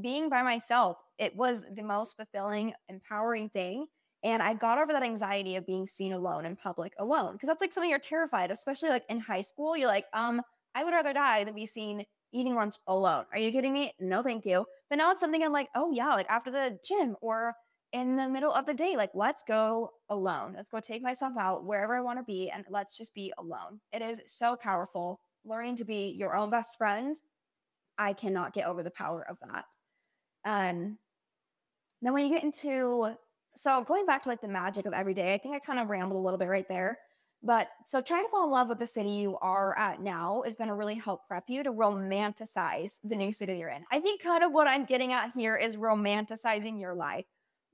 being 0.00 0.28
by 0.28 0.42
myself. 0.42 0.98
It 1.18 1.36
was 1.36 1.64
the 1.72 1.82
most 1.82 2.16
fulfilling, 2.16 2.74
empowering 2.88 3.50
thing 3.50 3.86
And 4.24 4.42
I 4.42 4.54
got 4.54 4.78
over 4.78 4.92
that 4.92 5.02
anxiety 5.02 5.56
of 5.56 5.66
being 5.66 5.86
seen 5.86 6.14
alone 6.14 6.46
in 6.46 6.56
public 6.56 6.94
alone. 6.98 7.36
Cause 7.38 7.46
that's 7.46 7.60
like 7.60 7.72
something 7.72 7.90
you're 7.90 7.98
terrified, 7.98 8.50
especially 8.50 8.88
like 8.88 9.04
in 9.08 9.20
high 9.20 9.42
school. 9.42 9.76
You're 9.76 9.88
like, 9.88 10.06
um, 10.14 10.40
I 10.74 10.82
would 10.82 10.94
rather 10.94 11.12
die 11.12 11.44
than 11.44 11.54
be 11.54 11.66
seen 11.66 12.04
eating 12.32 12.54
lunch 12.54 12.76
alone. 12.88 13.26
Are 13.32 13.38
you 13.38 13.52
kidding 13.52 13.72
me? 13.72 13.92
No, 14.00 14.22
thank 14.22 14.44
you. 14.44 14.64
But 14.88 14.96
now 14.96 15.12
it's 15.12 15.20
something 15.20 15.42
I'm 15.42 15.52
like, 15.52 15.68
oh 15.74 15.92
yeah, 15.92 16.08
like 16.08 16.28
after 16.28 16.50
the 16.50 16.78
gym 16.84 17.16
or 17.20 17.54
in 17.92 18.16
the 18.16 18.28
middle 18.28 18.52
of 18.52 18.66
the 18.66 18.74
day, 18.74 18.96
like 18.96 19.10
let's 19.14 19.44
go 19.46 19.90
alone. 20.08 20.54
Let's 20.56 20.70
go 20.70 20.80
take 20.80 21.02
myself 21.02 21.34
out 21.38 21.64
wherever 21.64 21.94
I 21.94 22.00
want 22.00 22.18
to 22.18 22.24
be 22.24 22.50
and 22.50 22.64
let's 22.68 22.96
just 22.96 23.14
be 23.14 23.32
alone. 23.38 23.80
It 23.92 24.02
is 24.02 24.20
so 24.26 24.56
powerful. 24.56 25.20
Learning 25.44 25.76
to 25.76 25.84
be 25.84 26.08
your 26.18 26.34
own 26.34 26.50
best 26.50 26.76
friend. 26.76 27.14
I 27.98 28.14
cannot 28.14 28.52
get 28.54 28.66
over 28.66 28.82
the 28.82 28.90
power 28.90 29.24
of 29.28 29.38
that. 29.48 29.66
Um, 30.44 30.98
then 32.02 32.12
when 32.12 32.26
you 32.26 32.34
get 32.34 32.42
into 32.42 33.14
so 33.56 33.84
going 33.84 34.06
back 34.06 34.22
to 34.22 34.28
like 34.28 34.40
the 34.40 34.48
magic 34.48 34.86
of 34.86 34.92
every 34.92 35.14
day, 35.14 35.34
I 35.34 35.38
think 35.38 35.54
I 35.54 35.58
kind 35.58 35.78
of 35.78 35.88
rambled 35.88 36.20
a 36.20 36.24
little 36.24 36.38
bit 36.38 36.48
right 36.48 36.68
there. 36.68 36.98
But 37.42 37.68
so 37.84 38.00
trying 38.00 38.24
to 38.24 38.30
fall 38.30 38.44
in 38.44 38.50
love 38.50 38.68
with 38.68 38.78
the 38.78 38.86
city 38.86 39.10
you 39.10 39.36
are 39.42 39.76
at 39.78 40.00
now 40.00 40.42
is 40.42 40.54
going 40.54 40.68
to 40.68 40.74
really 40.74 40.94
help 40.94 41.26
prep 41.28 41.44
you 41.48 41.62
to 41.62 41.70
romanticize 41.70 42.98
the 43.04 43.16
new 43.16 43.32
city 43.32 43.58
you're 43.58 43.68
in. 43.68 43.84
I 43.92 44.00
think 44.00 44.22
kind 44.22 44.42
of 44.42 44.52
what 44.52 44.66
I'm 44.66 44.86
getting 44.86 45.12
at 45.12 45.32
here 45.34 45.54
is 45.54 45.76
romanticizing 45.76 46.80
your 46.80 46.94
life. 46.94 47.26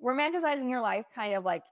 Romanticizing 0.05 0.69
your 0.69 0.81
life 0.81 1.07
kind 1.15 1.35
of 1.35 1.45
like 1.45 1.63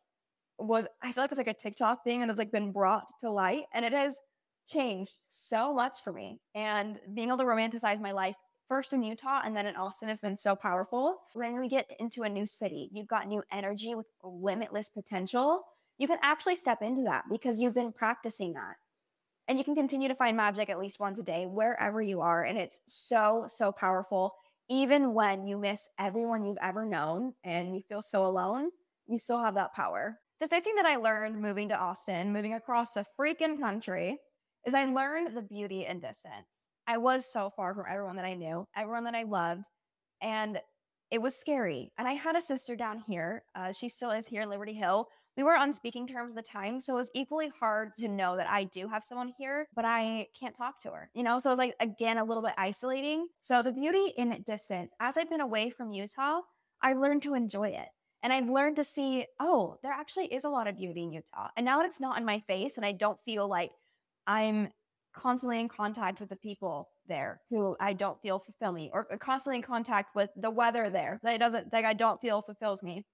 was, 0.61 0.87
I 1.03 1.11
feel 1.11 1.25
like 1.25 1.33
it's 1.33 1.39
like 1.39 1.49
a 1.49 1.55
TikTok 1.55 2.05
thing 2.05 2.21
that 2.21 2.29
has 2.29 2.39
like 2.39 2.53
been 2.53 2.71
brought 2.71 3.09
to 3.21 3.31
light 3.31 3.65
and 3.75 3.85
it 3.85 3.93
has 3.93 4.21
changed 4.65 5.17
so 5.27 5.75
much 5.75 6.05
for 6.05 6.13
me. 6.13 6.41
And 6.55 7.01
being 7.15 7.29
able 7.29 7.39
to 7.39 7.45
romanticize 7.45 8.01
my 8.01 8.13
life 8.13 8.37
first 8.69 8.93
in 8.93 9.03
Utah 9.03 9.41
and 9.45 9.57
then 9.57 9.67
in 9.67 9.77
Austin 9.77 10.09
has 10.09 10.21
been 10.21 10.37
so 10.37 10.55
powerful. 10.55 11.19
When 11.35 11.59
we 11.59 11.69
get 11.69 11.91
into 11.99 12.23
a 12.23 12.29
new 12.29 12.47
city, 12.47 12.91
you've 12.93 13.09
got 13.09 13.27
new 13.27 13.43
energy 13.51 13.95
with 13.95 14.07
limitless 14.23 14.89
potential. 14.89 15.63
You 15.99 16.07
can 16.07 16.19
actually 16.23 16.55
step 16.55 16.83
into 16.83 17.03
that 17.03 17.25
because 17.31 17.61
you've 17.61 17.75
been 17.75 17.93
practicing 17.93 18.53
that. 18.53 18.77
And 19.49 19.59
you 19.59 19.65
can 19.65 19.75
continue 19.75 20.09
to 20.09 20.15
find 20.15 20.37
magic 20.37 20.69
at 20.69 20.79
least 20.79 21.01
once 21.01 21.19
a 21.19 21.23
day 21.23 21.47
wherever 21.47 22.03
you 22.03 22.21
are. 22.21 22.45
And 22.45 22.59
it's 22.59 22.81
so, 22.87 23.47
so 23.49 23.73
powerful. 23.73 24.35
Even 24.69 25.15
when 25.15 25.47
you 25.47 25.57
miss 25.57 25.89
everyone 25.99 26.45
you've 26.45 26.59
ever 26.61 26.85
known 26.85 27.33
and 27.43 27.75
you 27.75 27.83
feel 27.89 28.03
so 28.03 28.27
alone, 28.27 28.69
you 29.07 29.17
still 29.17 29.43
have 29.43 29.55
that 29.55 29.75
power. 29.75 30.19
The 30.41 30.47
fifth 30.47 30.65
thing 30.65 30.77
that 30.77 30.87
I 30.87 30.97
learned 30.97 31.41
moving 31.41 31.71
to 31.71 31.77
Austin, 31.77 32.33
moving 32.33 32.55
across 32.55 32.93
the 32.93 33.07
freaking 33.19 33.59
country, 33.59 34.19
is 34.67 34.75
I 34.75 34.85
learned 34.85 35.35
the 35.35 35.43
beauty 35.43 35.87
in 35.87 35.99
distance. 35.99 36.68
I 36.89 36.97
was 36.97 37.31
so 37.31 37.51
far 37.55 37.75
from 37.75 37.85
everyone 37.89 38.17
that 38.17 38.25
I 38.25 38.35
knew, 38.35 38.67
everyone 38.75 39.05
that 39.05 39.15
I 39.15 39.25
loved. 39.25 39.67
And 40.23 40.59
it 41.11 41.21
was 41.21 41.37
scary. 41.37 41.93
And 41.99 42.09
I 42.09 42.13
had 42.13 42.35
a 42.35 42.41
sister 42.41 42.75
down 42.77 42.99
here. 42.99 43.45
Uh, 43.55 43.73
she 43.73 43.91
still 43.91 44.11
is 44.11 44.27
here 44.27 44.41
in 44.41 44.49
Liberty 44.49 44.73
Hill. 44.73 45.07
We 45.37 45.43
were 45.43 45.55
on 45.55 45.73
speaking 45.73 46.07
terms 46.07 46.31
at 46.31 46.37
the 46.37 46.43
time. 46.43 46.81
So 46.81 46.95
it 46.95 46.97
was 46.97 47.11
equally 47.15 47.49
hard 47.49 47.95
to 47.99 48.09
know 48.09 48.37
that 48.37 48.51
I 48.51 48.65
do 48.65 48.89
have 48.89 49.05
someone 49.05 49.33
here, 49.39 49.67
but 49.77 49.85
I 49.85 50.29
can't 50.39 50.55
talk 50.55 50.81
to 50.81 50.91
her, 50.91 51.11
you 51.15 51.23
know? 51.23 51.39
So 51.39 51.51
it 51.51 51.53
was 51.53 51.59
like, 51.59 51.77
again, 51.79 52.19
a 52.19 52.25
little 52.25 52.43
bit 52.43 52.55
isolating. 52.57 53.29
So 53.43 53.63
the 53.63 53.71
beauty 53.71 54.13
in 54.17 54.43
distance, 54.45 54.93
as 54.99 55.17
I've 55.17 55.31
been 55.31 55.43
away 55.43 55.71
from 55.71 55.93
Utah, 55.93 56.41
I've 56.83 56.99
learned 56.99 57.23
to 57.23 57.35
enjoy 57.35 57.69
it. 57.69 57.89
And 58.23 58.33
I've 58.33 58.49
learned 58.49 58.77
to 58.77 58.85
see, 58.85 59.27
oh, 59.39 59.77
there 59.83 59.93
actually 59.93 60.27
is 60.27 60.45
a 60.45 60.49
lot 60.49 60.67
of 60.67 60.77
beauty 60.77 61.05
in 61.05 61.13
Utah. 61.13 61.49
And 61.57 61.65
now 61.65 61.79
that 61.79 61.87
it's 61.87 62.01
not 62.01 62.19
in 62.19 62.25
my 62.25 62.41
face 62.41 62.77
and 62.77 62.85
I 62.85 62.93
don't 62.93 63.21
feel 63.21 63.47
like 63.47 63.71
I'm 64.27 64.71
constantly 65.13 65.61
in 65.61 65.69
contact 65.69 66.21
with 66.21 66.29
the 66.29 66.37
people 66.37 66.89
there 67.07 67.41
who 67.51 67.77
I 67.81 67.93
don't 67.93 68.21
feel 68.21 68.39
fulfill 68.39 68.73
me, 68.73 68.91
or 68.93 69.07
uh, 69.13 69.17
constantly 69.17 69.57
in 69.57 69.63
contact 69.63 70.15
with 70.15 70.31
the 70.37 70.51
weather 70.51 70.91
there 70.91 71.21
that 71.23 71.35
it 71.35 71.39
doesn't 71.39 71.73
like 71.73 71.85
I 71.85 71.95
don't 71.95 72.21
feel 72.21 72.43
fulfills 72.43 72.83
me. 72.83 73.05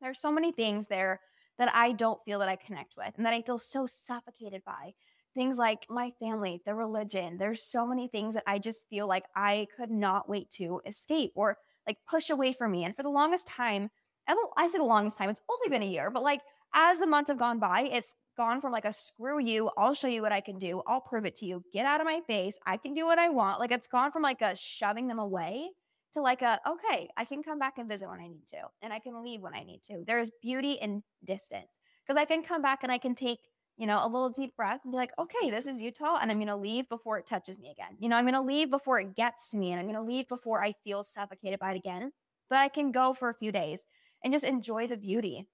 There's 0.00 0.20
so 0.20 0.32
many 0.32 0.52
things 0.52 0.86
there 0.86 1.20
that 1.58 1.74
I 1.74 1.92
don't 1.92 2.20
feel 2.24 2.38
that 2.40 2.48
I 2.48 2.56
connect 2.56 2.94
with 2.96 3.12
and 3.16 3.24
that 3.24 3.34
I 3.34 3.42
feel 3.42 3.58
so 3.58 3.86
suffocated 3.86 4.62
by. 4.64 4.94
Things 5.34 5.58
like 5.58 5.86
my 5.88 6.12
family, 6.20 6.62
the 6.64 6.74
religion. 6.74 7.38
There's 7.38 7.62
so 7.62 7.86
many 7.86 8.08
things 8.08 8.34
that 8.34 8.44
I 8.46 8.58
just 8.58 8.88
feel 8.88 9.08
like 9.08 9.24
I 9.34 9.66
could 9.76 9.90
not 9.90 10.28
wait 10.28 10.50
to 10.52 10.80
escape 10.86 11.32
or 11.34 11.58
like 11.86 11.98
push 12.08 12.30
away 12.30 12.52
from 12.52 12.70
me. 12.70 12.84
And 12.84 12.94
for 12.94 13.02
the 13.02 13.08
longest 13.08 13.46
time, 13.46 13.90
I 14.28 14.66
say 14.68 14.78
the 14.78 14.84
longest 14.84 15.18
time, 15.18 15.28
it's 15.30 15.40
only 15.50 15.68
been 15.68 15.86
a 15.86 15.90
year, 15.90 16.10
but 16.10 16.22
like 16.22 16.40
as 16.74 16.98
the 16.98 17.06
months 17.06 17.28
have 17.28 17.38
gone 17.38 17.58
by, 17.58 17.88
it's 17.92 18.14
gone 18.36 18.60
from 18.60 18.72
like 18.72 18.84
a 18.84 18.92
screw 18.92 19.40
you, 19.40 19.70
I'll 19.76 19.94
show 19.94 20.08
you 20.08 20.22
what 20.22 20.32
I 20.32 20.40
can 20.40 20.58
do, 20.58 20.82
I'll 20.86 21.00
prove 21.00 21.24
it 21.24 21.36
to 21.36 21.46
you, 21.46 21.64
get 21.72 21.86
out 21.86 22.00
of 22.00 22.06
my 22.06 22.20
face, 22.26 22.58
I 22.66 22.76
can 22.76 22.94
do 22.94 23.06
what 23.06 23.18
I 23.18 23.28
want. 23.28 23.60
Like 23.60 23.72
it's 23.72 23.88
gone 23.88 24.12
from 24.12 24.22
like 24.22 24.42
a 24.42 24.54
shoving 24.54 25.08
them 25.08 25.18
away 25.18 25.70
to 26.14 26.20
like 26.20 26.42
a, 26.42 26.60
okay, 26.66 27.08
I 27.16 27.24
can 27.24 27.42
come 27.42 27.58
back 27.58 27.78
and 27.78 27.88
visit 27.88 28.08
when 28.08 28.20
I 28.20 28.28
need 28.28 28.46
to, 28.48 28.62
and 28.82 28.92
I 28.92 28.98
can 28.98 29.22
leave 29.22 29.40
when 29.40 29.54
I 29.54 29.64
need 29.64 29.82
to. 29.84 30.04
There's 30.06 30.30
beauty 30.42 30.72
in 30.72 31.02
distance 31.24 31.80
because 32.06 32.20
I 32.20 32.24
can 32.24 32.42
come 32.42 32.62
back 32.62 32.80
and 32.82 32.92
I 32.92 32.98
can 32.98 33.14
take, 33.14 33.40
you 33.76 33.86
know, 33.86 34.00
a 34.04 34.06
little 34.06 34.30
deep 34.30 34.54
breath 34.56 34.80
and 34.84 34.92
be 34.92 34.96
like, 34.96 35.12
okay, 35.18 35.50
this 35.50 35.66
is 35.66 35.82
Utah, 35.82 36.18
and 36.22 36.30
I'm 36.30 36.38
going 36.38 36.46
to 36.46 36.56
leave 36.56 36.88
before 36.88 37.18
it 37.18 37.26
touches 37.26 37.58
me 37.58 37.70
again. 37.70 37.96
You 37.98 38.08
know, 38.08 38.16
I'm 38.16 38.24
going 38.24 38.34
to 38.34 38.40
leave 38.40 38.70
before 38.70 39.00
it 39.00 39.16
gets 39.16 39.50
to 39.50 39.56
me, 39.56 39.72
and 39.72 39.80
I'm 39.80 39.86
going 39.86 39.96
to 39.96 40.02
leave 40.02 40.28
before 40.28 40.62
I 40.62 40.74
feel 40.84 41.02
suffocated 41.02 41.58
by 41.58 41.72
it 41.72 41.78
again. 41.78 42.12
But 42.48 42.58
I 42.58 42.68
can 42.68 42.92
go 42.92 43.12
for 43.12 43.30
a 43.30 43.34
few 43.34 43.50
days 43.50 43.84
and 44.22 44.32
just 44.32 44.44
enjoy 44.44 44.86
the 44.86 44.96
beauty. 44.96 45.48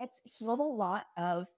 It's 0.00 0.22
healed 0.24 0.60
a 0.60 0.62
lot 0.62 1.04
of 1.18 1.48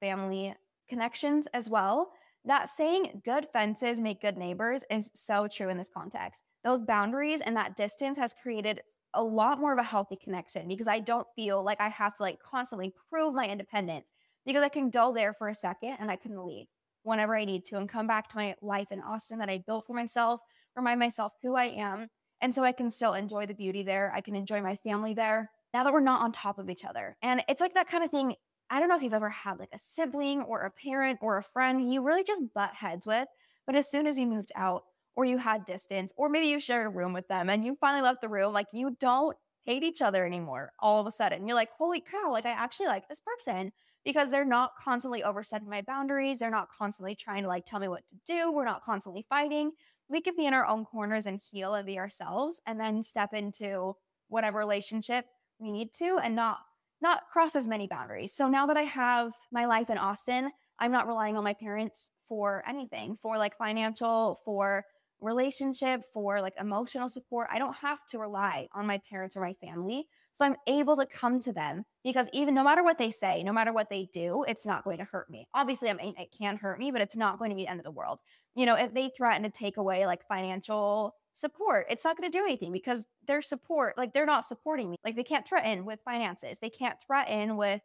family 0.00 0.54
connections 0.88 1.46
as 1.54 1.68
well. 1.68 2.10
That 2.44 2.70
saying, 2.70 3.20
good 3.24 3.48
fences 3.52 4.00
make 4.00 4.22
good 4.22 4.38
neighbors, 4.38 4.82
is 4.90 5.10
so 5.14 5.46
true 5.46 5.68
in 5.68 5.76
this 5.76 5.90
context. 5.92 6.42
Those 6.64 6.80
boundaries 6.80 7.42
and 7.42 7.56
that 7.56 7.76
distance 7.76 8.16
has 8.18 8.34
created 8.34 8.80
a 9.14 9.22
lot 9.22 9.60
more 9.60 9.72
of 9.72 9.78
a 9.78 9.82
healthy 9.82 10.16
connection 10.16 10.66
because 10.68 10.88
I 10.88 11.00
don't 11.00 11.26
feel 11.36 11.62
like 11.62 11.80
I 11.80 11.88
have 11.88 12.14
to 12.16 12.22
like 12.22 12.38
constantly 12.42 12.94
prove 13.10 13.34
my 13.34 13.46
independence 13.46 14.10
because 14.46 14.64
I 14.64 14.68
can 14.68 14.90
go 14.90 15.12
there 15.12 15.34
for 15.34 15.48
a 15.48 15.54
second 15.54 15.96
and 16.00 16.10
I 16.10 16.16
can 16.16 16.44
leave 16.46 16.66
whenever 17.02 17.36
I 17.36 17.44
need 17.44 17.64
to 17.66 17.76
and 17.76 17.88
come 17.88 18.06
back 18.06 18.28
to 18.28 18.36
my 18.36 18.54
life 18.62 18.88
in 18.90 19.00
Austin 19.00 19.38
that 19.38 19.50
I 19.50 19.58
built 19.58 19.86
for 19.86 19.94
myself, 19.94 20.40
remind 20.76 21.00
myself 21.00 21.32
who 21.42 21.56
I 21.56 21.66
am. 21.66 22.08
And 22.40 22.54
so 22.54 22.64
I 22.64 22.72
can 22.72 22.90
still 22.90 23.14
enjoy 23.14 23.46
the 23.46 23.54
beauty 23.54 23.82
there. 23.82 24.12
I 24.14 24.20
can 24.20 24.34
enjoy 24.34 24.62
my 24.62 24.76
family 24.76 25.12
there 25.12 25.50
now 25.74 25.84
that 25.84 25.92
we're 25.92 26.00
not 26.00 26.22
on 26.22 26.32
top 26.32 26.58
of 26.58 26.70
each 26.70 26.84
other. 26.84 27.16
And 27.22 27.42
it's 27.48 27.60
like 27.60 27.74
that 27.74 27.86
kind 27.86 28.02
of 28.02 28.10
thing 28.10 28.34
I 28.70 28.78
don't 28.78 28.88
know 28.88 28.96
if 28.96 29.02
you've 29.02 29.12
ever 29.12 29.28
had 29.28 29.58
like 29.58 29.70
a 29.72 29.78
sibling 29.78 30.42
or 30.42 30.60
a 30.60 30.70
parent 30.70 31.18
or 31.20 31.36
a 31.36 31.42
friend 31.42 31.92
you 31.92 32.02
really 32.02 32.22
just 32.22 32.54
butt 32.54 32.72
heads 32.74 33.04
with, 33.04 33.26
but 33.66 33.74
as 33.74 33.90
soon 33.90 34.06
as 34.06 34.18
you 34.18 34.26
moved 34.26 34.52
out 34.54 34.84
or 35.16 35.24
you 35.24 35.38
had 35.38 35.64
distance 35.64 36.12
or 36.16 36.28
maybe 36.28 36.46
you 36.46 36.60
shared 36.60 36.86
a 36.86 36.90
room 36.90 37.12
with 37.12 37.26
them 37.26 37.50
and 37.50 37.64
you 37.64 37.76
finally 37.80 38.02
left 38.02 38.20
the 38.20 38.28
room, 38.28 38.52
like 38.52 38.68
you 38.72 38.96
don't 39.00 39.36
hate 39.64 39.82
each 39.82 40.00
other 40.00 40.24
anymore 40.24 40.72
all 40.78 41.00
of 41.00 41.06
a 41.06 41.10
sudden. 41.10 41.46
You're 41.46 41.56
like, 41.56 41.70
holy 41.76 42.00
cow, 42.00 42.30
like 42.30 42.46
I 42.46 42.50
actually 42.50 42.86
like 42.86 43.08
this 43.08 43.20
person 43.20 43.72
because 44.04 44.30
they're 44.30 44.44
not 44.44 44.76
constantly 44.76 45.24
overstepping 45.24 45.68
my 45.68 45.82
boundaries. 45.82 46.38
They're 46.38 46.48
not 46.48 46.70
constantly 46.70 47.16
trying 47.16 47.42
to 47.42 47.48
like 47.48 47.66
tell 47.66 47.80
me 47.80 47.88
what 47.88 48.06
to 48.08 48.16
do. 48.24 48.52
We're 48.52 48.64
not 48.64 48.84
constantly 48.84 49.26
fighting. 49.28 49.72
We 50.08 50.20
can 50.20 50.36
be 50.36 50.46
in 50.46 50.54
our 50.54 50.66
own 50.66 50.84
corners 50.84 51.26
and 51.26 51.40
heal 51.40 51.74
and 51.74 51.86
be 51.86 51.98
ourselves 51.98 52.60
and 52.66 52.78
then 52.78 53.02
step 53.02 53.34
into 53.34 53.96
whatever 54.28 54.58
relationship 54.58 55.26
we 55.58 55.72
need 55.72 55.92
to 55.94 56.18
and 56.22 56.34
not 56.34 56.58
not 57.00 57.22
cross 57.32 57.56
as 57.56 57.68
many 57.68 57.86
boundaries. 57.86 58.34
So 58.34 58.48
now 58.48 58.66
that 58.66 58.76
I 58.76 58.82
have 58.82 59.32
my 59.52 59.64
life 59.64 59.90
in 59.90 59.98
Austin, 59.98 60.50
I'm 60.78 60.92
not 60.92 61.06
relying 61.06 61.36
on 61.36 61.44
my 61.44 61.54
parents 61.54 62.12
for 62.28 62.62
anything, 62.66 63.16
for 63.20 63.38
like 63.38 63.56
financial, 63.56 64.40
for 64.44 64.84
relationship, 65.20 66.02
for 66.12 66.40
like 66.40 66.54
emotional 66.58 67.08
support. 67.08 67.48
I 67.52 67.58
don't 67.58 67.76
have 67.76 67.98
to 68.08 68.18
rely 68.18 68.68
on 68.72 68.86
my 68.86 69.00
parents 69.08 69.36
or 69.36 69.42
my 69.42 69.54
family. 69.54 70.06
So 70.32 70.44
I'm 70.44 70.56
able 70.66 70.96
to 70.96 71.06
come 71.06 71.40
to 71.40 71.52
them 71.52 71.84
because 72.04 72.28
even 72.32 72.54
no 72.54 72.62
matter 72.62 72.84
what 72.84 72.98
they 72.98 73.10
say, 73.10 73.42
no 73.42 73.52
matter 73.52 73.72
what 73.72 73.90
they 73.90 74.08
do, 74.12 74.44
it's 74.46 74.64
not 74.64 74.84
going 74.84 74.98
to 74.98 75.04
hurt 75.04 75.28
me. 75.28 75.48
Obviously, 75.54 75.90
I 75.90 75.94
mean, 75.94 76.14
it 76.16 76.34
can 76.36 76.56
hurt 76.56 76.78
me, 76.78 76.90
but 76.90 77.00
it's 77.00 77.16
not 77.16 77.38
going 77.38 77.50
to 77.50 77.56
be 77.56 77.64
the 77.64 77.70
end 77.70 77.80
of 77.80 77.84
the 77.84 77.90
world. 77.90 78.20
You 78.54 78.66
know, 78.66 78.76
if 78.76 78.94
they 78.94 79.10
threaten 79.10 79.42
to 79.42 79.50
take 79.50 79.76
away 79.76 80.06
like 80.06 80.26
financial 80.26 81.14
support. 81.32 81.86
It's 81.88 82.04
not 82.04 82.16
going 82.16 82.30
to 82.30 82.38
do 82.38 82.44
anything 82.44 82.72
because 82.72 83.04
their 83.26 83.42
support, 83.42 83.96
like 83.96 84.12
they're 84.12 84.26
not 84.26 84.44
supporting 84.44 84.90
me. 84.90 84.96
Like 85.04 85.16
they 85.16 85.24
can't 85.24 85.46
threaten 85.46 85.84
with 85.84 86.00
finances. 86.04 86.58
They 86.58 86.70
can't 86.70 87.00
threaten 87.00 87.56
with 87.56 87.80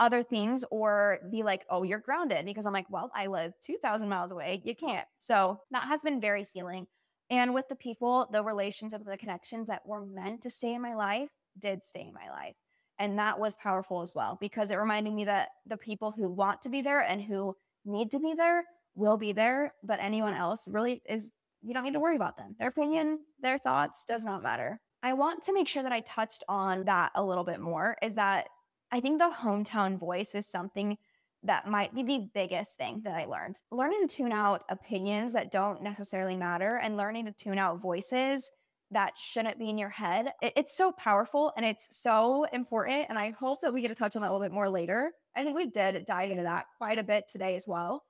other 0.00 0.22
things 0.22 0.64
or 0.70 1.20
be 1.30 1.42
like, 1.42 1.64
oh, 1.70 1.82
you're 1.82 1.98
grounded 1.98 2.44
because 2.44 2.66
I'm 2.66 2.72
like, 2.72 2.90
well, 2.90 3.10
I 3.14 3.26
live 3.26 3.52
2,000 3.64 4.08
miles 4.08 4.32
away. 4.32 4.62
You 4.64 4.74
can't. 4.74 5.06
So 5.18 5.60
that 5.70 5.84
has 5.84 6.00
been 6.00 6.20
very 6.20 6.42
healing. 6.42 6.86
And 7.30 7.54
with 7.54 7.68
the 7.68 7.76
people, 7.76 8.28
the 8.32 8.42
relationships, 8.42 9.04
the 9.06 9.16
connections 9.16 9.68
that 9.68 9.86
were 9.86 10.04
meant 10.04 10.42
to 10.42 10.50
stay 10.50 10.74
in 10.74 10.82
my 10.82 10.94
life 10.94 11.30
did 11.58 11.84
stay 11.84 12.02
in 12.02 12.12
my 12.12 12.28
life. 12.30 12.54
And 12.98 13.18
that 13.18 13.38
was 13.38 13.54
powerful 13.56 14.02
as 14.02 14.12
well 14.14 14.36
because 14.40 14.70
it 14.70 14.76
reminded 14.76 15.12
me 15.12 15.24
that 15.24 15.48
the 15.66 15.76
people 15.76 16.12
who 16.12 16.30
want 16.30 16.62
to 16.62 16.68
be 16.68 16.82
there 16.82 17.00
and 17.00 17.22
who 17.22 17.56
need 17.84 18.10
to 18.12 18.20
be 18.20 18.34
there 18.34 18.64
will 18.94 19.16
be 19.16 19.32
there, 19.32 19.74
but 19.82 19.98
anyone 20.00 20.34
else 20.34 20.68
really 20.68 21.02
is 21.08 21.32
you 21.64 21.74
don't 21.74 21.84
need 21.84 21.94
to 21.94 22.00
worry 22.00 22.16
about 22.16 22.36
them. 22.36 22.54
Their 22.58 22.68
opinion, 22.68 23.20
their 23.40 23.58
thoughts 23.58 24.04
does 24.04 24.24
not 24.24 24.42
matter. 24.42 24.80
I 25.02 25.12
want 25.12 25.42
to 25.44 25.52
make 25.52 25.68
sure 25.68 25.82
that 25.82 25.92
I 25.92 26.00
touched 26.00 26.44
on 26.48 26.84
that 26.84 27.12
a 27.14 27.24
little 27.24 27.44
bit 27.44 27.60
more 27.60 27.96
is 28.02 28.14
that 28.14 28.48
I 28.90 29.00
think 29.00 29.18
the 29.18 29.30
hometown 29.30 29.98
voice 29.98 30.34
is 30.34 30.46
something 30.46 30.96
that 31.42 31.68
might 31.68 31.94
be 31.94 32.02
the 32.02 32.28
biggest 32.32 32.76
thing 32.76 33.02
that 33.04 33.14
I 33.14 33.26
learned. 33.26 33.56
Learning 33.70 34.06
to 34.06 34.16
tune 34.16 34.32
out 34.32 34.64
opinions 34.70 35.32
that 35.34 35.50
don't 35.50 35.82
necessarily 35.82 36.36
matter 36.36 36.76
and 36.76 36.96
learning 36.96 37.26
to 37.26 37.32
tune 37.32 37.58
out 37.58 37.82
voices 37.82 38.50
that 38.90 39.18
shouldn't 39.18 39.58
be 39.58 39.68
in 39.68 39.76
your 39.76 39.90
head. 39.90 40.32
It's 40.40 40.76
so 40.76 40.92
powerful 40.92 41.52
and 41.56 41.66
it's 41.66 41.88
so 41.90 42.44
important. 42.52 43.06
And 43.08 43.18
I 43.18 43.32
hope 43.32 43.60
that 43.62 43.74
we 43.74 43.82
get 43.82 43.88
to 43.88 43.94
touch 43.94 44.16
on 44.16 44.22
that 44.22 44.30
a 44.30 44.32
little 44.32 44.46
bit 44.46 44.54
more 44.54 44.70
later. 44.70 45.12
I 45.36 45.42
think 45.42 45.56
we 45.56 45.66
did 45.66 46.04
dive 46.06 46.30
into 46.30 46.44
that 46.44 46.66
quite 46.78 46.98
a 46.98 47.02
bit 47.02 47.24
today 47.28 47.56
as 47.56 47.66
well. 47.66 48.04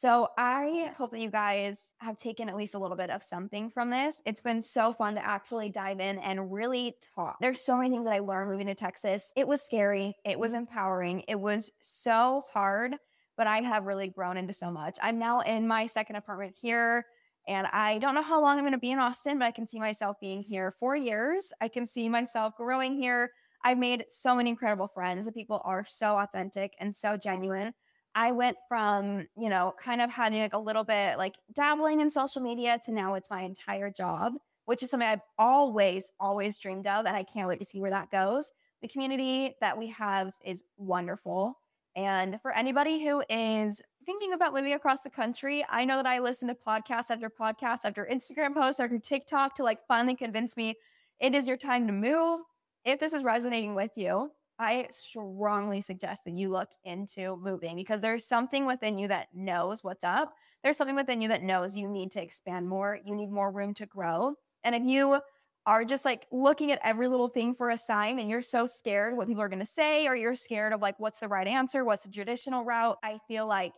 So 0.00 0.28
I 0.38 0.92
hope 0.96 1.10
that 1.10 1.18
you 1.18 1.28
guys 1.28 1.92
have 1.98 2.16
taken 2.16 2.48
at 2.48 2.54
least 2.54 2.76
a 2.76 2.78
little 2.78 2.96
bit 2.96 3.10
of 3.10 3.20
something 3.20 3.68
from 3.68 3.90
this. 3.90 4.22
It's 4.26 4.40
been 4.40 4.62
so 4.62 4.92
fun 4.92 5.16
to 5.16 5.26
actually 5.26 5.70
dive 5.70 5.98
in 5.98 6.20
and 6.20 6.52
really 6.52 6.94
talk. 7.16 7.36
There's 7.40 7.60
so 7.60 7.76
many 7.76 7.90
things 7.90 8.06
that 8.06 8.14
I 8.14 8.20
learned 8.20 8.48
moving 8.48 8.68
to 8.68 8.76
Texas. 8.76 9.32
It 9.34 9.48
was 9.48 9.60
scary, 9.60 10.14
it 10.24 10.38
was 10.38 10.54
empowering, 10.54 11.24
it 11.26 11.40
was 11.40 11.72
so 11.80 12.44
hard, 12.52 12.94
but 13.36 13.48
I 13.48 13.60
have 13.62 13.86
really 13.86 14.06
grown 14.06 14.36
into 14.36 14.52
so 14.52 14.70
much. 14.70 14.96
I'm 15.02 15.18
now 15.18 15.40
in 15.40 15.66
my 15.66 15.86
second 15.86 16.14
apartment 16.14 16.54
here. 16.56 17.04
And 17.48 17.66
I 17.72 17.98
don't 17.98 18.14
know 18.14 18.22
how 18.22 18.40
long 18.40 18.56
I'm 18.56 18.62
going 18.62 18.74
to 18.74 18.78
be 18.78 18.92
in 18.92 19.00
Austin, 19.00 19.40
but 19.40 19.46
I 19.46 19.50
can 19.50 19.66
see 19.66 19.80
myself 19.80 20.16
being 20.20 20.42
here 20.44 20.76
for 20.78 20.94
years. 20.94 21.52
I 21.60 21.66
can 21.66 21.88
see 21.88 22.08
myself 22.08 22.54
growing 22.56 22.94
here. 22.94 23.32
I've 23.64 23.78
made 23.78 24.04
so 24.08 24.36
many 24.36 24.50
incredible 24.50 24.86
friends. 24.86 25.26
The 25.26 25.32
people 25.32 25.60
are 25.64 25.84
so 25.84 26.18
authentic 26.18 26.74
and 26.78 26.94
so 26.94 27.16
genuine. 27.16 27.74
I 28.14 28.32
went 28.32 28.56
from, 28.68 29.28
you 29.36 29.48
know, 29.48 29.74
kind 29.78 30.00
of 30.00 30.10
having 30.10 30.40
like 30.40 30.54
a 30.54 30.58
little 30.58 30.84
bit 30.84 31.18
like 31.18 31.36
dabbling 31.54 32.00
in 32.00 32.10
social 32.10 32.42
media 32.42 32.78
to 32.84 32.92
now 32.92 33.14
it's 33.14 33.30
my 33.30 33.42
entire 33.42 33.90
job, 33.90 34.34
which 34.64 34.82
is 34.82 34.90
something 34.90 35.08
I've 35.08 35.20
always, 35.38 36.10
always 36.18 36.58
dreamed 36.58 36.86
of. 36.86 37.06
And 37.06 37.16
I 37.16 37.22
can't 37.22 37.48
wait 37.48 37.58
to 37.60 37.64
see 37.64 37.80
where 37.80 37.90
that 37.90 38.10
goes. 38.10 38.52
The 38.82 38.88
community 38.88 39.54
that 39.60 39.76
we 39.76 39.88
have 39.88 40.34
is 40.44 40.64
wonderful. 40.76 41.58
And 41.96 42.40
for 42.42 42.52
anybody 42.52 43.04
who 43.04 43.22
is 43.28 43.82
thinking 44.06 44.32
about 44.32 44.54
living 44.54 44.72
across 44.72 45.02
the 45.02 45.10
country, 45.10 45.64
I 45.68 45.84
know 45.84 45.96
that 45.96 46.06
I 46.06 46.18
listen 46.20 46.48
to 46.48 46.54
podcast 46.54 47.10
after 47.10 47.28
podcast 47.28 47.80
after 47.84 48.08
Instagram 48.10 48.54
posts 48.54 48.80
after 48.80 48.98
TikTok 48.98 49.54
to 49.56 49.64
like 49.64 49.80
finally 49.86 50.14
convince 50.14 50.56
me 50.56 50.76
it 51.20 51.34
is 51.34 51.48
your 51.48 51.56
time 51.56 51.86
to 51.86 51.92
move. 51.92 52.40
If 52.84 53.00
this 53.00 53.12
is 53.12 53.22
resonating 53.22 53.74
with 53.74 53.90
you, 53.96 54.30
I 54.58 54.88
strongly 54.90 55.80
suggest 55.80 56.24
that 56.24 56.32
you 56.32 56.48
look 56.48 56.70
into 56.84 57.36
moving 57.36 57.76
because 57.76 58.00
there's 58.00 58.24
something 58.26 58.66
within 58.66 58.98
you 58.98 59.06
that 59.08 59.28
knows 59.32 59.84
what's 59.84 60.02
up. 60.02 60.34
There's 60.62 60.76
something 60.76 60.96
within 60.96 61.20
you 61.20 61.28
that 61.28 61.42
knows 61.42 61.78
you 61.78 61.88
need 61.88 62.10
to 62.12 62.22
expand 62.22 62.68
more, 62.68 62.98
you 63.04 63.14
need 63.14 63.30
more 63.30 63.52
room 63.52 63.72
to 63.74 63.86
grow. 63.86 64.34
And 64.64 64.74
if 64.74 64.82
you 64.82 65.20
are 65.66 65.84
just 65.84 66.04
like 66.04 66.26
looking 66.32 66.72
at 66.72 66.80
every 66.82 67.06
little 67.08 67.28
thing 67.28 67.54
for 67.54 67.70
a 67.70 67.78
sign 67.78 68.18
and 68.18 68.28
you're 68.28 68.42
so 68.42 68.66
scared 68.66 69.16
what 69.16 69.28
people 69.28 69.42
are 69.42 69.48
going 69.48 69.58
to 69.60 69.66
say 69.66 70.06
or 70.08 70.16
you're 70.16 70.34
scared 70.34 70.72
of 70.72 70.80
like 70.80 70.98
what's 70.98 71.20
the 71.20 71.28
right 71.28 71.46
answer, 71.46 71.84
what's 71.84 72.04
the 72.04 72.10
traditional 72.10 72.64
route, 72.64 72.98
I 73.04 73.18
feel 73.28 73.46
like 73.46 73.74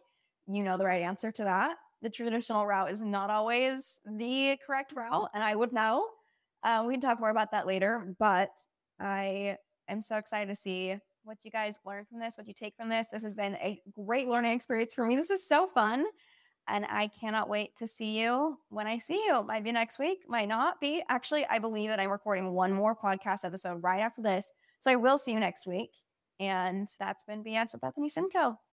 you 0.47 0.63
know 0.65 0.77
the 0.79 0.87
right 0.87 1.03
answer 1.03 1.31
to 1.33 1.45
that. 1.45 1.77
The 2.03 2.11
traditional 2.11 2.67
route 2.67 2.91
is 2.91 3.03
not 3.03 3.29
always 3.29 4.01
the 4.07 4.57
correct 4.65 4.93
route, 4.97 5.29
and 5.35 5.43
I 5.45 5.55
would 5.55 5.73
know. 5.73 6.09
Uh, 6.63 6.85
we 6.87 6.95
can 6.95 7.01
talk 7.01 7.21
more 7.21 7.29
about 7.31 7.51
that 7.53 7.67
later, 7.67 8.15
but 8.19 8.51
I 8.99 9.57
am 9.93 10.03
so 10.03 10.17
excited 10.17 10.49
to 10.49 10.55
see 10.55 10.97
what 11.25 11.45
you 11.45 11.51
guys 11.51 11.79
learn 11.85 12.05
from 12.05 12.19
this, 12.19 12.37
what 12.37 12.47
you 12.47 12.55
take 12.55 12.77
from 12.77 12.89
this. 12.89 13.09
This 13.13 13.23
has 13.23 13.35
been 13.35 13.55
a 13.57 13.81
great 13.93 14.29
learning 14.29 14.53
experience 14.53 14.95
for 14.95 15.07
me. 15.07 15.17
This 15.17 15.31
is 15.31 15.47
so 15.47 15.67
fun. 15.67 16.07
And 16.69 16.87
I 16.89 17.09
cannot 17.09 17.49
wait 17.49 17.75
to 17.77 17.87
see 17.87 18.21
you 18.21 18.59
when 18.69 18.87
I 18.87 18.99
see 18.99 19.23
you. 19.27 19.43
Might 19.43 19.65
be 19.65 19.73
next 19.73 19.99
week, 19.99 20.25
might 20.29 20.49
not 20.49 20.81
be. 20.81 21.03
Actually, 21.09 21.45
I 21.47 21.59
believe 21.59 21.89
that 21.89 21.99
I'm 21.99 22.11
recording 22.11 22.53
one 22.53 22.73
more 22.73 22.95
podcast 22.95 23.45
episode 23.45 23.83
right 23.83 24.01
after 24.01 24.23
this. 24.23 24.53
So 24.79 24.91
I 24.91 24.97
will 24.97 25.19
see 25.19 25.33
you 25.33 25.41
next 25.41 25.67
week. 25.67 25.91
And 26.39 26.89
that's 26.99 27.25
been 27.25 27.43
BS 27.43 27.73
with 27.73 27.83
Bethany 27.83 28.09
Simko. 28.09 28.57